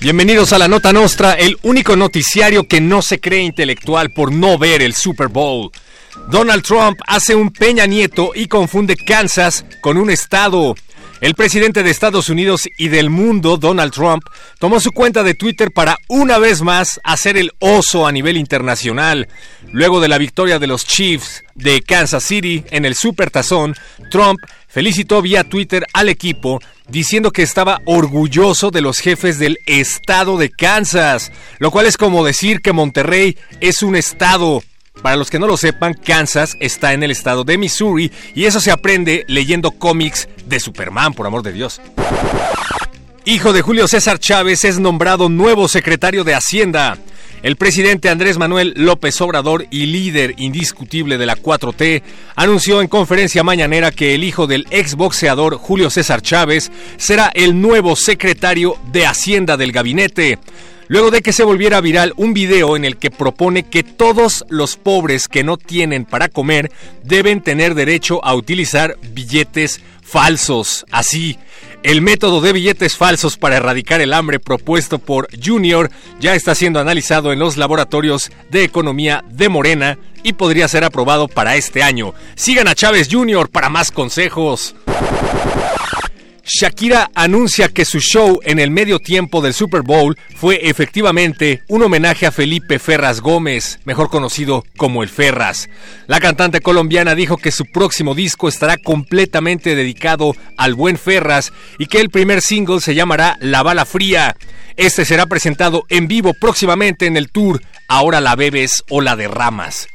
[0.00, 4.58] Bienvenidos a la Nota Nostra, el único noticiario que no se cree intelectual por no
[4.58, 5.70] ver el Super Bowl.
[6.28, 10.74] Donald Trump hace un Peña Nieto y confunde Kansas con un estado.
[11.22, 14.24] El presidente de Estados Unidos y del mundo, Donald Trump,
[14.58, 19.28] tomó su cuenta de Twitter para una vez más hacer el oso a nivel internacional.
[19.70, 23.76] Luego de la victoria de los Chiefs de Kansas City en el Supertazón,
[24.10, 26.58] Trump felicitó vía Twitter al equipo
[26.88, 32.24] diciendo que estaba orgulloso de los jefes del estado de Kansas, lo cual es como
[32.24, 34.60] decir que Monterrey es un estado.
[35.00, 38.60] Para los que no lo sepan, Kansas está en el estado de Missouri y eso
[38.60, 41.80] se aprende leyendo cómics de Superman, por amor de Dios.
[43.24, 46.98] Hijo de Julio César Chávez es nombrado nuevo secretario de Hacienda.
[47.42, 52.02] El presidente Andrés Manuel López Obrador y líder indiscutible de la 4T
[52.36, 57.96] anunció en conferencia mañanera que el hijo del exboxeador Julio César Chávez será el nuevo
[57.96, 60.38] secretario de Hacienda del gabinete
[60.92, 64.76] luego de que se volviera viral un video en el que propone que todos los
[64.76, 66.70] pobres que no tienen para comer
[67.02, 70.84] deben tener derecho a utilizar billetes falsos.
[70.90, 71.38] Así,
[71.82, 75.90] el método de billetes falsos para erradicar el hambre propuesto por Junior
[76.20, 81.26] ya está siendo analizado en los laboratorios de economía de Morena y podría ser aprobado
[81.26, 82.12] para este año.
[82.34, 84.74] Sigan a Chávez Junior para más consejos.
[86.44, 91.82] Shakira anuncia que su show en el medio tiempo del Super Bowl fue efectivamente un
[91.82, 95.68] homenaje a Felipe Ferras Gómez, mejor conocido como el Ferras.
[96.08, 101.86] La cantante colombiana dijo que su próximo disco estará completamente dedicado al buen Ferras y
[101.86, 104.36] que el primer single se llamará La Bala Fría.
[104.76, 107.60] Este será presentado en vivo próximamente en el tour
[107.94, 109.86] Ahora la bebes o la derramas.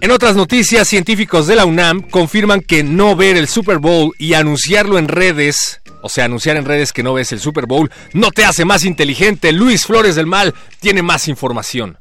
[0.00, 4.34] En otras noticias, científicos de la UNAM confirman que no ver el Super Bowl y
[4.34, 8.30] anunciarlo en redes, o sea, anunciar en redes que no ves el Super Bowl, no
[8.30, 9.52] te hace más inteligente.
[9.52, 11.98] Luis Flores del Mal tiene más información.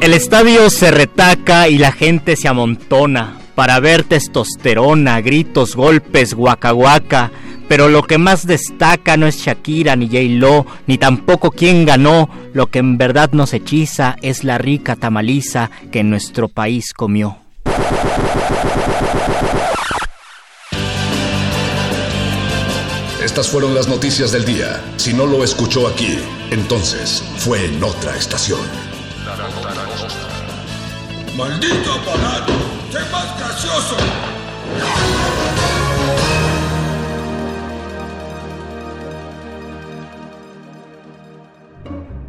[0.00, 7.32] El estadio se retaca y la gente se amontona para ver testosterona, gritos, golpes, guacahuaca.
[7.68, 10.18] Pero lo que más destaca no es Shakira ni J.
[10.38, 12.28] Lo, ni tampoco quién ganó.
[12.52, 17.38] Lo que en verdad nos hechiza es la rica tamaliza que nuestro país comió.
[23.24, 24.80] Estas fueron las noticias del día.
[24.96, 26.18] Si no lo escuchó aquí,
[26.50, 28.60] entonces fue en otra estación.
[31.36, 32.52] ¡Maldito aparato!
[33.56, 33.96] ¡Sé más gracioso!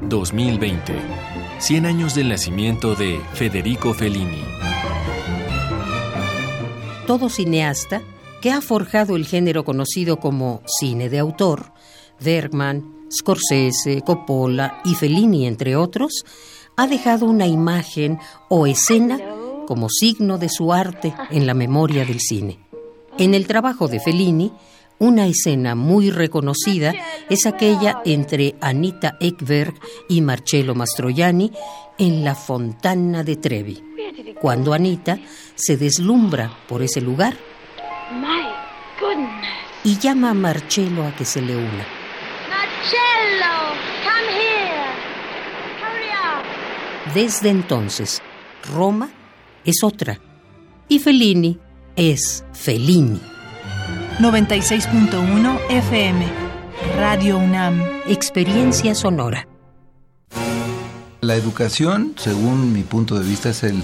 [0.02, 0.94] 2020.
[1.60, 4.44] 100 años del nacimiento de Federico Fellini.
[7.06, 8.02] Todo cineasta
[8.42, 11.74] que ha forjado el género conocido como cine de autor,
[12.20, 16.24] Bergman, Scorsese, Coppola y Fellini, entre otros,
[16.78, 18.20] ha dejado una imagen
[18.50, 19.20] o escena
[19.68, 22.58] como signo de su arte en la memoria del cine.
[23.20, 24.52] En el trabajo de Fellini,
[24.98, 26.94] una escena muy reconocida
[27.30, 29.76] es aquella entre Anita Ekberg
[30.08, 31.52] y Marcello Mastroianni
[31.98, 33.84] en la Fontana de Trevi,
[34.42, 35.20] cuando Anita
[35.56, 37.38] se deslumbra por ese lugar
[39.84, 41.86] y llama a Marcello a que se le una.
[42.50, 43.54] Marcello,
[44.04, 44.92] come here.
[45.82, 47.14] Hurry up.
[47.14, 48.22] Desde entonces,
[48.74, 49.10] Roma
[49.66, 50.20] es otra
[50.88, 51.60] y Fellini
[51.96, 53.20] es Fellini.
[54.20, 56.26] 96.1 FM.
[56.98, 57.82] Radio UNAM.
[58.08, 59.48] Experiencia sonora.
[61.22, 63.84] La educación, según mi punto de vista, es el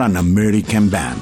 [0.00, 1.20] An American Band.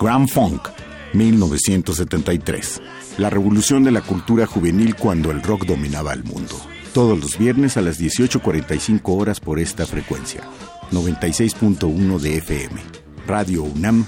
[0.00, 0.68] Grand Funk,
[1.12, 2.80] 1973.
[3.18, 6.54] La revolución de la cultura juvenil cuando el rock dominaba el mundo.
[6.94, 10.42] Todos los viernes a las 18.45 horas por esta frecuencia.
[10.92, 12.80] 96.1 de FM.
[13.26, 14.06] Radio UNAM,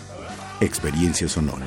[0.60, 1.66] Experiencia Sonora.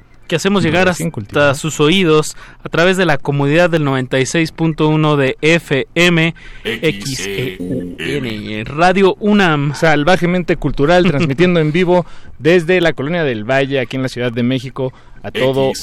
[0.31, 6.33] Que hacemos llegar hasta sus oídos a través de la comodidad del 96.1 de FM
[6.63, 9.75] XEN Radio UNAM.
[9.75, 12.05] Salvajemente cultural, transmitiendo en vivo
[12.39, 15.73] desde la colonia del Valle, aquí en la Ciudad de México, a todo.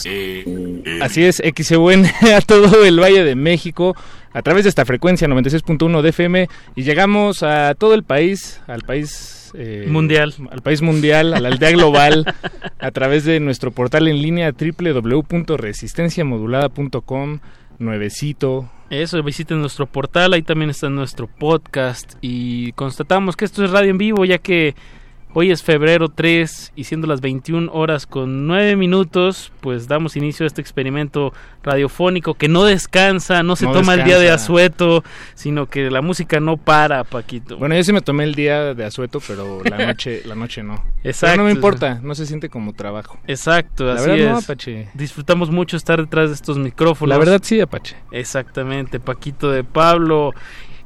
[1.02, 3.94] Así es, XEUN, a todo el Valle de México,
[4.32, 8.80] a través de esta frecuencia 96.1 de FM, y llegamos a todo el país, al
[8.80, 9.34] país.
[9.54, 10.34] eh, Mundial.
[10.50, 12.34] Al país mundial, a la aldea global,
[12.78, 17.38] a través de nuestro portal en línea www.resistenciamodulada.com,
[17.78, 23.70] nuevecito, Eso, visiten nuestro portal, ahí también está nuestro podcast y constatamos que esto es
[23.70, 24.74] radio en vivo ya que
[25.34, 30.44] hoy es febrero 3 y siendo las 21 horas con 9 minutos, pues damos inicio
[30.44, 35.04] a este experimento radiofónico que no descansa, no se No toma el día de asueto,
[35.34, 37.56] sino que la música no para, Paquito.
[37.58, 40.82] Bueno, yo sí me tomé el día de asueto, pero la noche, la noche no.
[41.04, 41.32] Exacto.
[41.32, 43.18] Pero no me importa, no se siente como trabajo.
[43.26, 44.44] Exacto, La así verdad no, es.
[44.44, 44.88] Apache.
[44.94, 47.10] Disfrutamos mucho estar detrás de estos micrófonos.
[47.10, 47.96] La verdad sí, Apache.
[48.10, 50.32] Exactamente, Paquito de Pablo.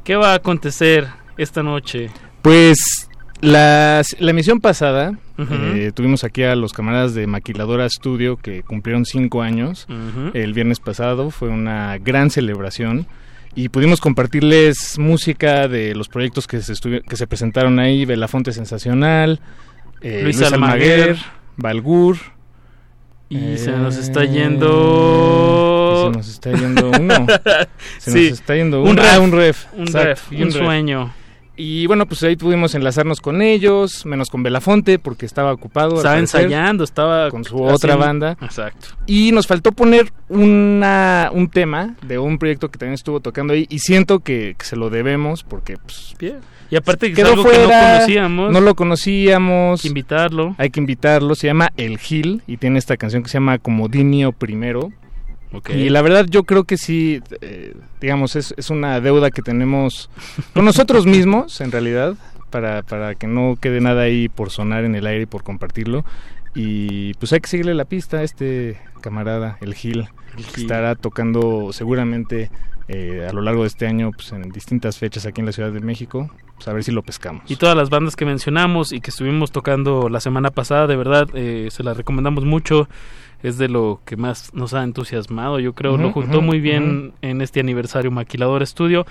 [0.05, 2.11] ¿Qué va a acontecer esta noche?
[2.43, 3.09] Pues
[3.43, 9.05] la, la emisión pasada eh, tuvimos aquí a los camaradas de Maquiladora Studio que cumplieron
[9.05, 9.87] cinco años.
[10.33, 13.07] El viernes pasado fue una gran celebración
[13.55, 16.73] y pudimos compartirles música de los proyectos que se,
[17.07, 19.41] que se presentaron ahí, Belafonte Sensacional,
[20.01, 21.17] eh, Luis Luis, Almaguer, Almaguer,
[21.57, 22.17] Balgur.
[23.29, 26.11] Y se nos está Eh, yendo.
[26.13, 27.27] Se nos está yendo uno.
[27.99, 28.29] Se Sí.
[28.31, 29.03] nos está yendo Un uno.
[29.03, 29.11] ref.
[29.15, 29.67] Ah, un ref.
[29.75, 30.53] Un ref, un ref.
[30.53, 31.13] sueño.
[31.65, 35.95] Y bueno, pues ahí pudimos enlazarnos con ellos, menos con Belafonte porque estaba ocupado.
[35.95, 38.37] Estaba parecer, ensayando, estaba con su otra banda.
[38.41, 38.89] Exacto.
[39.07, 43.69] Y nos faltó poner una, un tema de un proyecto que también estuvo tocando ahí
[43.71, 46.41] y siento que, que se lo debemos porque pues, Bien.
[46.69, 48.51] Y aparte que es algo que no fuera, conocíamos.
[48.51, 49.79] no lo conocíamos.
[49.79, 50.55] Hay que invitarlo.
[50.59, 54.33] Hay que invitarlo, se llama El Gil y tiene esta canción que se llama Comodinio
[54.33, 54.91] Primero.
[55.69, 60.11] Y la verdad yo creo que sí, eh, digamos, es, es una deuda que tenemos
[60.55, 62.15] con nosotros mismos, en realidad,
[62.51, 66.05] para, para que no quede nada ahí por sonar en el aire y por compartirlo.
[66.55, 70.63] Y pues hay que seguirle la pista a este camarada, el Gil, que Gil.
[70.65, 72.51] estará tocando seguramente
[72.89, 75.73] eh, a lo largo de este año pues, en distintas fechas aquí en la Ciudad
[75.73, 76.31] de México.
[76.57, 77.51] Pues a ver si lo pescamos.
[77.51, 81.29] Y todas las bandas que mencionamos y que estuvimos tocando la semana pasada, de verdad,
[81.35, 82.89] eh, se las recomendamos mucho.
[83.43, 85.97] Es de lo que más nos ha entusiasmado, yo creo.
[85.97, 89.05] lo Ujú, juntó muy bien en este aniversario Maquilador Estudio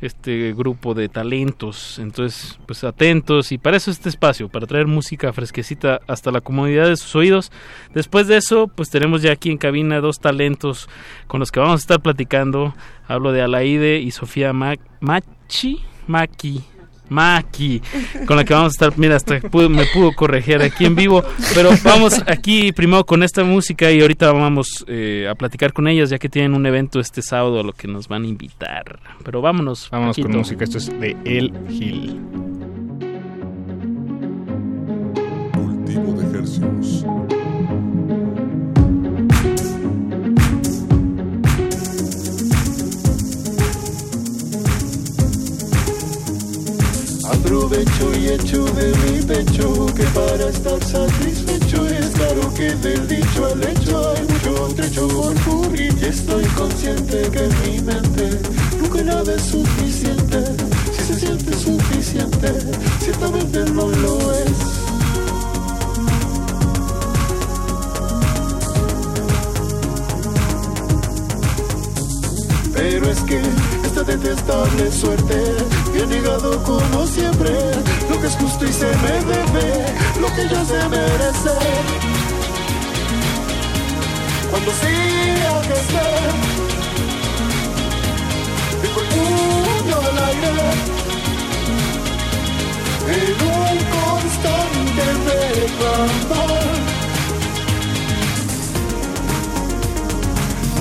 [0.00, 1.98] este grupo de talentos.
[1.98, 6.86] Entonces, pues atentos y para eso este espacio, para traer música fresquecita hasta la comodidad
[6.88, 7.50] de sus oídos.
[7.94, 10.88] Después de eso, pues tenemos ya aquí en cabina dos talentos
[11.26, 12.74] con los que vamos a estar platicando.
[13.08, 16.62] Hablo de Alaide y Sofía Ma- Machi, Maki.
[17.08, 17.80] Maki,
[18.26, 21.22] con la que vamos a estar, mira, hasta pude- me pudo corregir aquí en vivo,
[21.54, 26.10] pero vamos aquí primero con esta música y ahorita vamos eh, a platicar con ellas
[26.10, 28.98] ya que tienen un evento este sábado a lo que nos van a invitar.
[29.24, 29.88] Pero vámonos.
[29.90, 30.38] Vámonos con Paquito.
[30.38, 32.20] música, esto es de El Gil.
[35.52, 37.04] Cultivo de ejercicios.
[47.28, 53.46] Aprovecho y echo de mi pecho que para estar satisfecho es claro que del dicho
[53.46, 58.38] al hecho hay mucho trecho por cubrir y estoy consciente que mi mente
[58.80, 60.44] nunca nada es suficiente.
[60.92, 62.52] Si se siente suficiente
[63.00, 64.86] ciertamente no lo es.
[72.72, 73.42] Pero es que
[73.96, 75.56] esta detestable suerte
[75.94, 77.50] me ha negado como siempre
[78.10, 79.86] lo que es justo y se me debe,
[80.20, 81.56] lo que ya se merece.
[84.50, 86.08] Cuando sea que esté,
[88.82, 90.56] el puño al aire,
[93.16, 96.76] en un constante reclamar.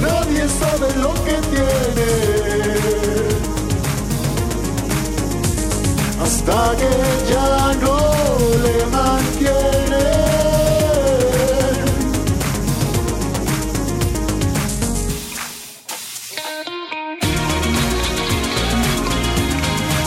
[0.02, 2.95] Nadie sabe lo que tiene
[6.22, 6.90] hasta que
[7.32, 7.98] ya no
[8.64, 10.04] le mantiene.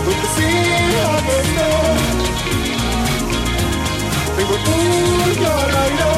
[0.05, 1.71] Donde sea que esté,
[4.37, 6.18] tengo puño al aire.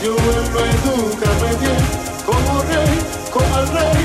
[0.00, 1.84] Falló en no educarme bien
[2.24, 2.98] Como rey,
[3.32, 3.99] como al rey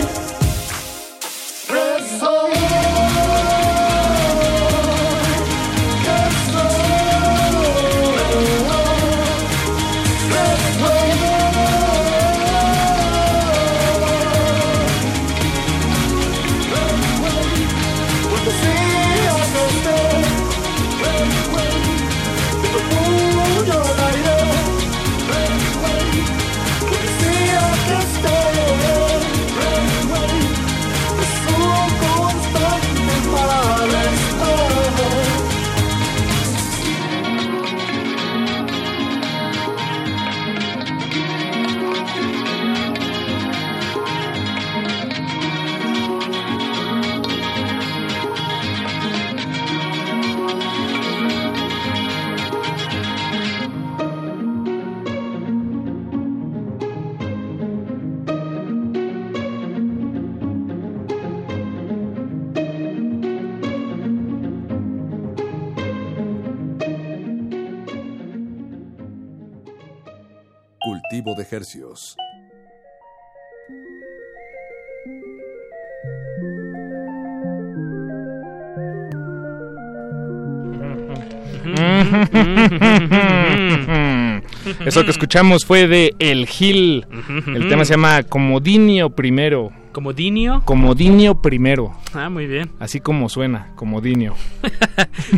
[84.85, 87.05] Eso que escuchamos fue de El Gil.
[87.47, 89.71] El tema se llama Comodinio Primero.
[89.91, 90.61] ¿Comodinio?
[90.65, 91.93] Comodinio Primero.
[92.13, 92.71] Ah, muy bien.
[92.79, 94.35] Así como suena, Comodinio.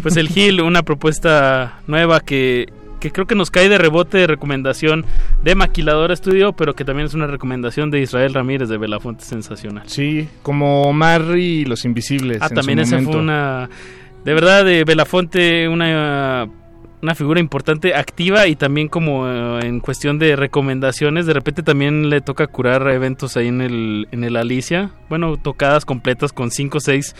[0.02, 2.68] Pues el Gil, una propuesta nueva que,
[3.00, 5.06] que creo que nos cae de rebote de recomendación
[5.44, 9.84] de Maquiladora Studio, pero que también es una recomendación de Israel Ramírez de Belafonte Sensacional.
[9.88, 12.42] Sí, como Marry y Los Invisibles.
[12.42, 13.12] Ah, en también su esa momento.
[13.12, 13.70] fue una...
[14.26, 16.48] De verdad, de Belafonte, una
[17.02, 22.10] una figura importante, activa y también como eh, en cuestión de recomendaciones, de repente también
[22.10, 26.80] le toca curar eventos ahí en el, en el Alicia, bueno, tocadas completas con cinco
[26.80, 27.16] o seis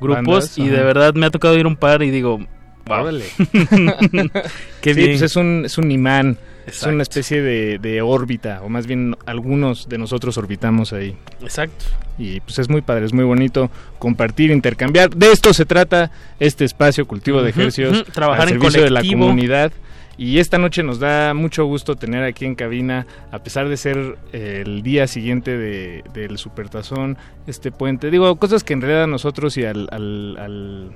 [0.00, 0.70] grupos Bandas, y ajá.
[0.72, 2.40] de verdad me ha tocado ir un par y digo.
[2.86, 3.24] Órale.
[4.80, 5.10] Qué Sí, bien.
[5.12, 6.36] pues es un, es un imán,
[6.66, 11.16] es una especie de, de órbita, o más bien algunos de nosotros orbitamos ahí.
[11.40, 11.84] Exacto.
[12.18, 15.10] Y pues es muy padre, es muy bonito compartir, intercambiar.
[15.10, 16.10] De esto se trata
[16.40, 18.12] este espacio Cultivo de Ejercicios, ujú.
[18.12, 19.72] Trabajar al en servicio de la comunidad.
[20.18, 24.18] Y esta noche nos da mucho gusto tener aquí en cabina, a pesar de ser
[24.32, 28.10] el día siguiente de, del Supertazón, este puente.
[28.10, 29.88] Digo, cosas que en realidad a nosotros y al...
[29.90, 30.90] al, al-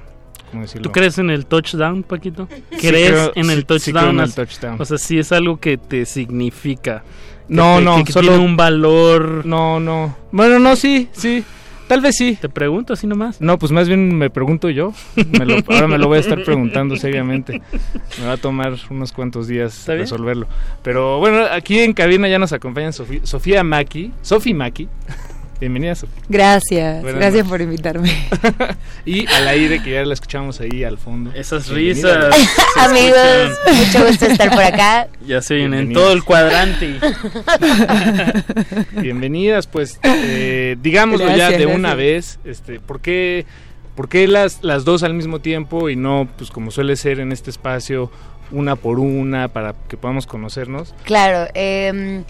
[0.51, 0.83] ¿Cómo decirlo?
[0.83, 2.49] ¿Tú crees en el touchdown, Paquito?
[2.71, 3.81] Sí ¿Crees creo- en el sí- touchdown?
[3.81, 4.77] sí creo en el touchdown.
[4.81, 7.03] O sea, sí es algo que te significa.
[7.49, 9.45] que No, te- no, que, que solo- tiene un valor.
[9.47, 10.17] No, no.
[10.33, 11.45] Bueno, no, sí, sí.
[11.89, 12.37] Tal vez sí.
[12.41, 13.41] Te pregunto así nomás.
[13.41, 14.93] No, pues más bien me pregunto yo.
[15.39, 17.63] Me lo- ahora me lo voy a estar preguntando seriamente.
[18.19, 20.49] Me va a tomar unos cuantos días resolverlo.
[20.83, 24.13] Pero bueno, aquí en cabina ya nos acompaña Sofía, Sofía Maki.
[24.23, 24.89] Sofi Maki.
[25.59, 26.23] Bienvenida, Sofía.
[26.29, 27.51] Gracias, Buenas gracias noches.
[27.51, 28.13] por invitarme.
[29.07, 31.33] Y al aire, que ya la escuchamos ahí al fondo.
[31.33, 32.29] Esas Bienvenida.
[32.31, 32.67] risas.
[32.77, 35.09] Amigos, mucho gusto estar por acá.
[35.27, 36.97] Ya se oyen en todo el cuadrante.
[39.01, 42.39] Bienvenidas, pues eh, digámoslo ya Gracias, de una vez.
[42.45, 43.47] Este, ¿Por qué,
[43.95, 47.33] por qué las, las dos al mismo tiempo y no, pues como suele ser en
[47.33, 48.11] este espacio,
[48.51, 50.95] una por una para que podamos conocernos?
[51.05, 52.25] Claro, eh,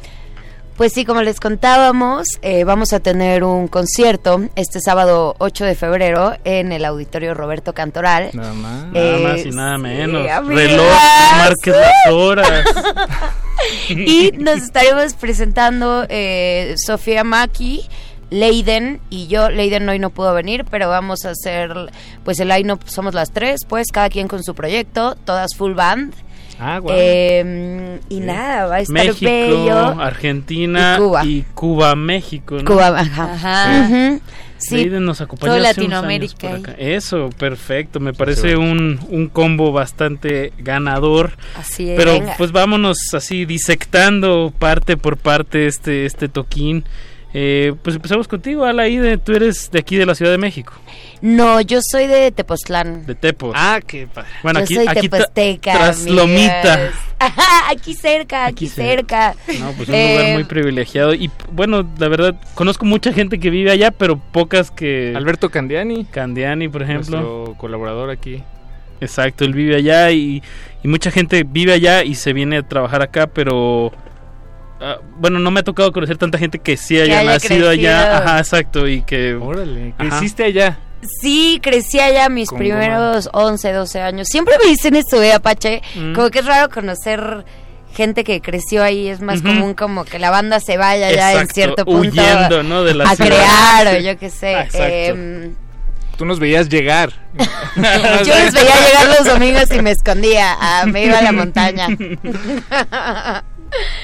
[0.77, 5.75] pues sí, como les contábamos, eh, vamos a tener un concierto este sábado 8 de
[5.75, 8.31] febrero en el auditorio Roberto Cantoral.
[8.35, 8.85] Nada más.
[8.87, 10.23] Nada Eh, más y nada menos.
[10.47, 10.87] Reloj,
[11.39, 12.63] marques las horas.
[13.91, 17.87] y nos estaremos presentando eh, Sofía Maki,
[18.31, 19.51] Leiden y yo.
[19.51, 21.73] Leiden hoy no pudo venir, pero vamos a hacer,
[22.25, 26.13] pues el line somos las tres, pues cada quien con su proyecto, todas full band.
[26.59, 26.81] Ah.
[26.89, 30.01] Eh, y nada, va a estar México, bello.
[30.01, 31.25] Argentina Y Cuba.
[31.25, 32.57] y Cuba, México.
[32.57, 32.65] ¿no?
[32.65, 34.19] Cuba, ajá.
[34.59, 36.75] Sí, Leiden nos acompañó Todo hace unos Latinoamérica años por ahí.
[36.75, 36.83] acá.
[36.83, 38.01] Eso, perfecto.
[38.01, 41.33] Me parece un, un combo bastante ganador.
[41.57, 41.97] Así es.
[41.99, 42.35] Pero Venga.
[42.39, 46.85] pues vámonos así disectando parte por parte este, este toquín.
[47.39, 49.19] Eh, pues empezamos contigo, Alaide.
[49.19, 50.73] Tú eres de aquí de la Ciudad de México,
[51.21, 53.05] No, yo soy de Tepoztlán.
[53.05, 53.53] de Tepos.
[53.55, 54.31] Ah, qué padre.
[54.43, 55.73] bueno, yo aquí, soy aquí tra- teposteca.
[55.75, 56.17] tras amigas.
[56.17, 56.91] Lomita.
[57.19, 59.35] Ajá, aquí cerca, aquí, Aquí cerca.
[59.61, 61.13] No, pues un Eh, lugar muy privilegiado.
[61.13, 65.13] Y bueno, la verdad, conozco mucha gente que vive allá, pero pocas que.
[65.15, 67.21] Alberto Candiani, Candiani, por ejemplo.
[67.21, 68.43] nuestro colaborador aquí.
[69.03, 70.43] Exacto, él vive allá y,
[70.83, 73.93] y mucha gente vive allá y se viene a trabajar acá, pero
[74.81, 78.19] ah, bueno, no me ha tocado conocer tanta gente que sí haya, haya nacido allá,
[78.19, 80.09] ajá, exacto, y que Órale, Ajá.
[80.09, 80.79] creciste allá.
[81.21, 84.29] Sí, crecí allá mis Con primeros 11, 12 años.
[84.29, 85.83] Siempre me dicen esto, ¿eh, Apache?
[85.95, 86.15] Mm.
[86.15, 87.45] Como que es raro conocer
[87.95, 89.09] gente que creció ahí.
[89.09, 92.63] Es más común como que la banda se vaya ya en Exacto, cierto punto huyendo,
[92.65, 92.83] ¿no?
[92.83, 93.29] de la a ciudad.
[93.31, 94.55] crear o yo qué sé.
[94.55, 94.87] Ah, exacto.
[94.89, 95.55] Em,
[96.17, 97.13] Tú nos veías llegar.
[97.77, 100.57] yo les veía llegar los domingos y me escondía.
[100.59, 101.89] Ah, me iba a la montaña.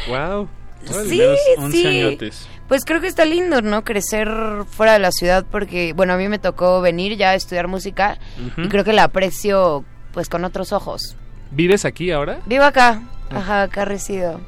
[0.09, 0.49] wow.
[0.85, 1.87] Sí, Primeros 11 sí.
[1.87, 2.49] añotes.
[2.69, 3.85] Pues creo que está lindo, ¿no?
[3.85, 4.29] Crecer
[4.71, 8.19] fuera de la ciudad porque, bueno, a mí me tocó venir ya a estudiar música
[8.57, 11.17] y creo que la aprecio pues con otros ojos.
[11.51, 12.41] ¿Vives aquí ahora?
[12.47, 13.39] Vivo acá, Ah.
[13.39, 14.41] ajá, acá resido.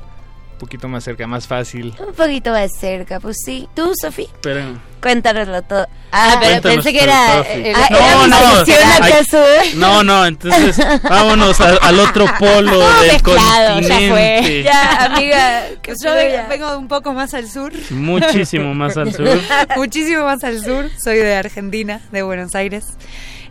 [0.55, 1.95] Un poquito más cerca, más fácil.
[1.99, 3.69] Un poquito más cerca, pues sí.
[3.75, 4.29] ¿Tú, Sofi?
[4.41, 4.63] Pero
[5.03, 5.87] Cuéntanoslo todo.
[6.13, 7.41] Ah, pero Cuéntanos pensé que era...
[7.41, 9.45] Eh, No, era no, acaso.
[9.75, 14.11] No, no, entonces vámonos a- al otro polo del mezclado, ya continente.
[14.11, 14.63] fue.
[14.63, 15.63] Ya, amiga.
[15.83, 16.47] que yo fluya.
[16.49, 17.73] vengo, un poco más al sur.
[17.91, 19.29] Muchísimo más al sur.
[19.77, 20.89] Muchísimo más al sur.
[21.03, 22.85] Soy de Argentina, de Buenos Aires.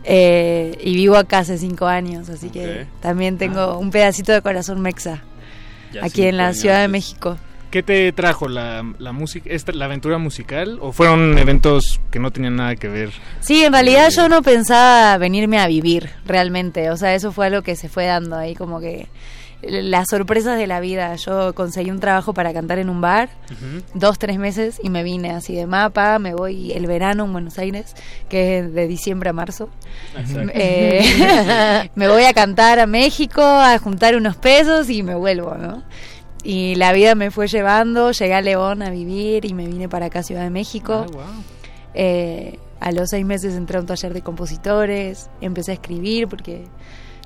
[0.05, 4.81] Eh, y vivo acá hace cinco años, así que también tengo un pedacito de corazón
[4.81, 5.21] mexa
[5.93, 6.87] Ya aquí en la Ciudad de.
[6.87, 7.37] México.
[7.71, 10.77] ¿Qué te trajo la, la música, esta, la aventura musical?
[10.79, 13.09] ¿O fueron eventos que no tenían nada que ver?
[13.39, 17.63] Sí, en realidad yo no pensaba venirme a vivir realmente, o sea, eso fue algo
[17.63, 19.07] que se fue dando ahí como que
[19.67, 21.15] las sorpresas de la vida.
[21.15, 23.29] Yo conseguí un trabajo para cantar en un bar,
[23.93, 27.57] dos, tres meses, y me vine así de mapa, me voy el verano en Buenos
[27.57, 27.95] Aires,
[28.29, 29.69] que es de diciembre a marzo.
[30.53, 35.83] Eh, me voy a cantar a México, a juntar unos pesos y me vuelvo, ¿no?
[36.43, 40.07] Y la vida me fue llevando, llegué a León a vivir y me vine para
[40.07, 41.05] acá Ciudad de México.
[41.93, 46.65] Eh, a los seis meses entré a un taller de compositores, empecé a escribir porque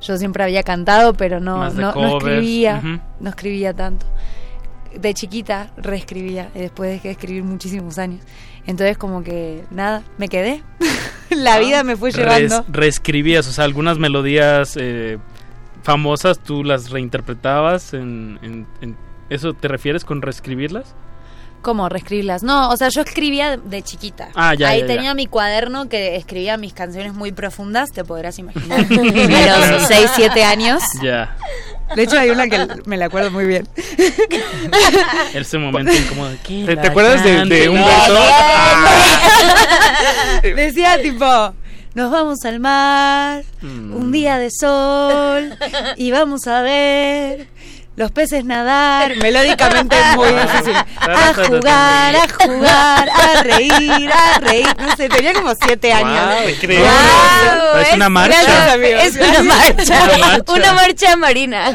[0.02, 2.82] yo siempre había cantado, pero no, no, escribía,
[3.20, 4.06] no escribía tanto.
[4.98, 8.22] De chiquita reescribía y después dejé de escribir muchísimos años.
[8.66, 10.64] Entonces como que nada, me quedé.
[11.30, 12.66] La vida me fue Res- llevando.
[12.70, 15.18] reescribías, o sea, algunas melodías eh,
[15.84, 18.96] famosas tú las reinterpretabas en, en- en-
[19.30, 20.96] ¿Eso te refieres con reescribirlas?
[21.62, 22.44] ¿Cómo reescribirlas?
[22.44, 24.30] No, o sea, yo escribía de chiquita.
[24.36, 24.94] Ah, ya, Ahí ya, ya.
[24.96, 28.80] tenía mi cuaderno que escribía mis canciones muy profundas, te podrás imaginar.
[28.90, 30.82] a los 6, 7 años.
[31.04, 31.36] Ya.
[31.96, 33.68] De hecho, hay una que me la acuerdo muy bien.
[35.34, 36.30] Ese momento incómodo.
[36.32, 38.14] de, ¿quién ¿Te- acuerdas de- un No, verso?
[40.44, 40.56] no.
[40.56, 41.54] Decía tipo,
[41.96, 45.58] nos vamos al mar, un día de sol,
[45.96, 47.48] y vamos a ver
[47.98, 49.16] los peces nadar.
[49.18, 50.76] Melódicamente es muy difícil.
[50.76, 54.68] A jugar, a jugar, a reír, a reír.
[54.80, 56.26] No sé, tenía como siete años.
[56.26, 56.88] Guau, increíble.
[57.74, 58.42] Parece una marcha.
[58.44, 59.04] gracias, amigos.
[59.04, 60.04] Es una marcha.
[60.04, 60.54] Una marcha.
[60.54, 61.74] Una marcha marina.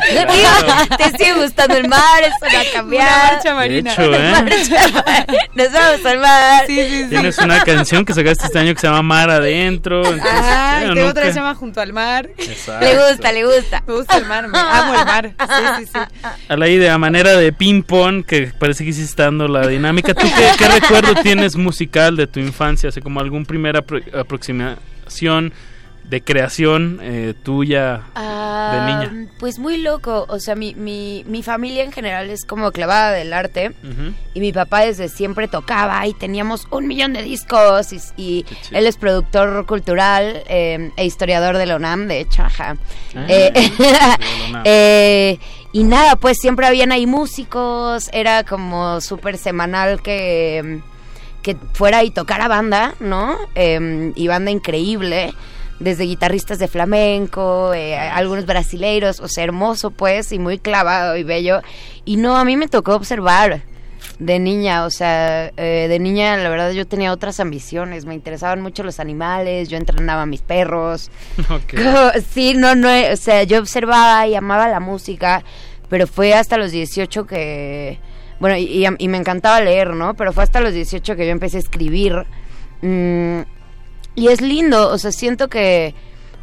[0.96, 3.10] Te sigue gustando el mar, eso no ha cambiado.
[3.10, 3.92] Una marcha marina.
[3.92, 4.30] hecho, Una ¿eh?
[4.30, 5.34] marcha.
[5.54, 6.64] Nos vamos al mar.
[6.68, 7.08] Sí, sí, sí.
[7.10, 10.04] Tienes una canción que sacaste este año que se llama Mar Adentro.
[10.06, 12.28] entonces, Ajá, y bueno, tengo otra que se llama Junto al Mar.
[12.38, 12.86] Exacto.
[12.86, 13.82] Le gusta, le gusta.
[13.88, 15.34] Me gusta el mar, me amo el mar.
[15.36, 15.98] Sí, sí, sí.
[16.48, 20.14] A la idea, manera de ping-pong, que parece que hiciste dando la dinámica.
[20.14, 22.88] ¿Tú qué, qué recuerdo tienes musical de tu infancia?
[22.90, 25.52] Así como algún primera apro- aproximación
[26.04, 29.28] de creación eh, tuya Ah, de niña.
[29.38, 33.32] Pues muy loco, o sea, mi, mi, mi familia en general es como clavada del
[33.32, 33.72] arte
[34.34, 38.86] y mi papá desde siempre tocaba y teníamos un millón de discos y, y él
[38.86, 42.76] es productor cultural eh, e historiador de la UNAM, de hecho, ajá.
[43.14, 43.70] Ah, Eh, de
[44.64, 45.38] eh,
[45.72, 50.80] y nada, pues siempre habían ahí músicos, era como súper semanal que,
[51.42, 53.36] que fuera y tocara banda, ¿no?
[53.54, 55.34] Eh, y banda increíble,
[55.80, 61.24] desde guitarristas de flamenco, eh, algunos brasileiros, o sea, hermoso pues, y muy clavado y
[61.24, 61.62] bello.
[62.04, 63.62] Y no, a mí me tocó observar
[64.24, 68.60] de niña, o sea, eh, de niña la verdad yo tenía otras ambiciones, me interesaban
[68.62, 71.10] mucho los animales, yo entrenaba a mis perros.
[71.50, 71.74] Ok.
[71.74, 75.42] Co- Sí, no, no, o sea, yo observaba y amaba la música,
[75.88, 77.98] pero fue hasta los 18 que,
[78.38, 80.14] bueno, y, y- y me encantaba leer, ¿no?
[80.14, 82.24] Pero fue hasta los 18 que yo empecé a escribir.
[82.82, 83.40] Mm,
[84.14, 85.94] y es lindo, o sea, siento que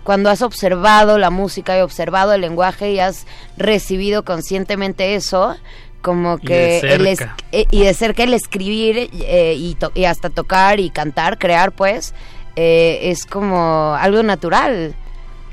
[0.04, 3.28] cuando has observado la música y observado el lenguaje y has
[3.58, 5.56] recibido conscientemente eso,
[6.02, 7.36] como Y que de el es- cerca.
[7.52, 11.72] eh, y de cerca el escribir eh, y, to- y hasta tocar y cantar, crear,
[11.72, 12.14] pues,
[12.56, 14.96] eh, es como algo natural.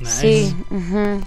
[0.00, 0.10] Nice.
[0.20, 0.56] Sí.
[0.70, 1.20] ujú.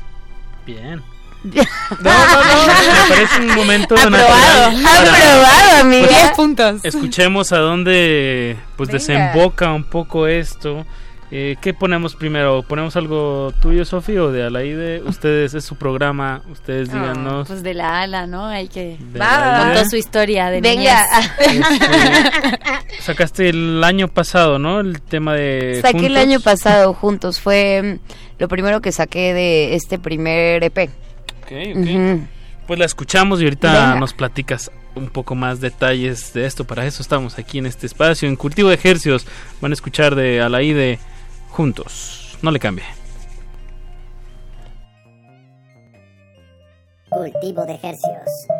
[0.66, 1.02] Bien.
[1.44, 6.08] No, no, no, me parece un momento Aprobado, aprobado, amiga.
[6.08, 6.76] Pues, Diez puntos.
[6.84, 9.00] Escuchemos a dónde pues Venga.
[9.00, 10.86] desemboca un poco esto.
[11.32, 12.64] Eh, ¿Qué ponemos primero?
[12.64, 15.04] ¿Ponemos algo tuyo, Sofi, o de Alaide?
[15.04, 17.48] Ustedes, es su programa, ustedes díganos.
[17.48, 18.48] Pues de la ala, ¿no?
[18.48, 18.98] Hay que...
[19.20, 19.66] Ala.
[19.66, 21.06] Contó su historia de Venga.
[21.40, 21.62] Este,
[23.02, 24.80] sacaste el año pasado, ¿no?
[24.80, 25.80] El tema de...
[25.84, 30.90] Saqué el año pasado juntos, fue mm, lo primero que saqué de este primer EP.
[31.44, 32.22] Ok, ok.
[32.66, 34.00] Pues la escuchamos y ahorita Venga.
[34.00, 36.66] nos platicas un poco más detalles de esto.
[36.66, 38.28] Para eso estamos aquí en este espacio.
[38.28, 39.28] En Cultivo de Ejercios
[39.62, 41.00] van a escuchar de Alaide
[41.50, 42.38] juntos.
[42.42, 42.86] No le cambie.
[47.10, 48.59] Cultivo de ejercios.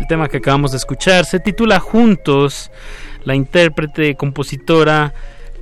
[0.00, 2.70] El tema que acabamos de escuchar se titula Juntos.
[3.24, 5.12] La intérprete compositora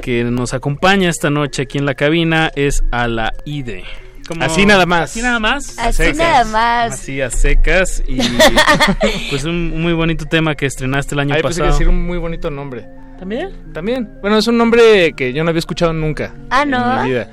[0.00, 3.84] que nos acompaña esta noche aquí en la cabina es Alaide.
[4.28, 5.10] Como- Así nada más.
[5.10, 5.76] Así nada más.
[5.78, 6.16] Así secas.
[6.18, 6.92] nada más.
[6.92, 8.02] Así a secas.
[8.06, 8.18] Y
[9.30, 11.78] pues un muy bonito tema que estrenaste el año Ahí pensé que pasado.
[11.78, 12.86] decir un muy bonito nombre.
[13.18, 13.50] ¿También?
[13.72, 14.08] También.
[14.20, 16.34] Bueno, es un nombre que yo no había escuchado nunca.
[16.50, 16.98] Ah, ¿no?
[16.98, 17.28] En mi vida.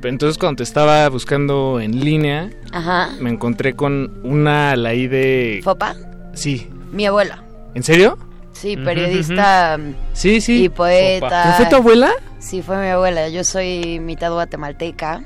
[0.00, 3.10] Pero entonces cuando te estaba buscando en línea, Ajá.
[3.20, 5.60] me encontré con una ahí de...
[5.62, 5.94] ¿Fopa?
[6.34, 6.68] Sí.
[6.92, 7.42] Mi abuela.
[7.74, 8.18] ¿En serio?
[8.52, 9.78] Sí, periodista
[10.12, 10.64] Sí, sí.
[10.64, 11.42] y poeta.
[11.44, 12.10] ¿Pero fue tu abuela?
[12.38, 13.28] Sí, fue mi abuela.
[13.28, 15.22] Yo soy mitad guatemalteca.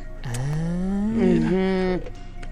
[1.16, 2.00] Ujú.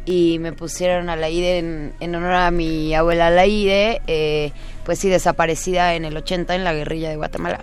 [0.05, 4.53] Y me pusieron a Laide en, en honor a mi abuela Laide, eh,
[4.85, 7.61] pues sí, desaparecida en el 80 en la guerrilla de Guatemala.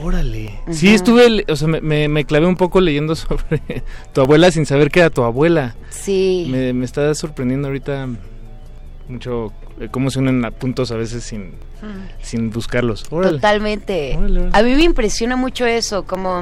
[0.00, 0.58] Órale.
[0.70, 3.82] Sí, estuve, o sea, me, me, me clavé un poco leyendo sobre
[4.12, 5.76] tu abuela sin saber que era tu abuela.
[5.90, 6.48] Sí.
[6.50, 8.08] Me, me está sorprendiendo ahorita
[9.08, 11.52] mucho eh, cómo se unen a puntos a veces sin,
[12.22, 13.04] sin buscarlos.
[13.10, 13.34] Órale.
[13.34, 14.14] Totalmente.
[14.52, 16.40] A mí me impresiona mucho eso, como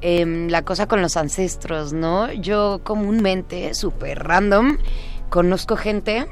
[0.00, 2.32] em, la cosa con los ancestros, ¿no?
[2.32, 4.78] Yo comúnmente, súper random,
[5.30, 6.26] conozco gente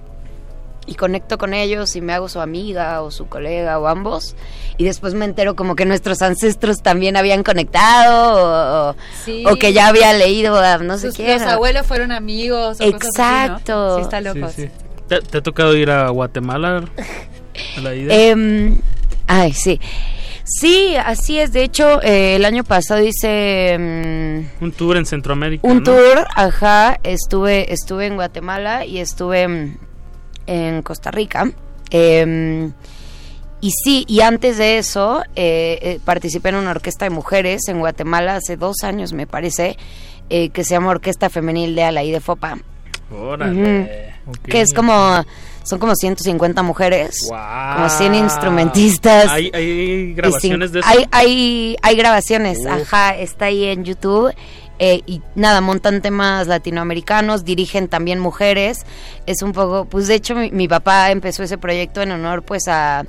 [0.87, 4.35] y conecto con ellos y me hago su amiga o su colega o ambos
[4.79, 9.45] y después me entero como que nuestros ancestros también habían conectado o, Sí.
[9.47, 11.39] o que ya había leído a no sé Sus- quién.
[11.41, 12.79] Los abuelos fueron amigos.
[12.81, 12.99] o cosas así, ¿no?
[12.99, 13.97] Exacto.
[13.97, 14.49] Sí, está loco.
[15.09, 16.85] ¿Te, te ha tocado ir a Guatemala?
[17.77, 18.15] A la ida?
[18.15, 18.77] Em,
[19.27, 19.81] ay, sí.
[20.45, 21.53] Sí, así es.
[21.53, 25.67] De hecho, eh, el año pasado hice mm, un tour en Centroamérica.
[25.69, 25.83] un ¿no?
[25.85, 26.99] tour, ajá.
[27.05, 29.77] Estuve, estuve en Guatemala y estuve mm,
[30.47, 31.51] en Costa Rica.
[31.91, 32.73] Em,
[33.61, 37.79] y sí, y antes de eso, eh, eh, participé en una orquesta de mujeres en
[37.79, 39.77] Guatemala hace dos años, me parece,
[40.31, 42.59] eh, que se llama Orquesta Femenil de Alaí de Fopa.
[43.15, 44.13] Órale.
[44.45, 45.23] Que es como,
[45.65, 48.17] son como 150 mujeres, como 100 Ah.
[48.17, 49.31] instrumentistas.
[49.31, 50.89] ¿Hay, hay grabaciones de eso?
[50.89, 54.33] Hay, hay, hay grabaciones, ajá, está ahí en YouTube.
[54.85, 58.85] Eh, y nada, montan temas latinoamericanos, dirigen también mujeres.
[59.27, 62.67] Es un poco, pues de hecho mi, mi papá empezó ese proyecto en honor pues
[62.67, 63.07] a,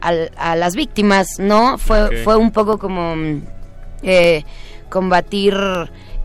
[0.00, 1.78] a las víctimas, ¿no?
[1.78, 3.42] Fue, fue un poco como mm,
[4.04, 4.44] eh,
[4.88, 5.56] combatir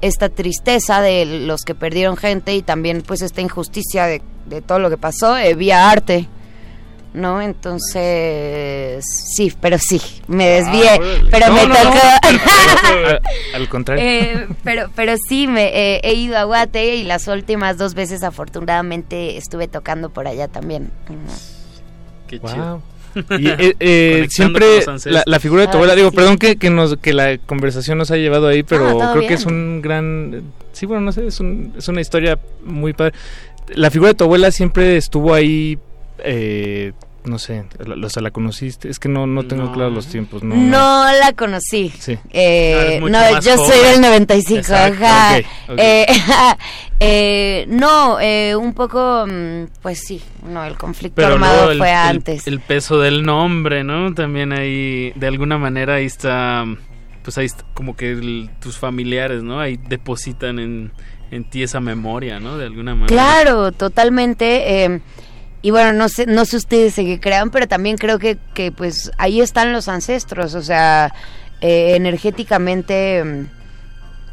[0.02, 4.78] esta tristeza de los que perdieron gente y también pues esta injusticia de, de todo
[4.78, 6.30] lo que pasó eh, vía arte.
[7.14, 7.42] ¿No?
[7.42, 9.04] Entonces,
[9.36, 11.94] sí, pero sí, me desvié, Ah, pero No, me no, tocó...
[11.96, 12.30] no.
[13.10, 13.22] Al-
[13.56, 14.04] al contrario.
[14.06, 18.24] Eh, pero, pero sí, me eh, he ido a Guate y las últimas dos veces
[18.24, 20.90] afortunadamente estuve tocando por allá también.
[22.28, 22.82] Qué Wow.
[23.38, 24.66] Y eh, eh, siempre
[25.04, 26.16] la, la figura de tu abuela, digo, sí.
[26.16, 29.34] perdón que, que, nos, que la conversación nos ha llevado ahí, pero Ah, creo que
[29.34, 30.44] es un gran...
[30.72, 33.14] Sí, bueno, no sé, es, un- es una historia muy padre.
[33.76, 35.78] La figura de tu abuela siempre estuvo ahí,
[36.24, 36.94] eh,
[37.24, 39.72] no sé, la, o sea, la conociste, es que no, no tengo No.
[39.74, 40.42] claros los tiempos.
[40.44, 41.20] No, No, no.
[41.20, 41.90] la conocí.
[42.00, 42.18] Sí.
[42.32, 43.72] Eh, Ah, no, yo joven.
[43.72, 45.38] soy del 95, Exacto, ajá.
[45.38, 45.78] ok, ok.
[45.80, 46.06] Eh,
[47.00, 51.90] eh, no, eh, un poco, mm, pues sí, no, el conflicto Pero armado el, fue
[51.92, 52.48] el- antes.
[52.48, 54.14] el peso del nombre, ¿no?
[54.14, 56.66] También ahí, de alguna manera, ahí está,
[57.24, 59.60] pues ahí está, como que el- tus familiares, ¿no?
[59.60, 60.92] Ahí depositan en,
[61.30, 62.58] en ti esa memoria, ¿no?
[62.58, 63.08] De alguna manera.
[63.08, 65.02] Claro, totalmente.
[65.62, 68.72] Y bueno, no sé, no sé ustedes en qué crean, pero también creo que, que
[68.72, 71.14] pues ahí están los ancestros, o sea,
[71.62, 73.48] eh, energéticamente mm,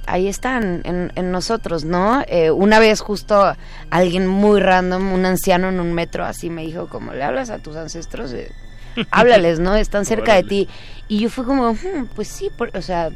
[0.07, 2.23] ahí están en, en nosotros, ¿no?
[2.29, 3.55] Eh, una vez justo
[3.91, 7.59] alguien muy random, un anciano en un metro, así me dijo, como le hablas a
[7.59, 8.51] tus ancestros, Eh,
[9.11, 9.77] háblales, ¿no?
[9.77, 10.69] Están cerca de ti.
[11.09, 13.11] Y yo fue como, "Hmm, pues sí, por- o sea,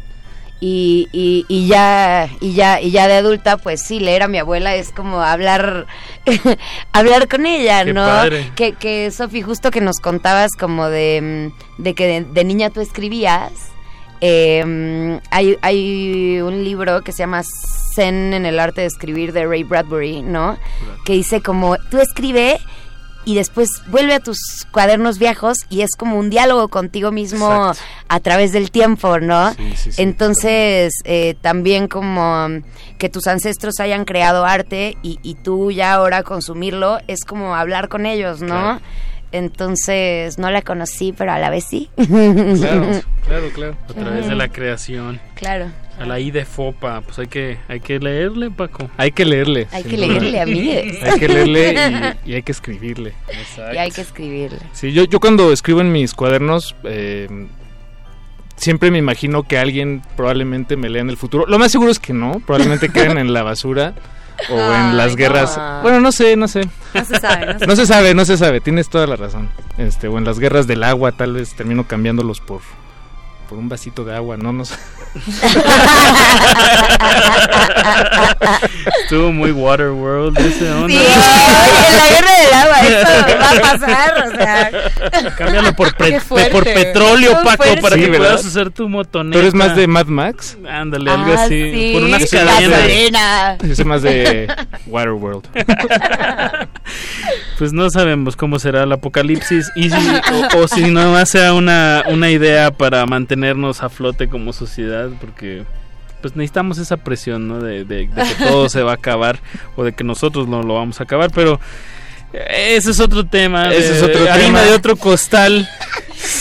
[0.65, 4.39] y, y, y ya y ya y ya de adulta pues sí leer a mi
[4.39, 5.89] abuela es como hablar
[6.93, 8.53] hablar con ella Qué no padre.
[8.55, 12.71] que que Sofi justo que nos contabas como de mm, de que de, de niña
[12.71, 13.51] tú escribías
[14.21, 17.43] eh, hay hay un libro que se llama
[17.97, 20.57] Zen en el arte de escribir de Ray Bradbury no
[21.05, 22.61] que dice como tú escribe
[23.25, 24.39] y después vuelve a tus
[24.71, 27.83] cuadernos viejos y es como un diálogo contigo mismo Exacto.
[28.09, 29.53] a través del tiempo, ¿no?
[29.55, 32.63] Sí, sí, sí, Entonces, eh, también como mm,
[32.99, 37.89] que tus ancestros hayan creado arte y, y tú ya ahora consumirlo, es como hablar
[37.89, 38.49] con ellos, ¿no?
[38.49, 38.81] Claro.
[39.33, 41.91] Entonces, no la conocí, pero a la vez sí.
[41.97, 42.07] Claro,
[43.27, 43.77] claro, claro.
[43.89, 45.21] A través de la creación.
[45.35, 45.67] Claro.
[45.99, 48.91] A la I de Fopa, pues hay que, hay que leerle, Paco.
[48.97, 49.69] Hay que leerle.
[49.73, 50.07] Hay que duda.
[50.07, 51.03] leerle, amigues.
[51.03, 53.13] Hay que leerle y, y hay que escribirle.
[53.73, 54.59] Y hay que escribirle.
[54.73, 57.29] Sí, yo, yo cuando escribo en mis cuadernos, eh,
[58.57, 61.47] siempre me imagino que alguien probablemente me lea en el futuro.
[61.47, 63.95] Lo más seguro es que no, probablemente queden en la basura
[64.51, 65.59] o en las guerras.
[65.83, 66.69] Bueno, no sé, no sé.
[66.95, 69.49] No se sabe, no se No se sabe, no se sabe, tienes toda la razón.
[69.79, 72.61] Este, o en las guerras del agua tal vez termino cambiándolos por
[73.53, 74.77] por un vasito de agua, no no sé.
[79.03, 80.89] Estuvo muy Waterworld ese onda.
[80.89, 83.09] Sí, en la guerra del agua, eso
[83.39, 84.71] va a pasar, o sea.
[85.37, 86.19] Cámbialo por, pre-
[86.51, 87.83] por petróleo, Paco, fuerte.
[87.83, 88.27] para Sí, que ¿verdad?
[88.29, 89.35] puedas hacer tu motoneta.
[89.35, 90.57] ¿Tú eres más de Mad Max?
[90.67, 91.73] Ándale, algo Ah, así.
[91.73, 93.59] sí, por unas gasolina.
[93.63, 94.49] Yo soy más de
[94.87, 95.47] Waterworld.
[97.59, 99.97] Pues no sabemos cómo será el apocalipsis y si,
[100.55, 103.07] o, o si nomás sea una, una idea para
[103.43, 105.65] mantenernos a flote como sociedad, porque
[106.21, 107.61] pues necesitamos esa presión, ¿no?
[107.61, 109.41] De, de- de que todo se va a acabar
[109.77, 111.59] o de que nosotros no lo vamos a acabar, pero
[112.33, 113.73] eh, ese es otro tema.
[113.73, 114.63] Ese de- es otro tema.
[114.63, 115.69] de otro costal.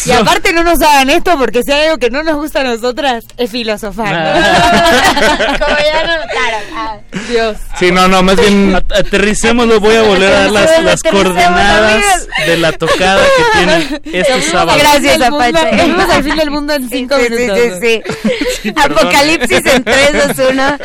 [0.05, 2.63] Y aparte no nos hagan esto porque si hay algo que no nos gusta a
[2.63, 4.07] nosotras es filosofar.
[5.59, 6.97] Como ya no, claro, ah,
[7.29, 7.57] Dios.
[7.79, 11.93] Sí, no, no, más bien At- Aterricémoslo, voy a volver a dar las, las coordenadas
[12.03, 12.27] amigos.
[12.47, 14.77] de la tocada que tienen este sábado.
[14.79, 15.77] Gracias, Apache.
[15.77, 17.59] Vamos al fin del mundo en cinco Sí, minutos.
[17.81, 18.03] sí, sí.
[18.63, 18.99] Sí, perdón.
[18.99, 20.77] Apocalipsis en 3, 2, 1.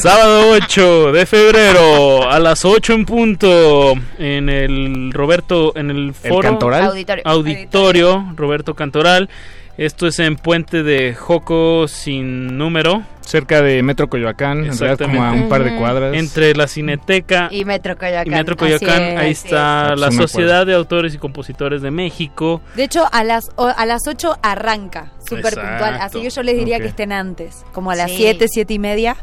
[0.00, 6.14] Sábado 8 de febrero a las 8 en punto en el Roberto en el el
[6.14, 6.84] foro cantoral.
[6.84, 7.22] Auditorio.
[7.24, 9.28] Auditorio Roberto Cantoral.
[9.76, 15.24] Esto es en Puente de Joco sin número, cerca de Metro Coyoacán, en realidad como
[15.24, 16.14] a un par de cuadras.
[16.14, 18.26] entre la Cineteca Y Metro Coyoacán.
[18.32, 19.02] y Metro Coyoacán.
[19.02, 19.98] es, Ahí está es.
[20.00, 22.60] la Sociedad de Autores y Compositores de México.
[22.76, 25.98] De hecho, a las, o- a las 8 arranca, súper puntual.
[26.00, 28.18] Así que yo les diría que estén antes, como a las Sí.
[28.18, 29.16] 7, 7 y media,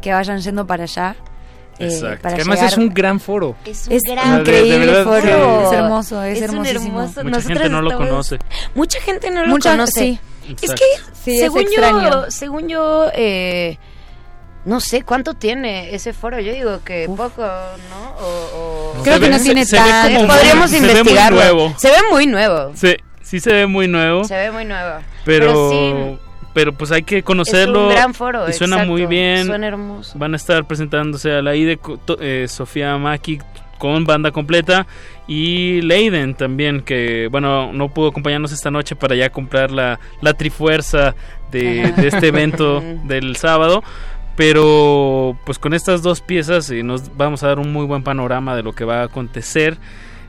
[0.00, 1.14] que vayan yendo para allá.
[1.80, 2.22] Eh, Exacto.
[2.22, 3.56] para que además llegar- es un gran foro.
[3.64, 5.66] Es un Es gran de- de increíble verdad, foro, sí.
[5.66, 7.00] es hermoso, es, Es un hermosísimo.
[7.02, 8.38] hermoso- Mucha gente no lo conoce.
[8.74, 10.00] Mucha gente no lo Mucha- conoce.
[10.00, 10.20] sí.
[10.62, 10.84] Es que,
[11.24, 13.78] Sí, es según, yo, según yo, eh,
[14.64, 16.40] no sé cuánto tiene ese foro.
[16.40, 18.10] Yo digo que poco, ¿no?
[18.20, 21.36] O, o- Creo Se que ve- no tiene se- se Podríamos se ve muy investigarlo.
[21.40, 21.74] nuevo.
[21.78, 22.72] Se ve muy nuevo.
[22.74, 24.24] Sí, sí se ve muy nuevo.
[24.24, 24.98] Se ve muy nuevo.
[25.24, 26.18] pero sí,
[26.60, 28.46] pero pues hay que es conocerlo un gran foro.
[28.48, 28.92] y suena exacto.
[28.92, 30.18] muy bien Suena hermoso.
[30.18, 33.38] van a estar presentándose a la co- to- eh, Sofía Maki
[33.78, 34.86] con banda completa
[35.26, 40.34] y Leiden también que bueno no pudo acompañarnos esta noche para ya comprar la, la
[40.34, 41.14] trifuerza
[41.50, 43.82] de, de este evento del sábado
[44.36, 48.54] pero pues con estas dos piezas eh, nos vamos a dar un muy buen panorama
[48.56, 49.78] de lo que va a acontecer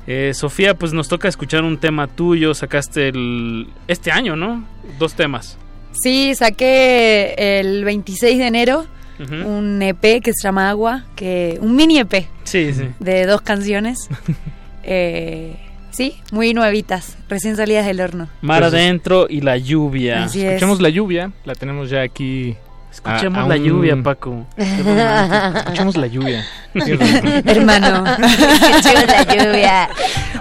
[0.07, 2.55] Eh, Sofía, pues nos toca escuchar un tema tuyo.
[2.55, 4.63] Sacaste el este año, ¿no?
[4.97, 5.59] Dos temas.
[5.91, 8.85] Sí, saqué el 26 de enero
[9.45, 12.87] un EP que se llama Agua, que un mini EP Sí, sí.
[12.99, 14.09] de dos canciones.
[14.83, 15.57] Eh,
[15.91, 18.29] sí, muy nuevitas, recién salidas del horno.
[18.41, 20.23] Mar Entonces- adentro y la lluvia.
[20.23, 20.45] Así es.
[20.53, 22.55] Escuchemos la lluvia, la tenemos ya aquí.
[22.91, 24.47] Escuchemos a- a la un- lluvia, Paco.
[24.57, 26.43] Escuchemos la lluvia.
[27.45, 28.05] Hermano.
[28.25, 29.89] Escuchemos la lluvia.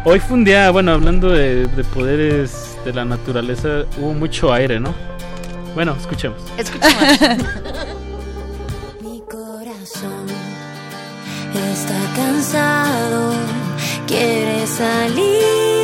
[0.04, 4.80] Hoy fue un día, bueno, hablando de, de poderes de la naturaleza, hubo mucho aire,
[4.80, 4.94] ¿no?
[5.74, 6.42] Bueno, escuchemos.
[6.56, 7.20] Escuchemos.
[9.02, 10.26] Mi corazón
[11.54, 13.32] está cansado,
[14.06, 15.79] quiere salir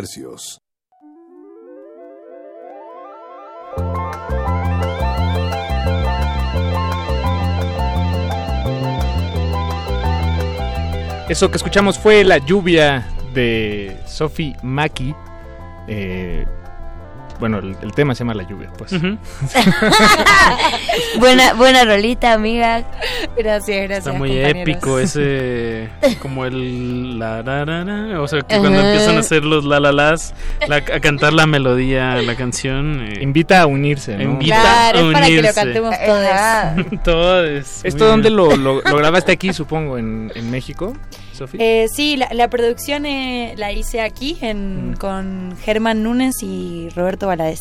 [0.00, 0.62] hercios.
[11.28, 15.14] Eso que escuchamos fue La lluvia de Sophie Maki.
[15.86, 16.46] Eh,
[17.38, 18.92] bueno, el, el tema se llama La lluvia, pues.
[21.20, 22.84] buena, buena rolita, amiga.
[23.42, 23.98] Gracias, gracias.
[24.06, 24.60] Está muy compañeros.
[24.68, 25.88] épico ese,
[26.22, 28.88] como el la, la, la, la, o sea, que cuando Ajá.
[28.90, 30.34] empiezan a hacer los la la las,
[30.68, 33.00] la- a cantar la melodía, la canción.
[33.08, 34.22] eh, Invita a unirse, ¿no?
[34.32, 35.54] Invita Claro, a es para que lo unirse.
[35.60, 37.00] cantemos todos.
[37.04, 37.80] Todos.
[37.84, 40.92] ¿Esto dónde lo, lo, lo grabaste aquí, supongo, en, en México,
[41.32, 41.56] Sofi?
[41.60, 47.26] Eh, sí, la, la producción eh, la hice aquí en, con Germán Núñez y Roberto
[47.26, 47.60] Valadez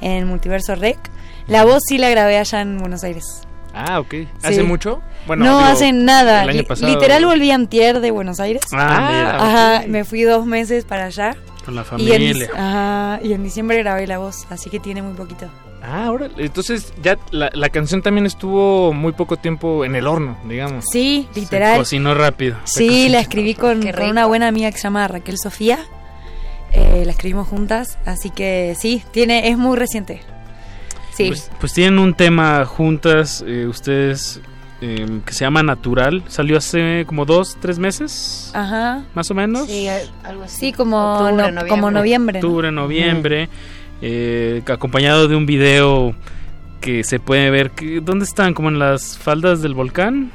[0.00, 0.98] en Multiverso Rec.
[1.46, 3.24] La voz sí la grabé allá en Buenos Aires.
[3.74, 4.14] Ah, ok.
[4.42, 4.62] ¿Hace Sí.
[4.62, 5.00] mucho?
[5.28, 6.42] no digo, hacen nada.
[6.44, 6.92] el año pasado.
[6.92, 8.62] Literal volví antier de Buenos Aires.
[8.72, 9.36] Ah, mira.
[9.76, 11.36] Ajá, me fui dos meses para allá.
[11.64, 12.48] Con la Y en, familia.
[12.56, 15.46] ajá, y en diciembre grabé la voz, así que tiene muy poquito.
[15.82, 20.36] Ah, ahora, entonces ya la, la canción también estuvo muy poco tiempo en el horno,
[20.46, 20.84] digamos.
[20.90, 21.78] Sí, literal.
[21.78, 22.56] Cocinó rápido.
[22.64, 25.78] Sí, la escribí con, con una buena amiga que se llama Raquel Sofía.
[26.72, 30.22] Eh, la escribimos juntas, así que sí, tiene es muy reciente.
[31.22, 31.28] Sí.
[31.28, 34.40] Pues, pues tienen un tema juntas, eh, ustedes,
[34.80, 36.22] eh, que se llama Natural.
[36.28, 39.04] Salió hace como dos, tres meses, Ajá.
[39.14, 39.66] más o menos.
[39.68, 39.86] Sí,
[40.24, 40.56] algo así.
[40.58, 41.68] Sí, como, Octubre, no- noviembre.
[41.68, 42.40] como noviembre.
[42.40, 42.46] ¿no?
[42.48, 43.48] Octubre, noviembre,
[44.02, 46.14] eh, acompañado de un video
[46.80, 47.70] que se puede ver.
[47.72, 48.54] Que, ¿Dónde están?
[48.54, 50.30] ¿Como en las faldas del volcán?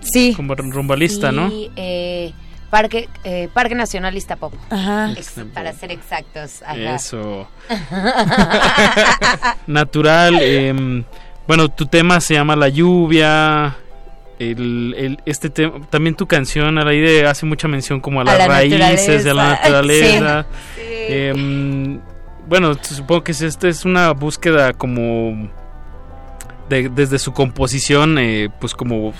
[0.00, 0.32] Sí.
[0.36, 1.48] Como rumbalista, ¿no?
[1.50, 2.32] Sí, eh,
[2.70, 4.56] Parque, eh, Parque Nacional Iztapopo.
[4.70, 5.12] Ajá.
[5.16, 6.62] Ex- para ser exactos.
[6.62, 6.94] Ajá.
[6.96, 7.48] Eso.
[9.66, 10.38] Natural.
[10.42, 11.04] em,
[11.46, 13.76] bueno, tu tema se llama La lluvia.
[14.38, 18.46] El, el- este tema, también tu canción, Alaide, hace mucha mención como a las la
[18.46, 20.20] raíces de la naturaleza.
[20.20, 20.46] naturaleza.
[21.08, 22.00] Em,
[22.46, 25.50] bueno, supongo que es- esta es una búsqueda como
[26.68, 29.12] de- desde su composición, eh, pues como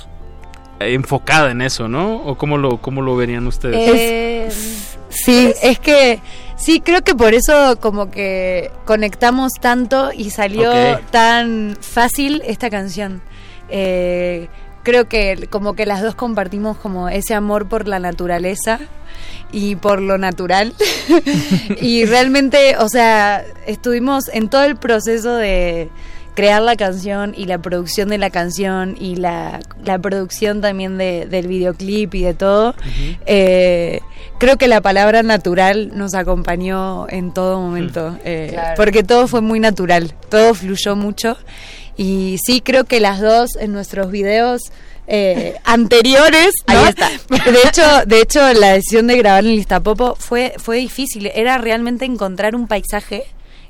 [0.81, 2.17] enfocada en eso, ¿no?
[2.17, 3.91] ¿O cómo lo, cómo lo verían ustedes?
[3.95, 4.49] Eh,
[5.09, 6.21] sí, es que
[6.57, 10.73] sí, creo que por eso como que conectamos tanto y salió
[11.11, 13.23] tan fácil esta canción.
[13.71, 14.49] Eh,
[14.83, 18.81] creo que como que las dos compartimos como ese amor por la naturaleza
[19.53, 20.75] y por lo natural.
[21.81, 25.91] y realmente, o sea, estuvimos en todo el proceso de
[26.39, 31.27] crear la canción y la producción de la canción y la, la producción también de-
[31.27, 32.77] del videoclip y de todo.
[33.27, 33.99] Eh,
[34.39, 38.75] creo que la palabra natural nos acompañó en todo momento, eh, Claro.
[38.77, 41.37] porque todo fue muy natural, todo fluyó mucho.
[41.97, 44.61] Y sí, creo que las dos en nuestros videos
[45.09, 46.79] eh, anteriores, ¿no?
[46.79, 47.11] Ahí está.
[47.51, 51.33] De hecho, de hecho, la decisión de grabar en Listapopo fue, fue difícil.
[51.35, 53.25] Era realmente encontrar un paisaje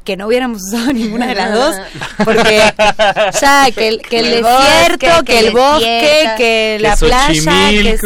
[0.09, 1.77] que no hubiéramos usado ninguna de las dos,
[2.25, 2.63] porque
[3.43, 7.69] ya que el, que el, El desierto, bosque, que, que el bosque, que la playa,
[7.69, 7.99] que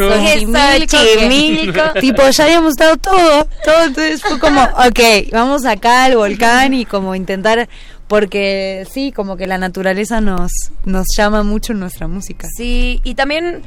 [0.89, 1.93] Xochimilco.
[1.93, 6.73] Que tipo ya habíamos estado todo, todo, entonces fue como, ok, vamos acá al volcán
[6.73, 7.69] y como intentar,
[8.09, 10.51] porque sí, como que la naturaleza nos,
[10.83, 12.49] nos llama mucho en nuestra música.
[12.57, 13.61] Sí, y también,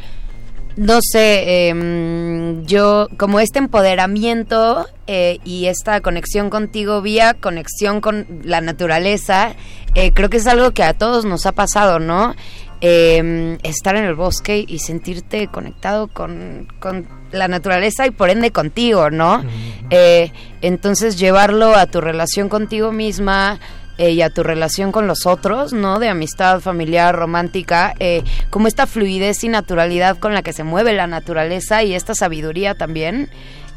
[0.77, 8.27] no sé, em, yo como este empoderamiento eh, y esta conexión contigo vía conexión con
[8.45, 9.55] la naturaleza,
[9.95, 12.35] eh, creo que es algo que a todos nos ha pasado, ¿no?
[12.83, 18.51] Em, estar en el bosque y sentirte conectado con, con la naturaleza y por ende
[18.51, 19.43] contigo, ¿no?
[19.89, 20.31] Eh,
[20.61, 23.59] entonces llevarlo a tu relación contigo misma,
[23.99, 25.99] eh, y a tu relación con los otros, ¿no?
[25.99, 30.93] De amistad familiar, romántica, eh, como esta fluidez y naturalidad con la que se mueve
[30.93, 33.31] la naturaleza y esta sabiduría también.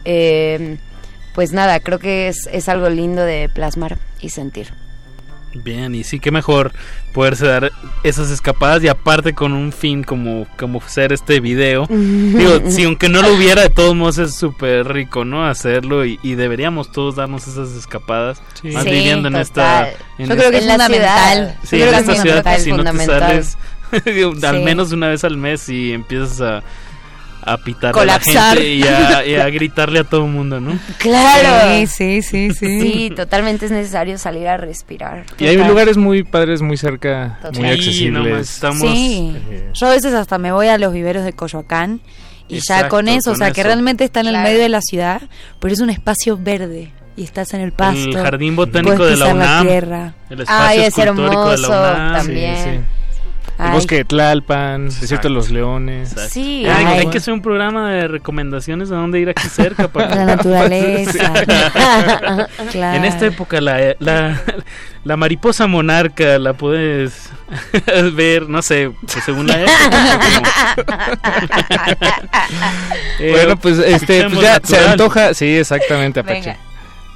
[0.05, 0.77] eh,
[1.35, 4.73] pues nada, creo que es, es algo lindo de plasmar y sentir.
[5.53, 6.71] Bien, y sí, qué mejor
[7.11, 7.71] poderse dar
[8.03, 11.87] esas escapadas y aparte con un fin como, como ser este video.
[11.89, 15.45] Digo, si aunque no lo hubiera, de todos modos es súper rico, ¿no?
[15.47, 18.41] Hacerlo y, y deberíamos todos darnos esas escapadas.
[18.61, 18.69] Sí.
[18.69, 19.89] Más Sí, viviendo en esta...
[20.19, 21.37] en Yo creo que es la fundamental.
[21.37, 21.55] ciudad.
[21.63, 23.57] Sí, Yo en que esta es ciudad, si no te sales
[24.05, 26.63] digo, al menos una vez al mes y empiezas a,
[27.41, 30.77] a pitar a la gente y a, y a gritarle a todo el mundo, ¿no?
[30.97, 31.69] Claro.
[31.87, 32.81] Sí, sí, sí, sí.
[32.81, 35.25] Sí, totalmente es necesario salir a respirar.
[35.37, 37.61] Y hay lugares muy padres, muy cerca, Total.
[37.61, 38.49] muy Sí, accesibles.
[38.49, 38.81] estamos...
[38.81, 42.01] Sí, eh, yo a veces hasta me voy a los viveros de Coyoacán
[42.47, 44.47] y ya con eso, o sea, que realmente está en el Claro.
[44.49, 45.21] medio de la ciudad,
[45.59, 48.09] pero es un espacio verde y estás en el pasto.
[48.09, 49.67] El jardín botánico de la pisar la UNAM.
[49.67, 50.13] tierra.
[50.29, 52.13] El espacio Ay, es escultórico de la hermoso UNAM.
[52.17, 52.55] también.
[52.55, 52.98] sí.
[53.61, 53.71] Ay.
[53.73, 56.15] bosque de Tlalpan, Desierto de los Leones.
[56.29, 56.99] Sí, Ay, ay.
[56.99, 59.87] hay que hacer un programa de recomendaciones a dónde ir aquí cerca.
[59.89, 61.33] Para La naturaleza.
[62.71, 62.97] Claro.
[62.97, 64.39] En esta época la, la,
[65.03, 67.29] la mariposa monarca la puedes
[68.13, 70.75] ver, no sé, pues según la época.
[73.19, 74.89] Eh, bueno, pues este pues ya se Natural.
[74.91, 75.33] antoja.
[75.33, 76.39] Sí, exactamente, Apache.
[76.41, 76.57] Venga.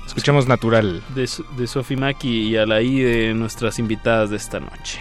[0.06, 1.02] Escuchamos natural.
[1.16, 5.00] de, de Sofi Maki y Alaí de nuestras invitadas de esta noche.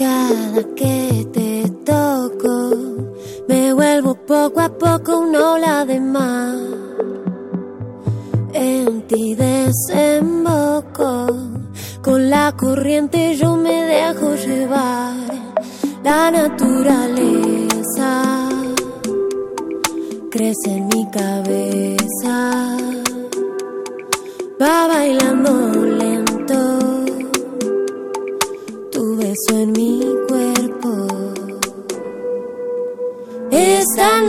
[0.00, 2.70] Cada que te toco,
[3.46, 6.56] me vuelvo poco a poco una ola de mar.
[8.54, 11.26] En ti desemboco,
[12.00, 15.16] con la corriente yo me dejo llevar.
[16.02, 18.08] La naturaleza
[20.30, 22.78] crece en mi cabeza,
[24.58, 26.79] va bailando lento
[29.30, 31.06] tu beso en mi cuerpo.
[33.50, 34.28] Es tan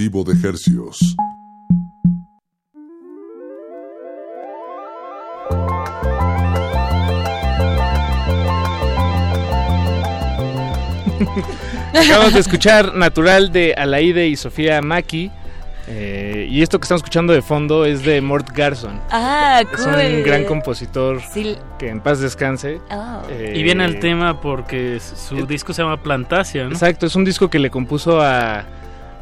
[0.00, 1.14] Cultivo de hercios.
[11.94, 15.30] Acabamos de escuchar Natural de Alaide y Sofía Maki.
[15.88, 19.00] eh, y esto que estamos escuchando de fondo es de Mort Garson.
[19.10, 19.94] Ah, Es cool.
[19.94, 21.56] un gran compositor Sí.
[21.78, 22.80] que en paz descanse.
[22.90, 23.22] Oh.
[23.28, 26.70] Eh, Y viene al tema porque su disco se llama Plantasia, ¿no?
[26.70, 28.64] Exacto, es un disco que le compuso a,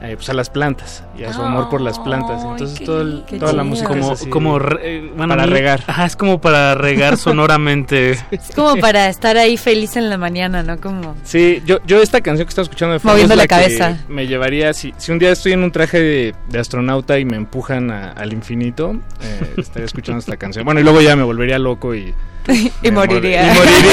[0.00, 2.42] eh, pues a las plantas y a su amor por las plantas.
[2.44, 5.46] Entonces todo el- Qué toda la música como, es así como re- eh, bueno, para
[5.46, 5.82] mí- regar.
[5.86, 8.12] Ajá, es como para regar sonoramente.
[8.30, 10.78] Es como para estar ahí feliz en la mañana, ¿no?
[10.80, 11.16] Como...
[11.24, 13.96] Sí, yo, yo esta canción que estaba escuchando de fondo Moviendo es la cabeza.
[14.08, 17.36] me llevaría, si, si un día estoy en un traje de, de astronauta y me
[17.36, 18.92] empujan a- al infinito,
[19.22, 20.64] eh, estaría escuchando esta canción.
[20.64, 22.14] Bueno, y luego ya me volvería loco y...
[22.82, 23.42] y me mor- moriría.
[23.52, 23.90] y moriría.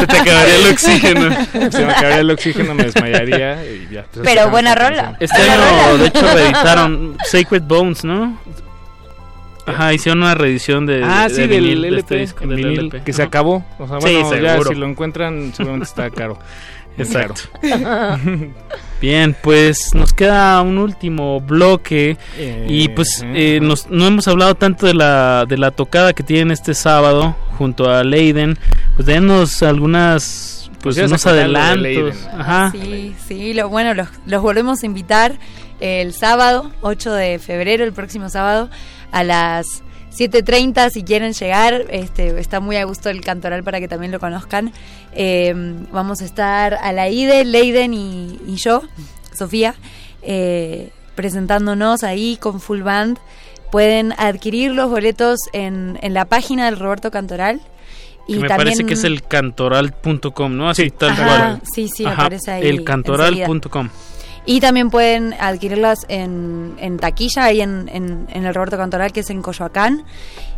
[0.00, 1.36] Se te acabaría el oxígeno.
[1.70, 4.04] Se me acabaría el oxígeno, me desmayaría y ya.
[4.12, 5.16] pues, Pero buena rola.
[5.20, 8.38] Este año, de hecho, reeditaron Sacred Bones, ¿no?
[9.66, 12.48] Ajá, hicieron una reedición de, Ah, de sí, vinil del de este LP, disco, en
[12.50, 13.02] del vinil, LP.
[13.02, 13.66] que se acabó.
[13.78, 16.38] O sea, Sí, bueno, ya si lo encuentran, seguramente está caro.
[16.98, 17.42] Exacto.
[19.00, 23.68] Bien, pues nos queda un último bloque Eh, y pues eh, ujú.
[23.68, 27.88] nos- no hemos hablado tanto de la de la tocada que tienen este sábado junto
[27.90, 28.58] a Leiden.
[28.96, 32.16] Pues denos algunas pues Pues unos adelantos.
[32.36, 32.70] Ajá.
[32.72, 35.38] Sí, sí, lo, bueno, los, los volvemos a invitar
[35.80, 38.68] el sábado, 8 de febrero, el próximo sábado,
[39.12, 39.82] a las
[40.18, 41.84] 7.30 si quieren llegar.
[41.90, 44.72] Este, está muy a gusto el cantoral para que también lo conozcan.
[45.12, 45.54] Eh,
[45.92, 48.82] vamos a estar a la IDE, Leiden y, y yo,
[49.36, 49.74] Sofía,
[50.22, 53.18] eh, presentándonos ahí con full band.
[53.70, 57.60] Pueden adquirir los boletos en, en la página del Roberto Cantoral.
[58.26, 60.68] Que me parece que es el cantoral.com, ¿no?
[60.68, 61.62] Así tal Ajá, cual.
[61.74, 63.88] sí, sí, Ajá, aparece ahí Elcantoral.com.
[64.50, 69.20] Y también pueden adquirirlas en, en taquilla, ahí en, en, en el Roberto Cantoral, que
[69.20, 70.04] es en Coyoacán.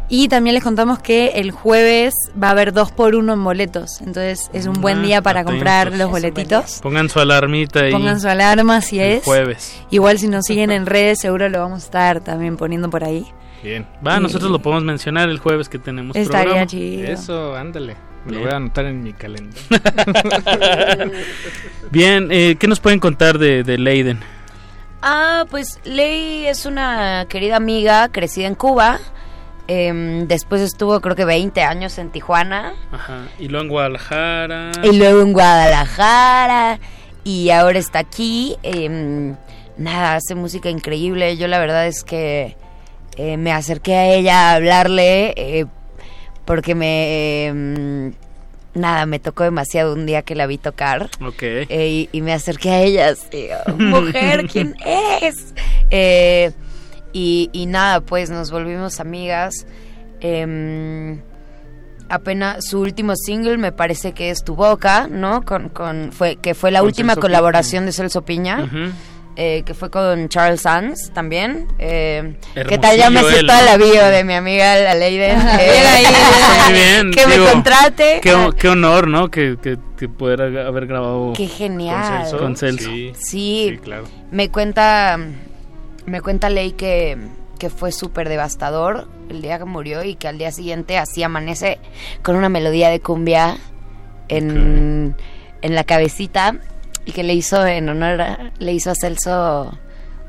[0.08, 4.00] Y también les contamos que el jueves va a haber dos por uno en boletos.
[4.00, 5.54] Entonces es un buen Ah, día para atentos.
[5.56, 6.78] comprar los boletitos.
[6.82, 7.92] Pongan su alarmita ahí.
[7.92, 9.24] Pongan su alarma si el es.
[9.24, 9.80] jueves.
[9.90, 13.26] Igual si nos siguen en redes, seguro lo vamos a estar también poniendo por ahí.
[13.62, 13.86] Bien.
[14.06, 16.66] Va, Y- nosotros lo podemos mencionar el jueves que tenemos Estaría programa.
[16.66, 17.08] chido.
[17.08, 17.96] Eso, ándale.
[18.24, 19.60] Me lo voy a anotar en mi calendario.
[21.90, 24.20] Bien, eh, ¿qué nos pueden contar de, de Leiden?
[25.02, 28.98] Ah, pues Ley es una querida amiga crecida en Cuba.
[29.68, 32.74] Em, después estuvo creo que 20 años en Tijuana.
[32.92, 33.28] Ajá.
[33.38, 34.70] Y luego en Guadalajara.
[34.82, 36.78] Y luego en Guadalajara.
[37.24, 38.56] Y ahora está aquí.
[38.62, 39.36] em,
[39.78, 41.36] nada, hace música increíble.
[41.36, 42.56] Yo la verdad es que
[43.16, 45.66] eh, me acerqué a ella a hablarle eh,
[46.44, 47.46] porque me...
[47.46, 48.12] em,
[48.74, 51.10] nada, me tocó demasiado un día que la vi tocar.
[51.24, 51.42] Ok.
[51.42, 55.54] Eh, y, y me acerqué a ella así, "Oh, mujer, ¿quién es?
[55.90, 56.52] Eh,
[57.12, 59.66] y, y nada, pues nos volvimos amigas.
[60.20, 61.20] Em,
[62.08, 65.42] apenas su último single me parece que es Tu Boca, ¿no?
[65.42, 68.64] Con, con, fue, que fue la Con última Celso colaboración de Celso Piña.
[68.64, 68.92] Ujú.
[69.42, 71.66] Eh, que fue con Charles Sands también.
[71.78, 72.36] Eh,
[72.68, 72.98] ¿Qué tal?
[72.98, 75.38] Ya me sé toda la bio de mi amiga la Leiden.
[75.38, 76.04] Bien ahí.
[76.66, 77.10] Muy bien.
[77.10, 78.20] que digo, me contrate.
[78.22, 79.30] Qué, qué honor, ¿no?
[79.30, 82.28] Que, que, que poder haber grabado Qué genial.
[82.38, 82.84] con Celso.
[82.90, 84.04] Sí, Sí, sí, claro.
[84.30, 85.18] me cuenta
[86.04, 87.16] me cuenta Ley que,
[87.58, 91.78] que fue súper devastador el día que murió y que al día siguiente así amanece
[92.22, 93.56] con una melodía de cumbia
[94.28, 95.14] en,
[95.62, 96.56] en la cabecita
[97.04, 99.76] y que le hizo en honor a- le hizo a Celso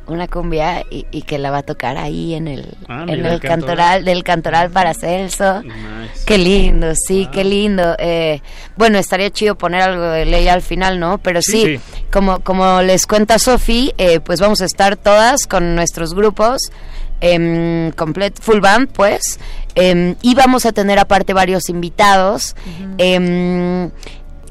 [0.07, 3.19] una cumbia y, y que la va a tocar ahí en el, Ah, en el
[3.26, 4.06] el cantoral, cantoral.
[4.06, 5.61] del cantoral para Celso.
[5.61, 6.26] Nice.
[6.26, 7.95] Qué lindo, sí, qué lindo.
[7.99, 8.41] Eh,
[8.76, 11.18] bueno, estaría chido poner algo de ley al final, ¿no?
[11.19, 11.80] Pero sí, Sí.
[12.11, 16.60] Como, como les cuenta Sofi, eh, pues vamos a estar todas con nuestros grupos,
[17.22, 17.91] em,
[18.41, 19.39] full band, pues,
[19.76, 22.56] em, y vamos a tener aparte varios invitados.
[22.98, 23.91] Em,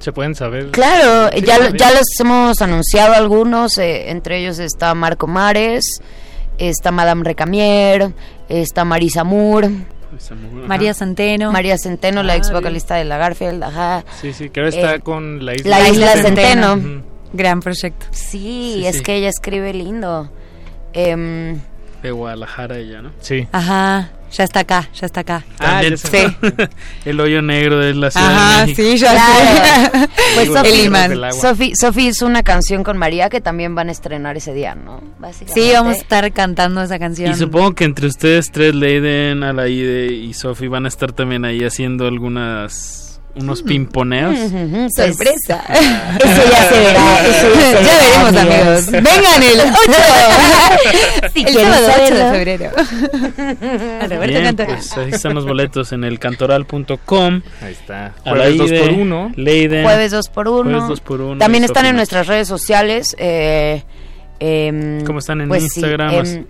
[0.00, 0.70] Se pueden saber.
[0.72, 5.84] Claro, Sí, ya, lo- ya los hemos anunciado algunos, eh, entre ellos está Marco Mares,
[6.58, 8.12] está Madame Recamier,
[8.48, 9.70] está Marisa Moore,
[10.66, 11.52] María Centeno.
[11.52, 12.60] María Centeno, la Ah, ex bien.
[12.60, 14.04] vocalista de la Garfield, ajá.
[14.20, 15.78] Sí, sí, que ahora está Eh, con la isla.
[15.78, 16.74] La Isla Centeno.
[16.74, 17.02] Ujú.
[17.32, 18.06] Gran proyecto.
[18.10, 19.02] Sí, Sí, es sí.
[19.02, 20.30] que ella escribe lindo.
[20.92, 21.60] Em,
[22.02, 23.12] De Guadalajara ella, ¿no?
[23.20, 23.46] Sí.
[23.52, 25.44] Ajá, ya está acá, ya está acá.
[25.58, 26.36] También ya sé.
[27.04, 28.88] el hoyo negro de la Ciudad Ajá, de México.
[28.90, 30.08] sí, ya Claro.
[30.34, 30.90] Pues Sofi.
[31.40, 35.02] Sofi, Sofi hizo una canción con María que también van a estrenar ese día, ¿no?
[35.52, 37.30] Sí, vamos a estar cantando esa canción.
[37.32, 41.64] Y supongo que entre ustedes tres, Leiden, Alaide y Sofi, van a estar también ahí
[41.64, 44.36] haciendo algunas unos pimponeos.
[44.38, 45.62] Pues, Sorpresa.
[46.18, 47.26] Eso ya se verá.
[47.26, 48.90] Eso ya, se Ya verá, veremos, amigos.
[48.90, 49.60] Vengan el
[51.20, 51.30] 8.
[51.32, 52.70] Si el quieren sábado 8 de febrero.
[54.00, 54.74] Al Roberto Bien, Cantoral.
[54.76, 57.42] pues ahí están los boletos en elcantoral.com.
[57.62, 58.12] Ahí está.
[58.24, 59.84] Jueves Alaide, 2 por 1 Leiden.
[59.84, 63.14] Jueves 2 por 1 Jueves 2 por 1 También están en nuestras redes sociales.
[63.18, 63.82] Eh,
[64.38, 66.46] em, ¿Cómo están en pues sí, Instagram?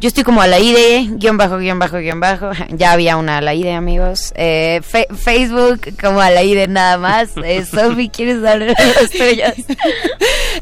[0.00, 2.50] Yo estoy como Alaide, guion bajo, guion bajo, guion bajo.
[2.70, 4.32] Ya había una Alaide, amigos.
[4.36, 7.30] Eh, fe- Facebook como Alaide nada más.
[7.44, 9.54] Eh, Sofi, ¿quieres dar las tuyas?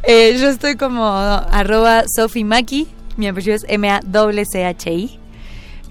[0.08, 2.86] Eh, yo estoy como arroba sofimaki.
[3.16, 5.18] Mi apellido es M-A-C-C-H-I.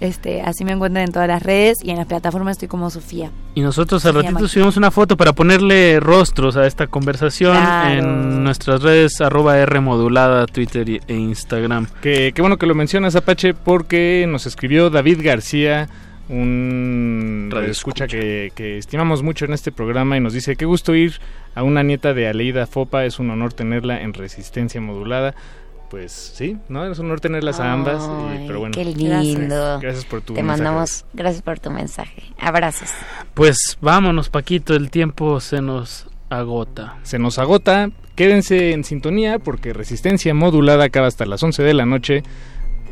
[0.00, 3.30] Este, así me encuentran en todas las redes y en las plataformas estoy como Sofía.
[3.54, 7.90] Y nosotros al ratito subimos una foto para ponerle rostros a esta conversación Claro.
[7.98, 11.86] en nuestras redes arroba R modulada, Twitter e Instagram.
[12.02, 15.88] Que qué bueno que lo mencionas, Apache, porque nos escribió David García
[16.28, 20.94] un radio escucha que, que estimamos mucho en este programa y nos dice, qué gusto
[20.94, 21.20] ir
[21.54, 25.34] a una nieta de Aleida Fopa, es un honor tenerla en resistencia modulada.
[25.90, 26.84] Pues sí, ¿no?
[26.90, 28.02] Es un honor tenerlas a ambas,
[28.42, 28.74] y- pero bueno.
[28.74, 29.08] Qué lindo.
[29.08, 30.62] Gracias, Gracias por tu Te mensaje.
[30.62, 32.22] mandamos, gracias por tu mensaje.
[32.40, 32.90] Abrazos.
[33.34, 36.96] Pues vámonos, Paquito, el tiempo se nos agota.
[37.04, 41.86] Se nos agota, quédense en sintonía porque Resistencia Modulada acaba hasta las 11 de la
[41.86, 42.24] noche.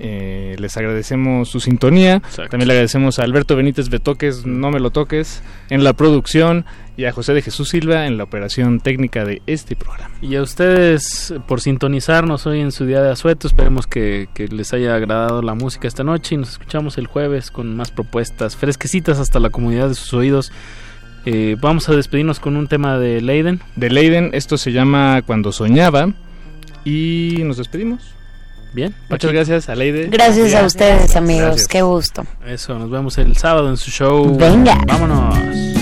[0.01, 2.21] Eh, les agradecemos su sintonía.
[2.51, 6.65] También le agradecemos a Alberto Benítez Betoques, no me lo toques, en la producción
[6.97, 10.15] y a José de Jesús Silva en la operación técnica de este programa.
[10.23, 13.47] Y a ustedes por sintonizarnos hoy en su día de asueto.
[13.47, 17.51] Esperemos que, que les haya agradado la música esta noche y nos escuchamos el jueves
[17.51, 20.53] con más propuestas fresquecitas hasta la comunidad de sus oídos.
[21.27, 23.61] Eh, vamos a despedirnos con un tema de Leiden.
[23.77, 26.13] De Leiden, esto se llama Cuando Soñaba
[26.85, 28.15] y nos despedimos.
[28.75, 30.09] Bien, Muchas gracias a Leide.
[30.09, 31.47] Gracias a ustedes, amigos.
[31.47, 31.69] Gracias.
[31.69, 32.25] Qué gusto.
[32.45, 34.37] Eso, nos vemos el sábado en su show.
[34.37, 34.77] Venga.
[34.87, 35.74] Vámonos.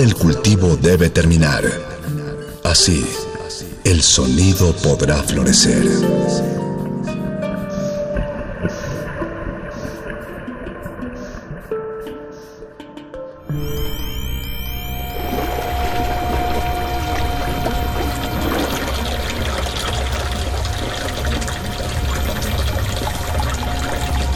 [0.00, 1.62] Del cultivo debe terminar.
[2.64, 3.06] Así,
[3.84, 5.84] el sonido podrá florecer.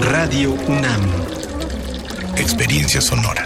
[0.00, 1.02] Radio UNAM.
[2.36, 3.45] Experiencia sonora.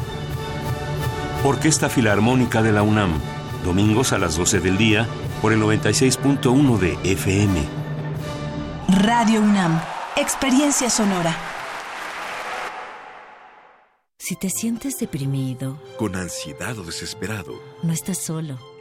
[1.43, 3.19] Orquesta Filarmónica de la UNAM,
[3.65, 5.07] domingos a las 12 del día
[5.41, 7.67] por el 96.1 de FM.
[9.01, 9.81] Radio UNAM,
[10.17, 11.35] experiencia sonora.
[14.19, 18.59] Si te sientes deprimido, Con ansiedad o desesperado, no estás solo.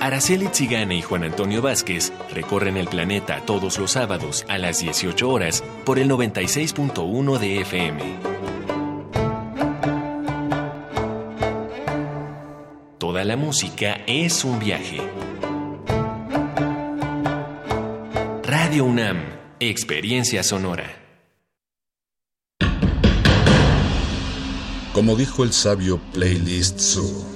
[0.00, 5.28] Araceli Tzigane y Juan Antonio Vázquez recorren el planeta todos los sábados a las 18
[5.28, 8.16] horas por el 96.1 de FM.
[12.98, 15.00] Toda la música es un viaje.
[18.42, 19.18] Radio UNAM,
[19.60, 21.06] experiencia sonora.
[24.92, 27.35] Como dijo el sabio Playlist Zoo,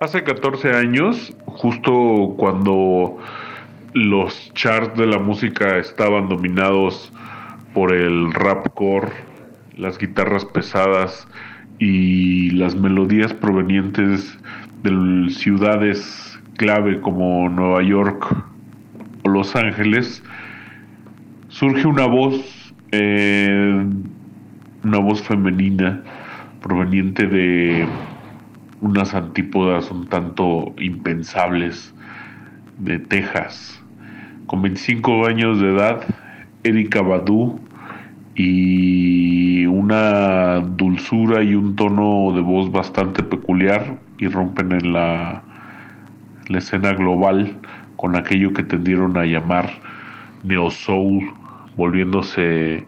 [0.00, 3.16] Hace 14 años, justo cuando
[3.92, 7.12] los charts de la música estaban dominados
[7.74, 9.12] por el rapcore,
[9.76, 11.28] las guitarras pesadas
[11.78, 14.36] y las melodías provenientes
[14.82, 18.26] de ciudades clave como Nueva York
[19.22, 20.24] o Los Ángeles,
[21.48, 23.86] surge una voz, eh,
[24.82, 26.02] una voz femenina
[26.60, 27.86] proveniente de
[28.84, 31.94] unas antípodas un tanto impensables
[32.78, 33.82] de Texas.
[34.46, 36.02] Con 25 años de edad,
[36.64, 37.58] Erika Badu
[38.34, 45.42] y una dulzura y un tono de voz bastante peculiar irrumpen en la,
[46.48, 47.56] la escena global
[47.96, 49.70] con aquello que tendieron a llamar
[50.42, 51.32] neo soul,
[51.74, 52.84] volviéndose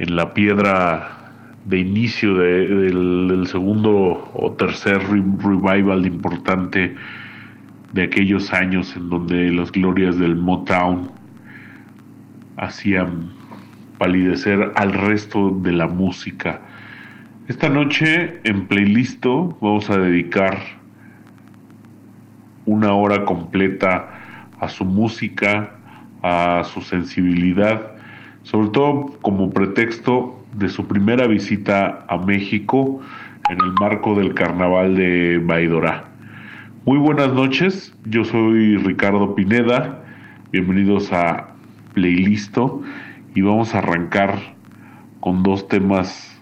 [0.00, 1.17] en la piedra
[1.64, 6.94] de inicio de- del, segundo o tercer re- revival importante
[7.92, 11.10] de aquellos años en donde las glorias del Motown
[12.56, 13.30] hacían
[13.98, 16.60] palidecer al resto de la música.
[17.48, 20.58] Esta noche en Playlisto vamos a dedicar
[22.66, 24.10] una hora completa
[24.60, 25.74] a su música,
[26.22, 27.92] a su sensibilidad,
[28.42, 33.00] sobre todo como pretexto de su primera visita a México
[33.50, 36.04] en el marco del carnaval de Baidorá.
[36.84, 40.02] Muy buenas noches, yo soy Ricardo Pineda,
[40.52, 41.48] bienvenidos a
[41.94, 42.82] Playlisto
[43.34, 44.38] y vamos a arrancar
[45.20, 46.40] con dos temas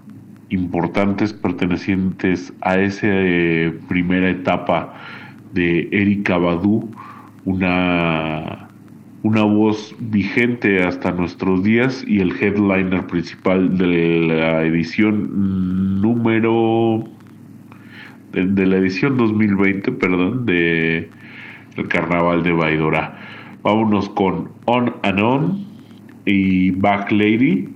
[0.51, 4.95] importantes pertenecientes a esa eh, primera etapa
[5.53, 6.89] de Erika Badu,
[7.45, 8.66] una,
[9.27, 17.03] una voz vigente hasta nuestros días y el headliner principal de la edición número
[18.31, 21.11] de, la edición 2020, perdón, de
[21.77, 23.19] el Carnaval de Baidora.
[23.65, 25.67] Vámonos con On and On
[26.25, 27.69] y Back Lady.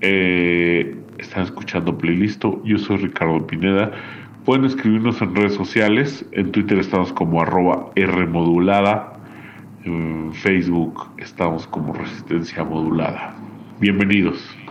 [0.00, 2.44] Eh, están escuchando playlist.
[2.64, 3.92] Yo soy Ricardo Pineda.
[4.44, 6.26] Pueden escribirnos en redes sociales.
[6.32, 9.15] En Twitter estamos como arroba Rmodulada.
[10.32, 13.34] Facebook estamos como Resistencia Modulada.
[13.78, 14.65] Bienvenidos.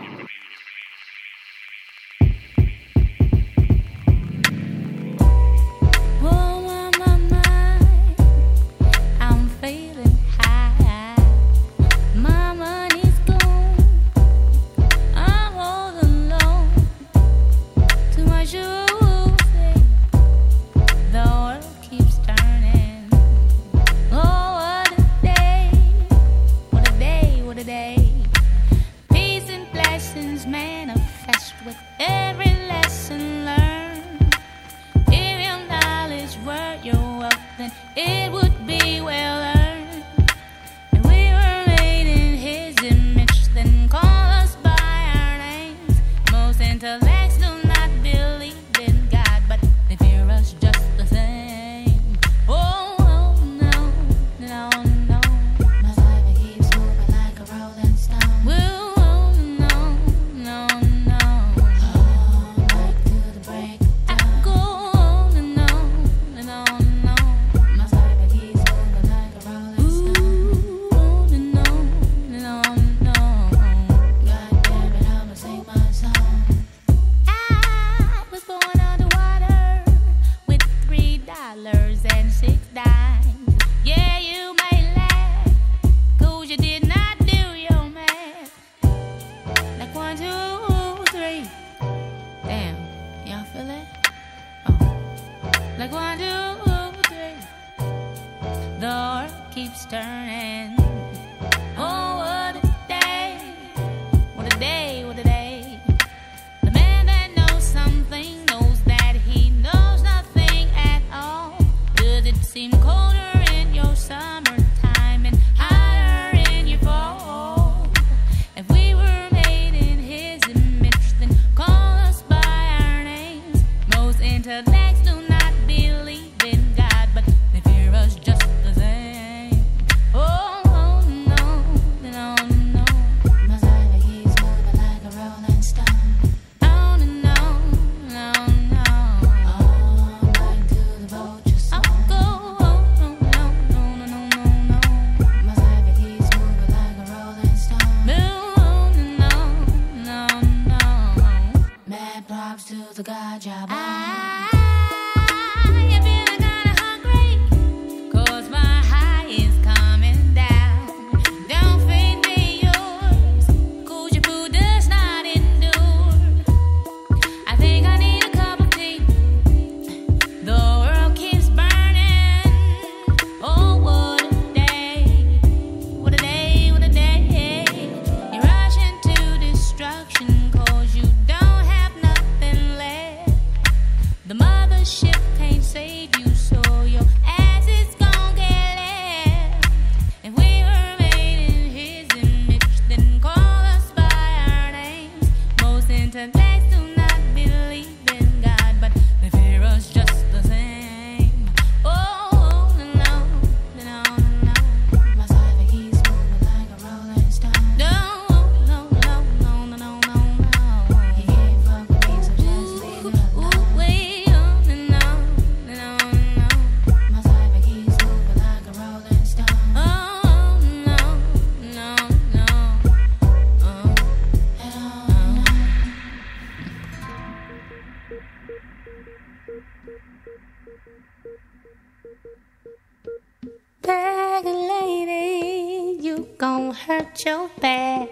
[236.38, 238.10] Gonna hurt your back.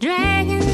[0.00, 0.69] Dragon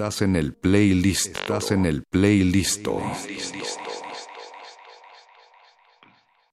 [0.00, 1.36] Estás en el playlist.
[1.36, 2.88] Estás en el playlist.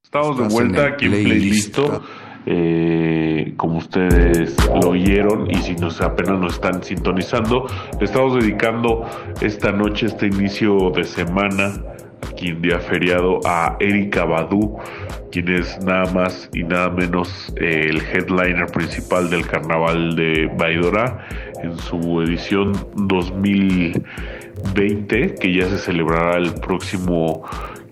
[0.03, 1.80] Estamos de vuelta aquí en playlist.
[2.45, 7.68] Eh, como ustedes lo oyeron y si nos apenas nos están sintonizando,
[7.98, 9.06] le estamos dedicando
[9.40, 11.72] esta noche, este inicio de semana,
[12.30, 14.78] aquí en día feriado, a Erika Badu,
[15.32, 21.26] quien es nada más y nada menos eh, el headliner principal del carnaval de Baidora
[21.63, 27.43] en su edición 2020, que ya se celebrará el próximo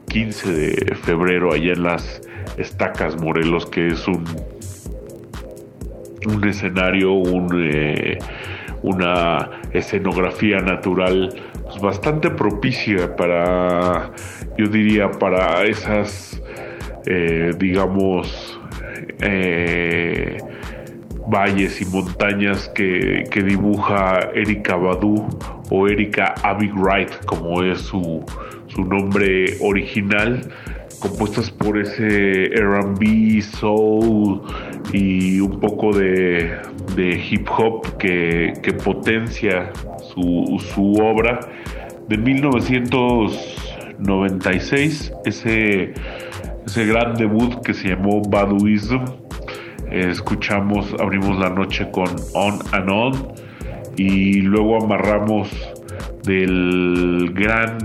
[0.08, 2.22] 15 de febrero allá en las
[2.58, 4.24] Estacas Morelos, que es un,
[6.26, 8.18] un escenario, un, eh,
[8.82, 11.34] una escenografía natural
[11.64, 14.12] pues, bastante propicia para,
[14.58, 16.42] yo diría, para esas,
[17.06, 18.60] eh, digamos,
[19.22, 20.38] eh,
[21.28, 25.28] valles y montañas que, que dibuja Erika Badu
[25.70, 28.24] o Erika Abby Wright, como es su,
[28.68, 30.42] su nombre original,
[31.00, 34.42] compuestas por ese RB, soul
[34.94, 36.58] y un poco de,
[36.96, 39.72] de hip hop que, que potencia
[40.14, 41.40] su, su obra.
[42.08, 45.94] De 1996, ese,
[46.66, 49.25] ese gran debut que se llamó Baduism.
[49.92, 53.34] Escuchamos, abrimos la noche con On and On
[53.98, 55.50] y luego amarramos
[56.24, 57.78] del gran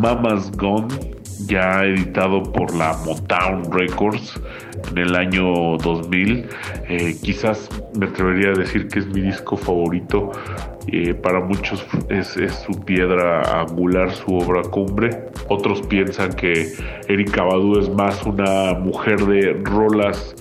[0.00, 0.88] Mama's Gone,
[1.46, 4.40] ya editado por la Motown Records
[4.90, 6.46] en el año 2000.
[6.88, 7.68] Eh, quizás
[7.98, 10.32] me atrevería a decir que es mi disco favorito.
[10.86, 15.26] Eh, para muchos es, es su piedra angular, su obra cumbre.
[15.48, 16.72] Otros piensan que
[17.08, 20.34] Erika Badu es más una mujer de rolas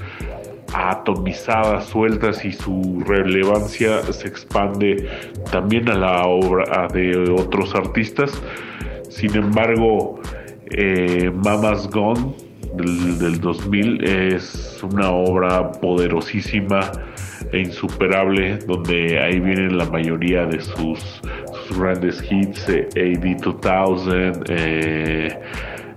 [0.73, 5.07] atomizadas, sueltas y su relevancia se expande
[5.51, 8.41] también a la obra de otros artistas.
[9.09, 10.19] Sin embargo,
[10.71, 12.33] eh, Mama's Gone
[12.75, 16.91] del, del 2000 es una obra poderosísima
[17.51, 21.21] e insuperable donde ahí vienen la mayoría de sus,
[21.77, 25.39] grandes hits, eh, AD 2000, eh,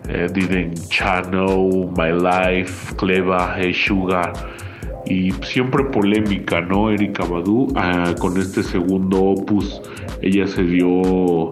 [0.09, 4.33] eh, Didn't Channel, My Life, Cleva, Hey Sugar
[5.07, 6.91] y siempre polémica, ¿no?
[6.91, 9.81] Erika Badu, ah, con este segundo opus,
[10.21, 11.51] ella se dio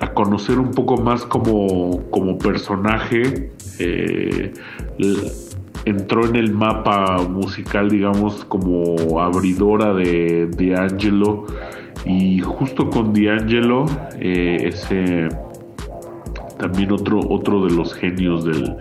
[0.00, 4.52] a conocer un poco más como, como personaje, eh,
[5.84, 11.46] entró en el mapa musical, digamos, como abridora de D'Angelo
[12.04, 13.86] y justo con D'Angelo,
[14.18, 15.28] eh, ese
[16.60, 18.76] también otro, otro de los genios del,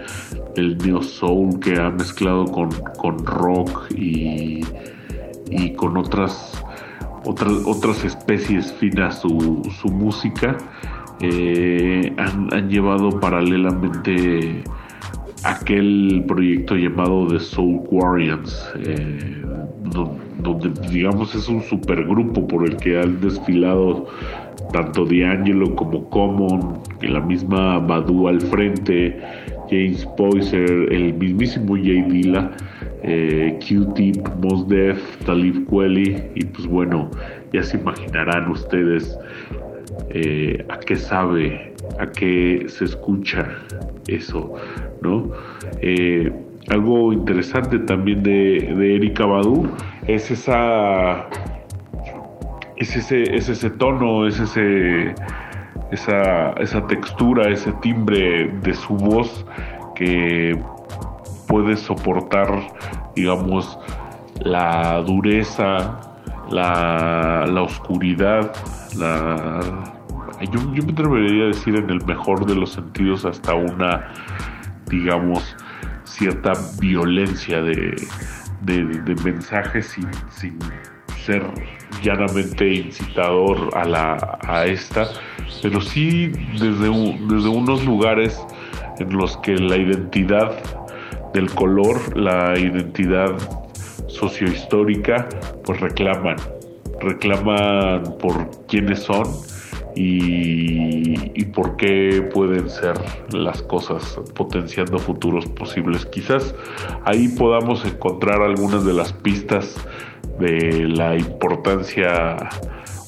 [0.56, 4.61] del neo soul que ha mezclado con, con rock y,
[5.49, 6.64] y con otras,
[7.26, 10.57] otras, otras especies finas su, su música,
[11.22, 14.64] eh, han, han llevado paralelamente
[15.43, 19.41] aquel proyecto llamado The Soul Guardians, eh,
[19.85, 24.07] do- donde digamos es un supergrupo por el que han desfilado
[24.72, 29.19] tanto D'Angelo como Common, la misma Badu al frente,
[29.69, 32.52] James Poyser, el mismísimo Jay Dilla,
[33.03, 37.10] eh, Q-Tip, Mos Def, Talib Kweli, y pues bueno,
[37.53, 39.18] ya se imaginarán ustedes
[40.10, 43.48] eh, a qué sabe, a qué se escucha
[44.07, 44.53] eso,
[45.02, 45.31] ¿no?
[45.81, 46.31] Eh,
[46.69, 49.68] algo interesante también de, de Erika Badu
[50.07, 51.27] es esa
[52.80, 55.14] es ese, es ese tono, es ese
[55.91, 59.45] esa, esa textura, ese timbre de su voz
[59.95, 60.61] que
[61.48, 62.48] puede soportar,
[63.16, 63.77] digamos,
[64.41, 65.99] la dureza,
[66.49, 68.51] la, la oscuridad,
[68.98, 69.59] la
[70.51, 74.14] yo, yo me atrevería a decir en el mejor de los sentidos hasta una,
[74.88, 75.58] digamos,
[76.06, 77.95] cierta violencia de,
[78.61, 79.98] de, mensajes
[80.30, 80.58] sin
[81.30, 81.43] ser
[82.01, 85.08] llanamente incitador a, la, a esta,
[85.61, 86.90] pero sí desde,
[87.30, 88.41] desde unos lugares
[88.98, 90.51] en los que la identidad
[91.35, 93.35] del color, la identidad
[94.08, 95.30] sociohistórica,
[95.64, 96.38] pues reclaman,
[96.99, 99.27] reclaman por quiénes son
[99.95, 102.95] y, y, por qué pueden ser
[103.33, 106.06] las cosas, potenciando futuros posibles.
[106.08, 106.56] Quizás
[107.06, 109.75] ahí podamos encontrar algunas de las pistas
[110.40, 112.38] de la importancia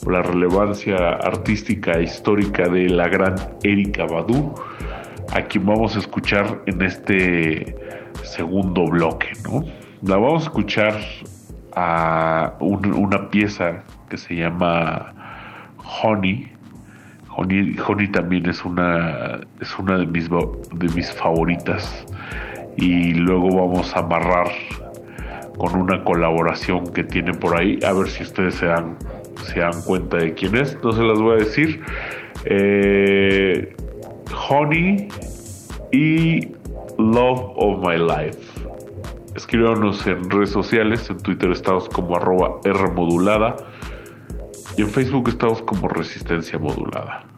[0.06, 4.53] o la relevancia artística e histórica de la gran Erika Badu,
[5.34, 7.76] a quien vamos a escuchar en este
[8.24, 9.64] segundo bloque, ¿no?
[10.01, 11.00] La vamos a escuchar
[11.76, 15.14] a una pieza que se llama
[16.03, 16.51] Honey.
[17.38, 22.06] Honey, también es una, es una de, mis, de mis favoritas.
[22.77, 24.48] Y luego vamos a amarrar
[25.61, 27.77] con una colaboración que tiene por ahí.
[27.85, 28.98] A ver si ustedes se dan,
[29.43, 30.75] se dan cuenta de quién es.
[30.83, 31.83] No se las voy a decir.
[32.45, 33.75] Eh,
[34.49, 35.07] Honey
[35.91, 36.48] y
[36.98, 38.40] Love of My Life.
[39.35, 43.56] Escríbanos en redes sociales, en Twitter estamos como arroba Rmodulada
[44.77, 47.31] y en Facebook estamos como Resistencia Modulada.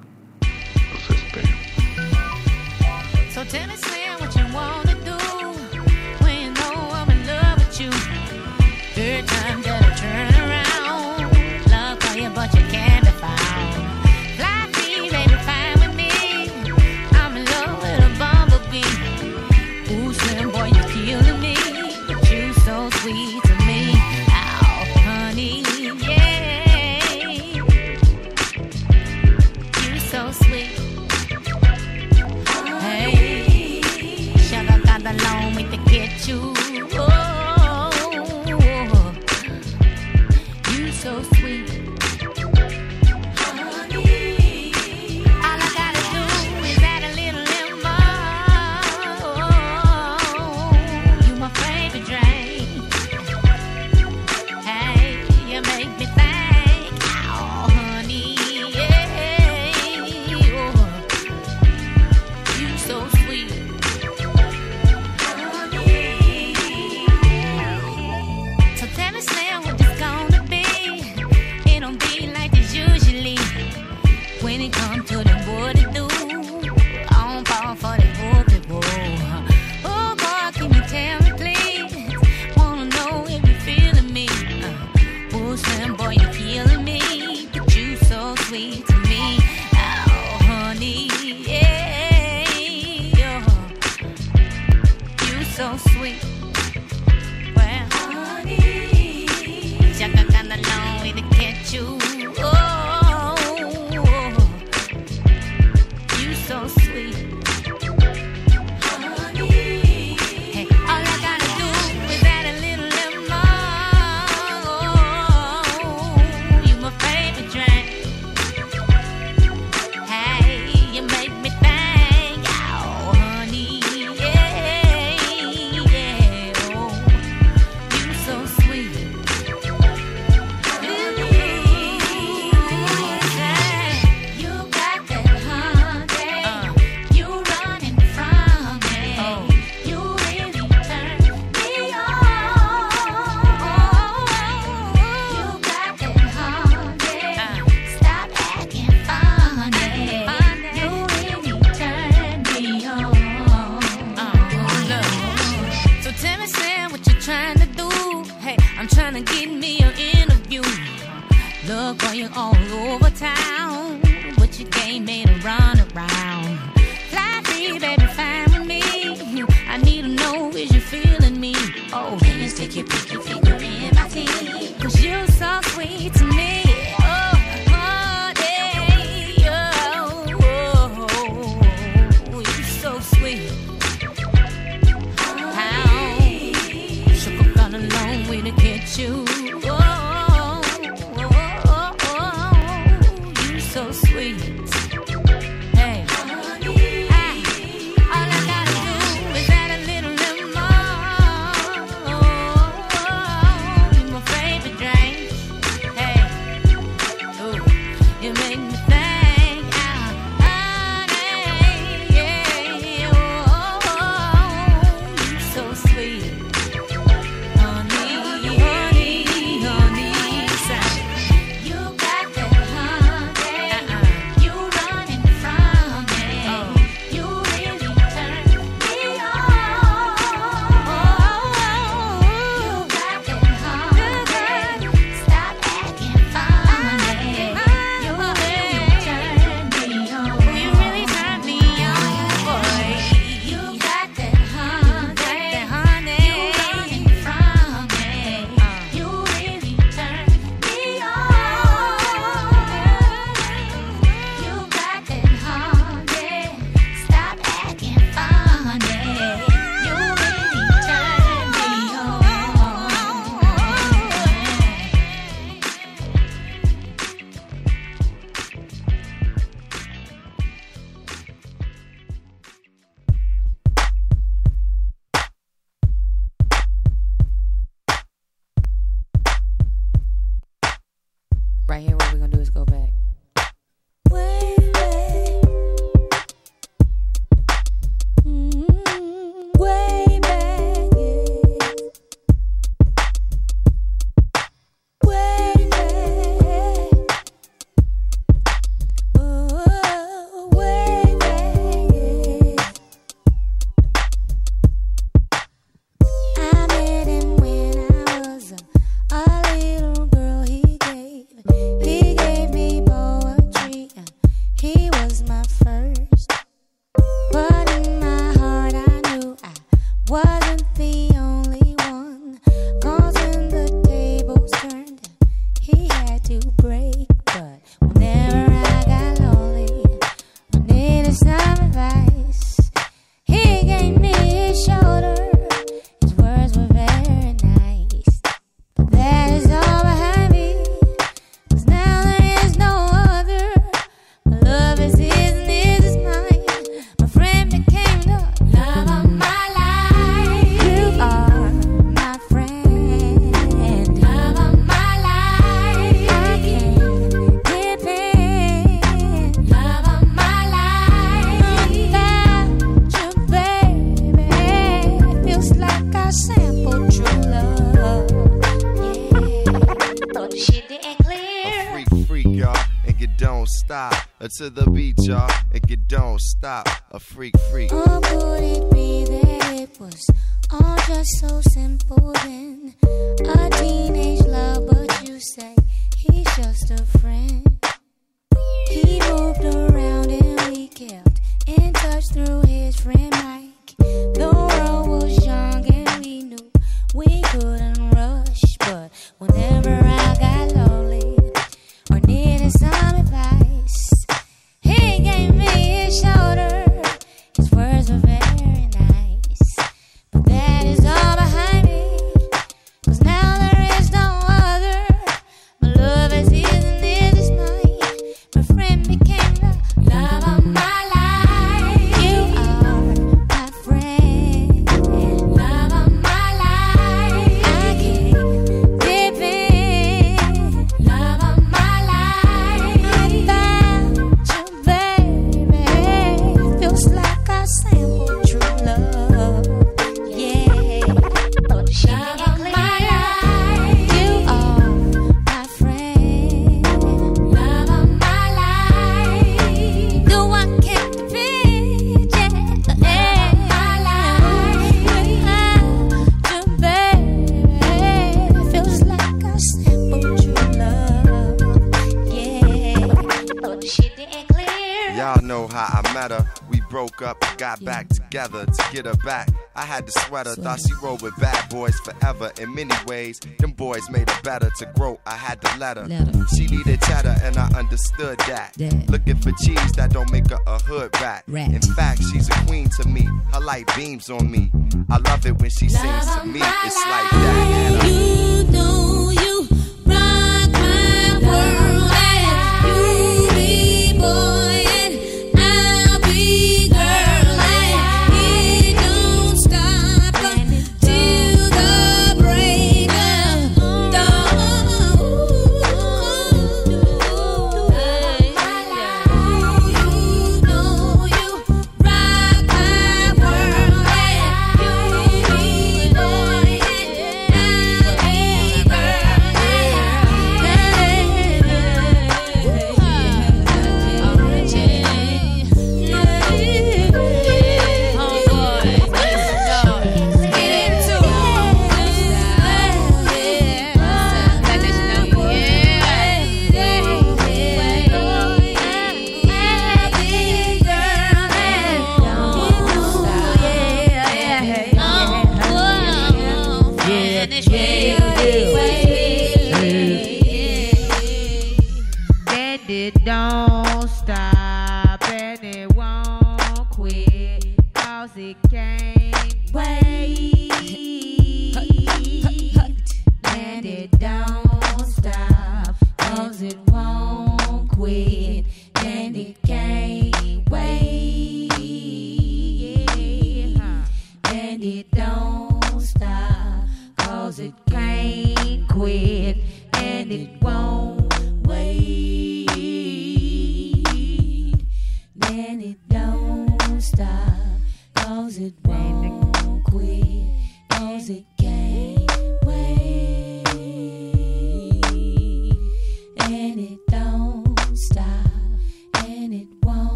[470.28, 472.32] Had thought she rolled with bad boys forever.
[472.40, 474.50] In many ways, them boys made her better.
[474.60, 475.88] To grow, I had to let her.
[476.36, 478.58] She needed cheddar, and I understood that.
[478.90, 481.24] Looking for cheese that don't make her a hood rat.
[481.28, 483.08] In fact, she's a queen to me.
[483.32, 484.52] Her light beams on me.
[484.90, 486.40] I love it when she sings to me.
[486.42, 487.86] It's like that.
[487.88, 489.13] You know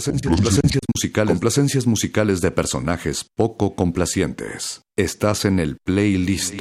[0.00, 4.80] Complacencias, complacencias musicales, complacencias musicales de personajes poco complacientes.
[4.96, 6.54] Estás en el playlist.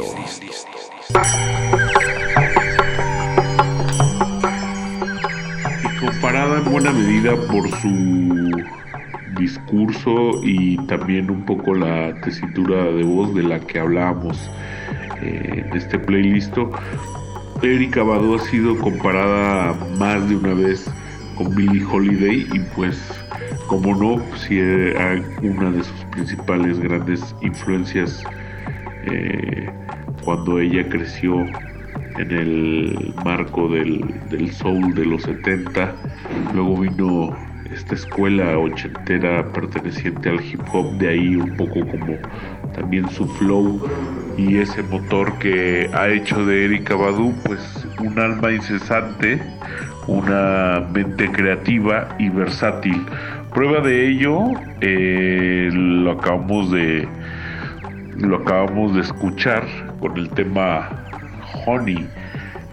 [5.83, 8.61] y comparada en buena medida por su
[9.39, 14.37] discurso y también un poco la tesitura de voz de la que hablábamos
[15.21, 16.57] eh, en este playlist.
[17.61, 20.83] Erika Badu ha sido comparada más de una vez
[21.35, 23.18] con Billie Holiday y pues
[23.69, 28.23] como no, si era una de sus principales grandes influencias
[29.05, 29.69] eh,
[30.25, 31.45] cuando ella creció
[32.17, 35.95] en el marco del, del soul de los 70.
[36.55, 37.37] Luego vino
[37.71, 42.17] esta escuela ochentera perteneciente al hip hop, de ahí un poco como
[42.73, 43.87] también su flow
[44.35, 49.39] y ese motor que ha hecho de Erika Badu pues un alma incesante,
[50.07, 53.05] una mente creativa y versátil,
[53.53, 57.07] Prueba de ello eh, lo acabamos de
[58.17, 59.63] lo acabamos de escuchar
[59.99, 60.89] con el tema
[61.65, 62.07] Honey,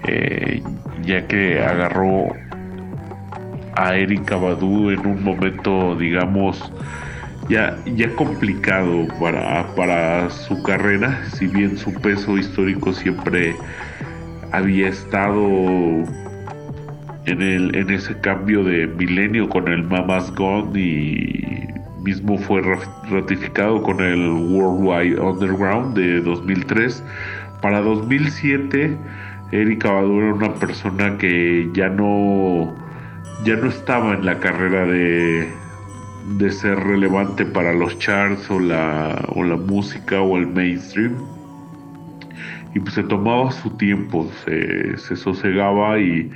[0.07, 0.63] eh,
[1.03, 2.29] ya que agarró
[3.77, 6.73] a Erika Badu en un momento, digamos,
[7.49, 13.55] ya, ya complicado para, para su carrera, si bien su peso histórico siempre
[14.53, 16.05] había estado
[17.27, 21.69] en, el, en ese cambio de milenio con el Mama's Gone y
[22.03, 22.79] mismo fue ra-
[23.11, 27.03] ratificado con el Worldwide Underground de 2003.
[27.61, 28.97] Para 2007,
[29.53, 32.73] Erika Badu era una persona que ya no,
[33.45, 35.49] ya no estaba en la carrera de,
[36.39, 41.15] de ser relevante para los charts o la, o la música o el mainstream.
[42.75, 46.31] Y pues se tomaba su tiempo, se, se sosegaba y,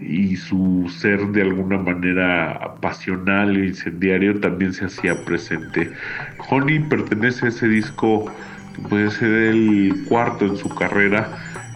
[0.00, 5.90] y su ser de alguna manera pasional e incendiario también se hacía presente.
[6.48, 8.30] Honey pertenece a ese disco
[8.74, 11.28] que puede ser el cuarto en su carrera,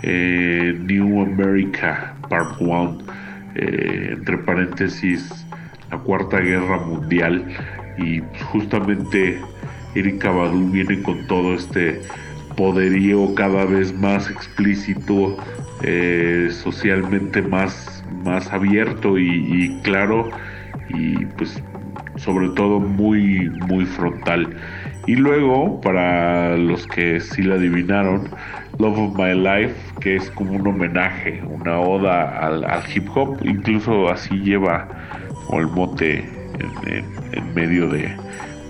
[0.02, 2.98] eh, New America Part 1,
[3.54, 5.46] entre paréntesis,
[5.90, 7.44] la Cuarta Guerra Mundial.
[7.98, 9.38] Y justamente
[9.94, 12.00] Erika Badu viene con todo este
[12.56, 15.36] poderío cada vez más explícito,
[15.82, 20.30] eh, socialmente más, más abierto y, y claro
[20.88, 21.62] y pues
[22.16, 24.56] sobre todo muy muy frontal.
[25.06, 28.28] Y luego para los que sí la adivinaron
[28.78, 34.08] Love of My Life que es como un homenaje una oda al, hip hop incluso
[34.08, 34.88] así lleva
[35.46, 36.24] como el mote
[37.32, 38.14] en medio de,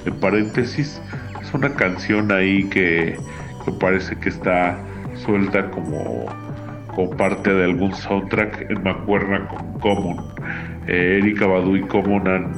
[0.04, 1.00] de paréntesis.
[1.40, 3.16] Es una canción ahí que,
[3.64, 4.78] que parece que está
[5.16, 6.26] suelta como
[6.94, 10.24] como parte de algún soundtrack en Mancuerna con Common.
[10.86, 12.52] Eh, Erika Badu y Common han,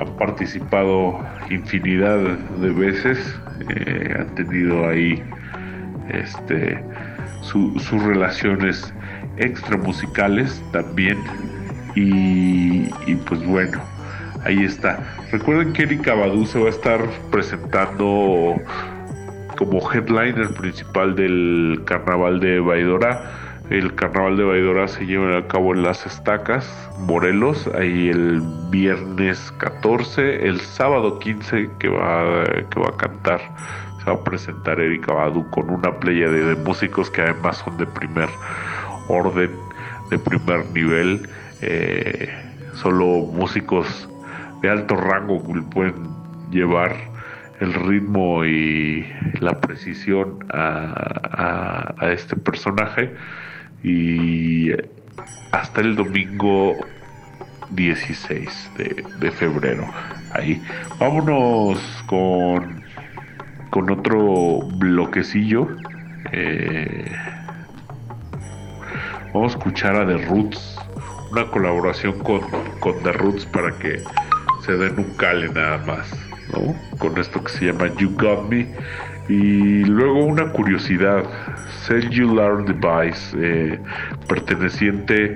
[0.00, 1.18] han participado
[1.50, 3.38] infinidad de veces,
[3.68, 5.22] eh, han tenido ahí
[6.10, 6.82] este,
[7.42, 8.92] su- sus relaciones
[9.36, 11.18] extramusicales también
[11.96, 13.80] y, y pues bueno,
[14.44, 15.00] ahí está.
[15.32, 18.54] Recuerden que Erika Badu se va a estar presentando
[19.56, 23.30] como headliner principal del carnaval de Baidora.
[23.70, 29.52] El carnaval de Baidora se lleva a cabo en las estacas, Morelos, ahí el viernes
[29.58, 33.40] 14, el sábado 15 que va, que va a cantar,
[33.98, 37.86] se va a presentar Erika Badu con una playa de, músicos que además son de
[37.86, 38.28] primer
[39.08, 39.50] orden,
[40.10, 41.26] de primer nivel,
[41.62, 42.28] eh,
[42.74, 44.10] solo músicos
[44.60, 45.94] de alto rango pueden
[46.50, 46.94] llevar
[47.60, 49.06] el ritmo y
[49.40, 53.14] la precisión a- a este personaje
[53.84, 54.72] y
[55.52, 56.74] hasta el domingo
[57.70, 59.86] 16 de, de febrero
[60.32, 60.60] ahí
[60.98, 62.82] vámonos con
[63.70, 65.68] con otro bloquecillo
[66.32, 67.04] eh,
[69.34, 70.78] vamos a escuchar a The Roots
[71.30, 72.40] una colaboración con,
[72.80, 74.02] con The Roots para que
[74.64, 76.10] se den un cale nada más
[76.52, 76.74] ¿no?
[76.98, 78.68] con esto que se llama You Got Me
[79.28, 81.24] y luego una curiosidad
[81.86, 83.78] Cellular Device eh,
[84.28, 85.34] perteneciente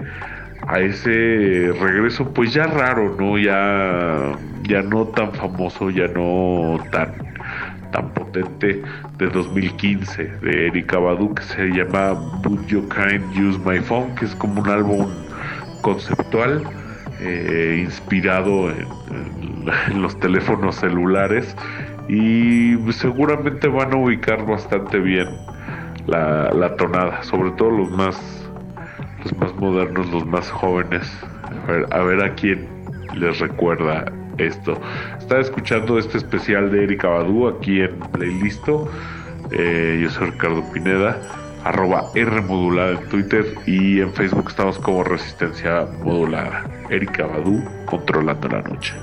[0.66, 7.14] a ese regreso pues ya raro no ya ya no tan famoso ya no tan
[7.92, 8.82] tan potente
[9.16, 12.12] de 2015 de Erika Badu que se llama
[12.44, 15.06] Would You Kind Use My Phone que es como un álbum
[15.80, 16.62] conceptual
[17.20, 18.86] eh, inspirado en,
[20.00, 21.56] los teléfonos celulares
[22.08, 25.28] y seguramente van a ubicar bastante bien
[26.06, 28.48] la, la tonada, sobre todo los más
[29.24, 31.10] los más modernos, los más jóvenes.
[31.90, 32.66] A ver, a quién
[33.14, 34.80] les recuerda esto.
[35.18, 38.88] Está escuchando este especial de Erika Badu aquí en Playlisto.
[39.50, 41.18] Eh, yo soy Ricardo Pineda,
[41.64, 46.64] arroba R modulada en Twitter y en Facebook estamos como Resistencia Modulada.
[46.90, 48.94] Erika Badu controlando la noche.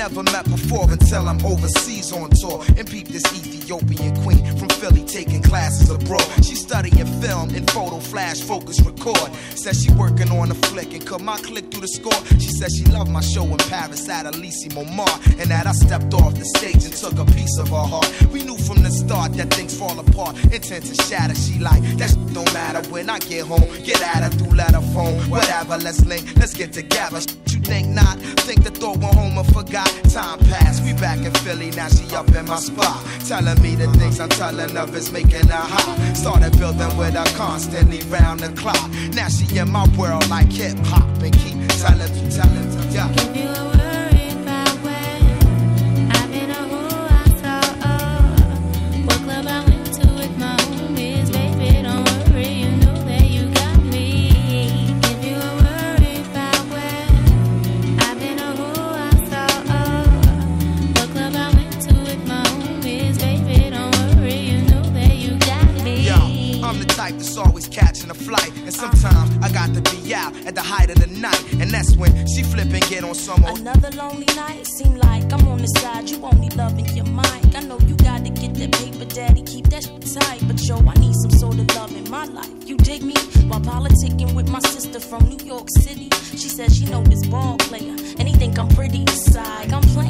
[0.00, 5.04] Never met before until I'm overseas on tour and peep this Ethiopian queen from Philly
[5.04, 6.24] taking classes abroad.
[6.42, 9.30] She studying film and photo flash focus record.
[9.54, 12.20] Says she working on a flick and cut my click through the score.
[12.40, 15.14] She said she loved my show in Paris at Elise Momar.
[15.38, 18.10] And that I stepped off the stage and took a piece of her heart.
[18.32, 21.34] We knew from the start that things fall apart, intent to shatter.
[21.34, 23.68] She like, that shit don't matter when I get home.
[23.84, 25.20] Get at her through letter phone.
[25.28, 27.20] Whatever, let's link, let's get together.
[27.50, 28.18] You think not?
[28.48, 29.88] Think thought went home and forgot.
[30.10, 33.04] Time passed, we back in Philly, now she up in my spot.
[33.28, 36.16] Telling me the things I'm telling of is making her hot.
[36.16, 38.90] Started building with her constantly round the clock.
[39.12, 43.79] Now she in my world like hip hop and keep telling me, telling me, yeah.
[68.80, 71.42] Sometimes I got to be out at the height of the night.
[71.60, 73.60] And that's when she flip and get on some old.
[73.60, 76.08] Another lonely night, seem like I'm on the side.
[76.08, 77.54] You only loving your mind.
[77.54, 79.42] I know you gotta get that paper, daddy.
[79.42, 79.84] Keep that
[80.14, 80.40] tight.
[80.48, 82.50] But yo, I need some sort of love in my life.
[82.64, 83.14] You dig me?
[83.48, 86.08] While politicking with my sister from New York City.
[86.30, 87.96] She said she know this ball player.
[88.18, 89.72] And he think I'm pretty side.
[89.72, 90.09] I'm playing,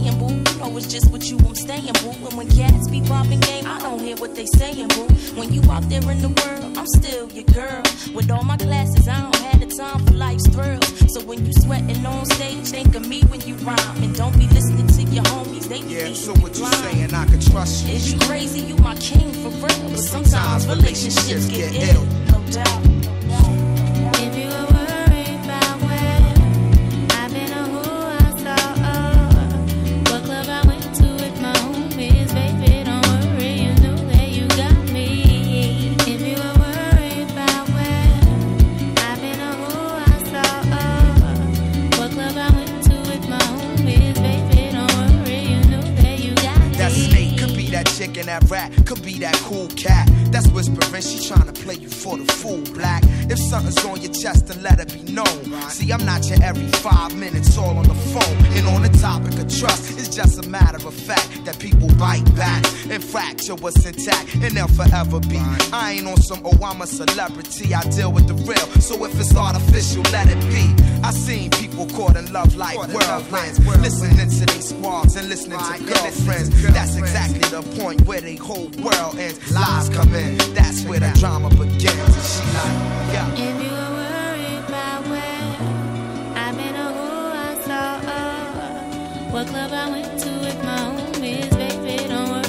[0.70, 2.26] know it's just with you I'm staying, boo.
[2.26, 5.08] And when cats be popping game, I don't hear what they saying, boo.
[5.38, 7.82] When you out there in the world, I'm still your girl.
[8.14, 11.12] With all my classes, I don't have the time for life's thrills.
[11.12, 14.02] So when you sweating on stage, think of me when you rhyme.
[14.02, 17.14] And don't be listening to your homies, they be Yeah, so what you saying?
[17.14, 17.94] I can trust you.
[17.94, 18.60] Is you crazy?
[18.60, 19.90] You my king for real.
[19.90, 22.99] But sometimes relationships get ill, no doubt.
[48.00, 50.09] Chick that rat, could be that cool cat.
[50.30, 53.02] That's whispering, she tryna play you for the fool, black.
[53.30, 55.44] If something's on your chest, then let it be known.
[55.70, 58.36] See, I'm not your every five minutes all on the phone.
[58.56, 62.24] And on the topic of trust, it's just a matter of fact that people bite
[62.36, 65.38] back and fracture what's intact, and they'll forever be.
[65.72, 68.66] I ain't on some, oh, I'm a celebrity, I deal with the real.
[68.80, 70.74] So if it's artificial, let it be.
[71.02, 75.84] I seen people caught in love like whirlwinds, listening to these squads and listening to
[75.84, 76.50] girlfriends.
[76.72, 79.38] That's exactly the point where they whole world ends.
[79.52, 80.19] Lies come in,
[80.54, 81.84] that's where the drama begins.
[81.86, 82.78] And she like,
[83.12, 83.28] yeah.
[83.36, 84.36] You were
[86.36, 87.88] I've or who I saw,
[89.32, 92.39] what club I went to with my homies, baby, don't worry,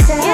[0.00, 0.31] yeah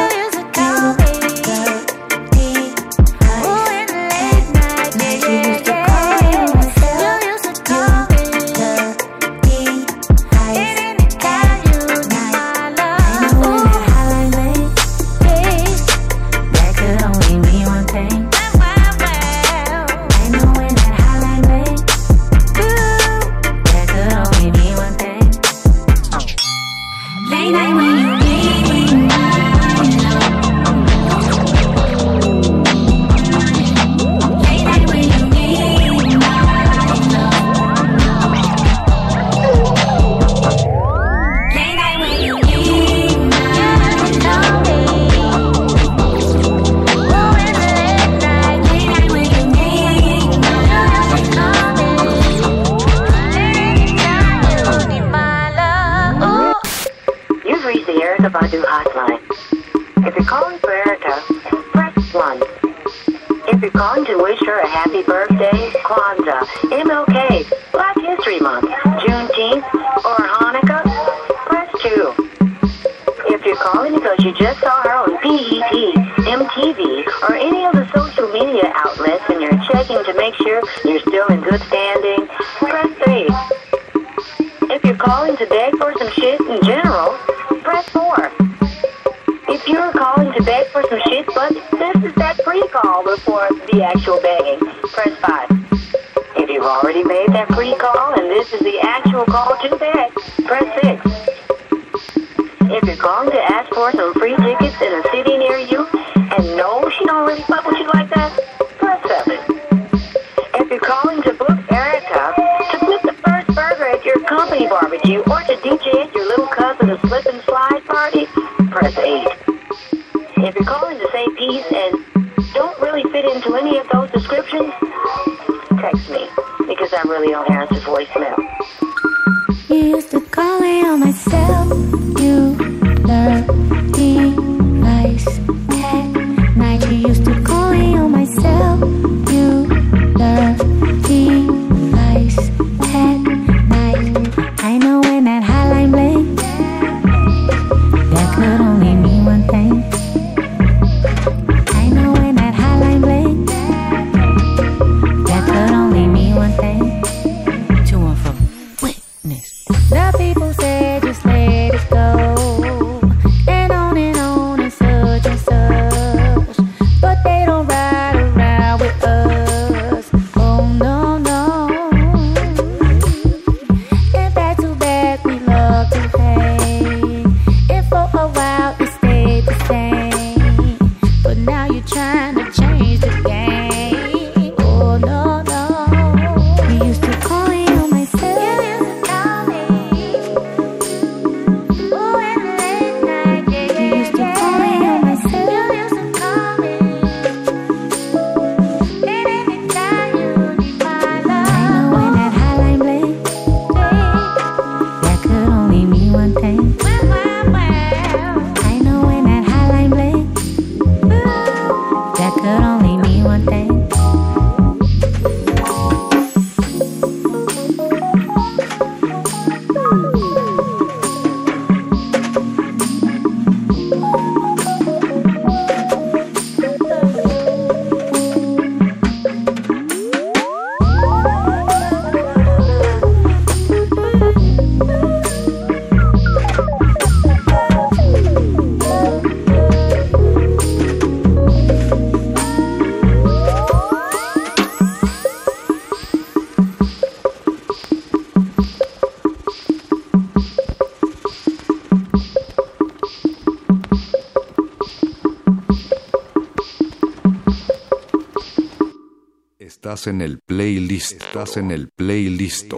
[260.09, 261.23] en el playlist.
[261.23, 262.73] Estás en el playlist.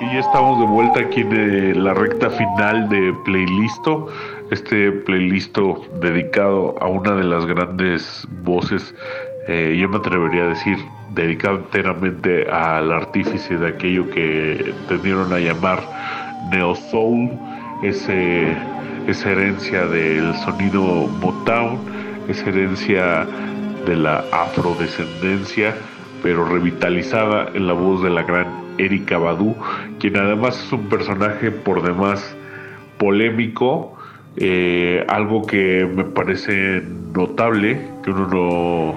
[0.00, 4.06] Y ya estamos de vuelta aquí de la recta final de Playlisto,
[4.50, 8.94] este playlisto dedicado a una de las grandes voces,
[9.48, 10.78] eh, yo me atrevería a decir,
[11.14, 15.82] dedicado enteramente al artífice de aquello que tendieron a llamar
[16.52, 17.30] Neo Soul,
[17.82, 18.56] ese
[19.08, 20.82] es herencia del sonido
[21.22, 21.78] Motown,
[22.28, 23.26] es herencia
[23.86, 25.74] de la afrodescendencia,
[26.22, 28.46] pero revitalizada en la voz de la gran
[28.76, 29.56] Erika Badu,
[29.98, 32.36] quien además es un personaje por demás
[32.98, 33.96] polémico,
[34.36, 36.82] eh, algo que me parece
[37.14, 38.96] notable, que uno no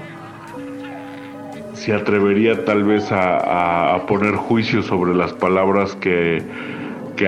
[1.73, 6.43] se atrevería tal vez a poner juicio sobre las palabras que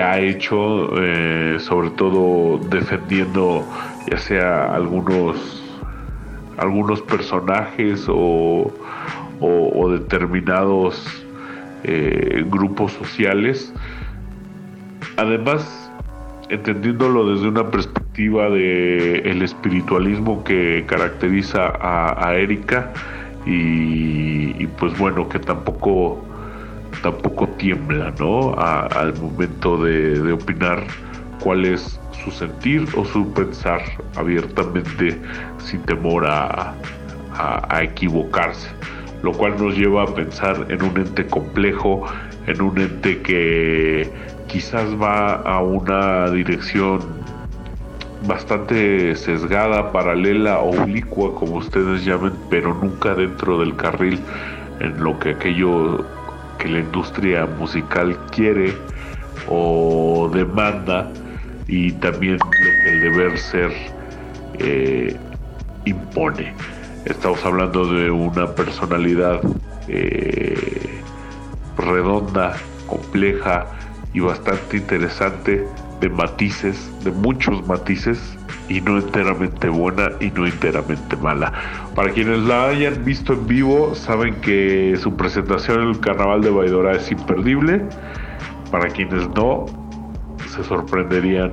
[0.00, 3.64] ha hecho, eh, sobre todo defendiendo
[4.10, 5.64] ya sea algunos
[6.56, 8.72] algunos personajes o,
[9.90, 11.24] determinados
[11.84, 13.72] eh, grupos sociales.
[15.16, 15.90] Además,
[16.48, 22.92] entendiéndolo desde una perspectiva de el espiritualismo que caracteriza a, Erika
[23.46, 26.24] y, pues bueno, que tampoco
[27.02, 28.54] tampoco tiembla, ¿no?
[28.58, 30.84] Al momento de, opinar
[31.40, 33.82] cuál es su sentir o su pensar
[34.16, 35.20] abiertamente
[35.58, 36.74] sin temor a,
[37.36, 38.68] a, equivocarse,
[39.22, 42.06] lo cual nos lleva a pensar en un ente complejo,
[42.46, 44.10] en un ente que
[44.46, 47.00] quizás va a una dirección
[48.26, 54.18] bastante sesgada, paralela, oblicua, como ustedes llamen, pero nunca dentro del carril
[54.80, 56.04] en lo que aquello
[56.64, 58.74] que la industria musical quiere
[59.48, 61.10] o demanda
[61.68, 62.38] y también
[62.86, 63.70] el deber ser
[64.58, 65.14] eh,
[65.84, 66.54] impone.
[67.04, 69.42] Estamos hablando de una personalidad
[69.88, 71.02] eh,
[71.76, 73.66] redonda, compleja
[74.14, 75.66] y bastante interesante,
[76.00, 78.36] de matices, de muchos matices,
[78.68, 81.52] y no enteramente buena y no enteramente mala.
[81.94, 86.50] Para quienes la hayan visto en vivo, saben que su presentación en el Carnaval de
[86.50, 87.82] Baidora es imperdible.
[88.70, 89.66] Para quienes no,
[90.48, 91.52] se sorprenderían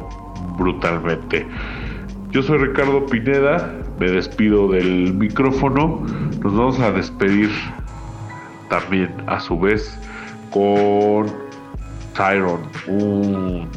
[0.57, 1.45] brutalmente.
[2.31, 6.05] Yo soy Ricardo Pineda, me despido del micrófono.
[6.41, 7.49] Nos vamos a despedir
[8.69, 9.99] también a su vez
[10.49, 11.25] con
[12.15, 13.67] Tyron, un,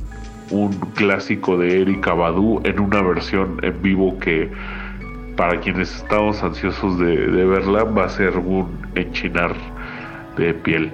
[0.51, 4.51] un clásico de Erika Badu en una versión en vivo que
[5.37, 9.55] para quienes estamos ansiosos de, verla va a ser un enchinar
[10.37, 10.93] de piel.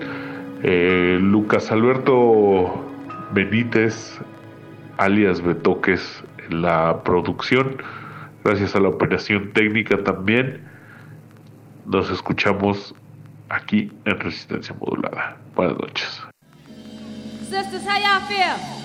[0.62, 2.85] Eh, Lucas Alberto
[3.33, 4.19] Benítez,
[4.99, 7.77] alias Betoques, en la producción.
[8.45, 10.62] Gracias a la operación técnica también.
[11.87, 12.95] Nos escuchamos
[13.49, 15.37] aquí en Resistencia Modulada.
[15.55, 16.23] Buenas noches.
[17.51, 18.80] Sisters, how?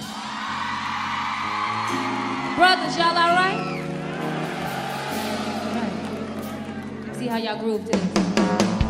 [2.56, 3.82] Brothers, y'all all right?
[5.76, 7.16] Right.
[7.16, 8.84] See how y'all groove to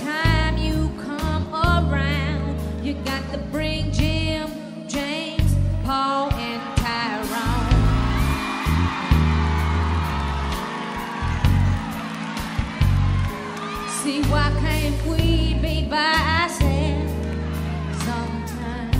[0.00, 4.50] time you come around, you got to bring Jim,
[4.88, 7.66] James, Paul, and Tyrone.
[14.02, 17.12] See, why can't we be by ourselves
[18.04, 18.92] sometime?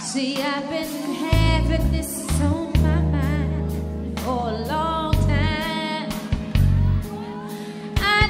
[0.00, 4.95] See, I've been having this on my mind for a long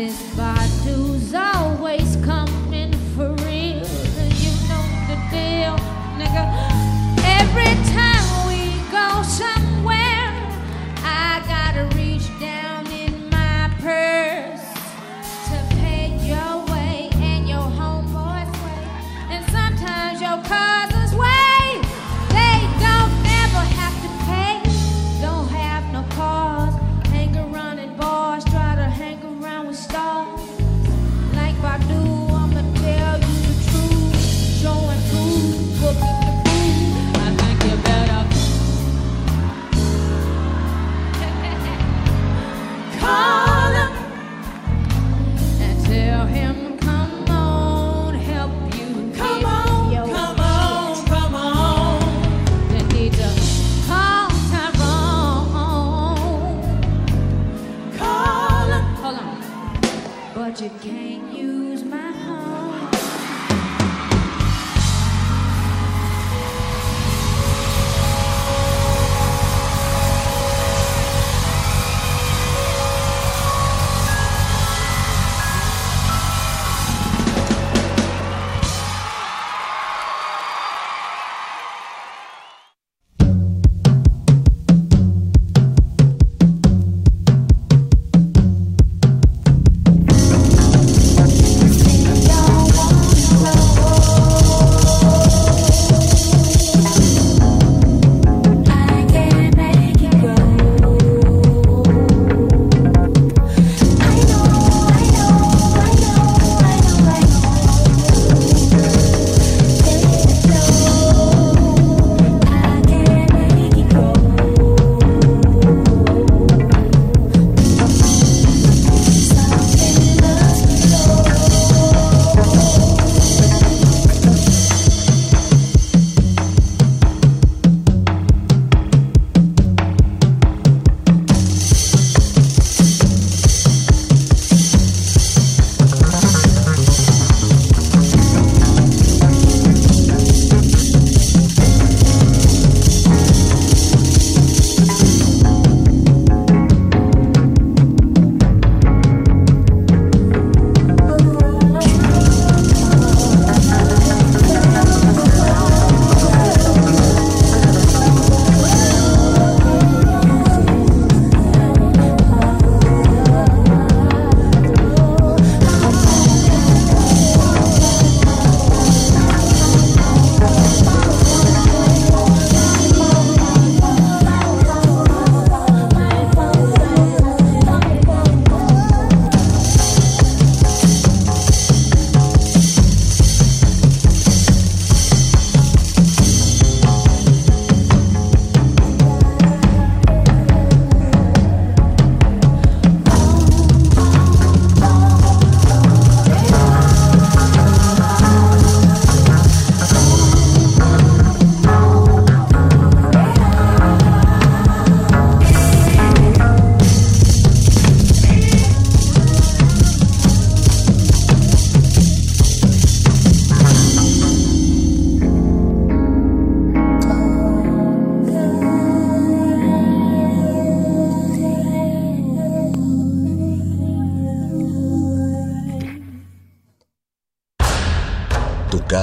[0.00, 0.29] Cause
[60.60, 61.19] you came.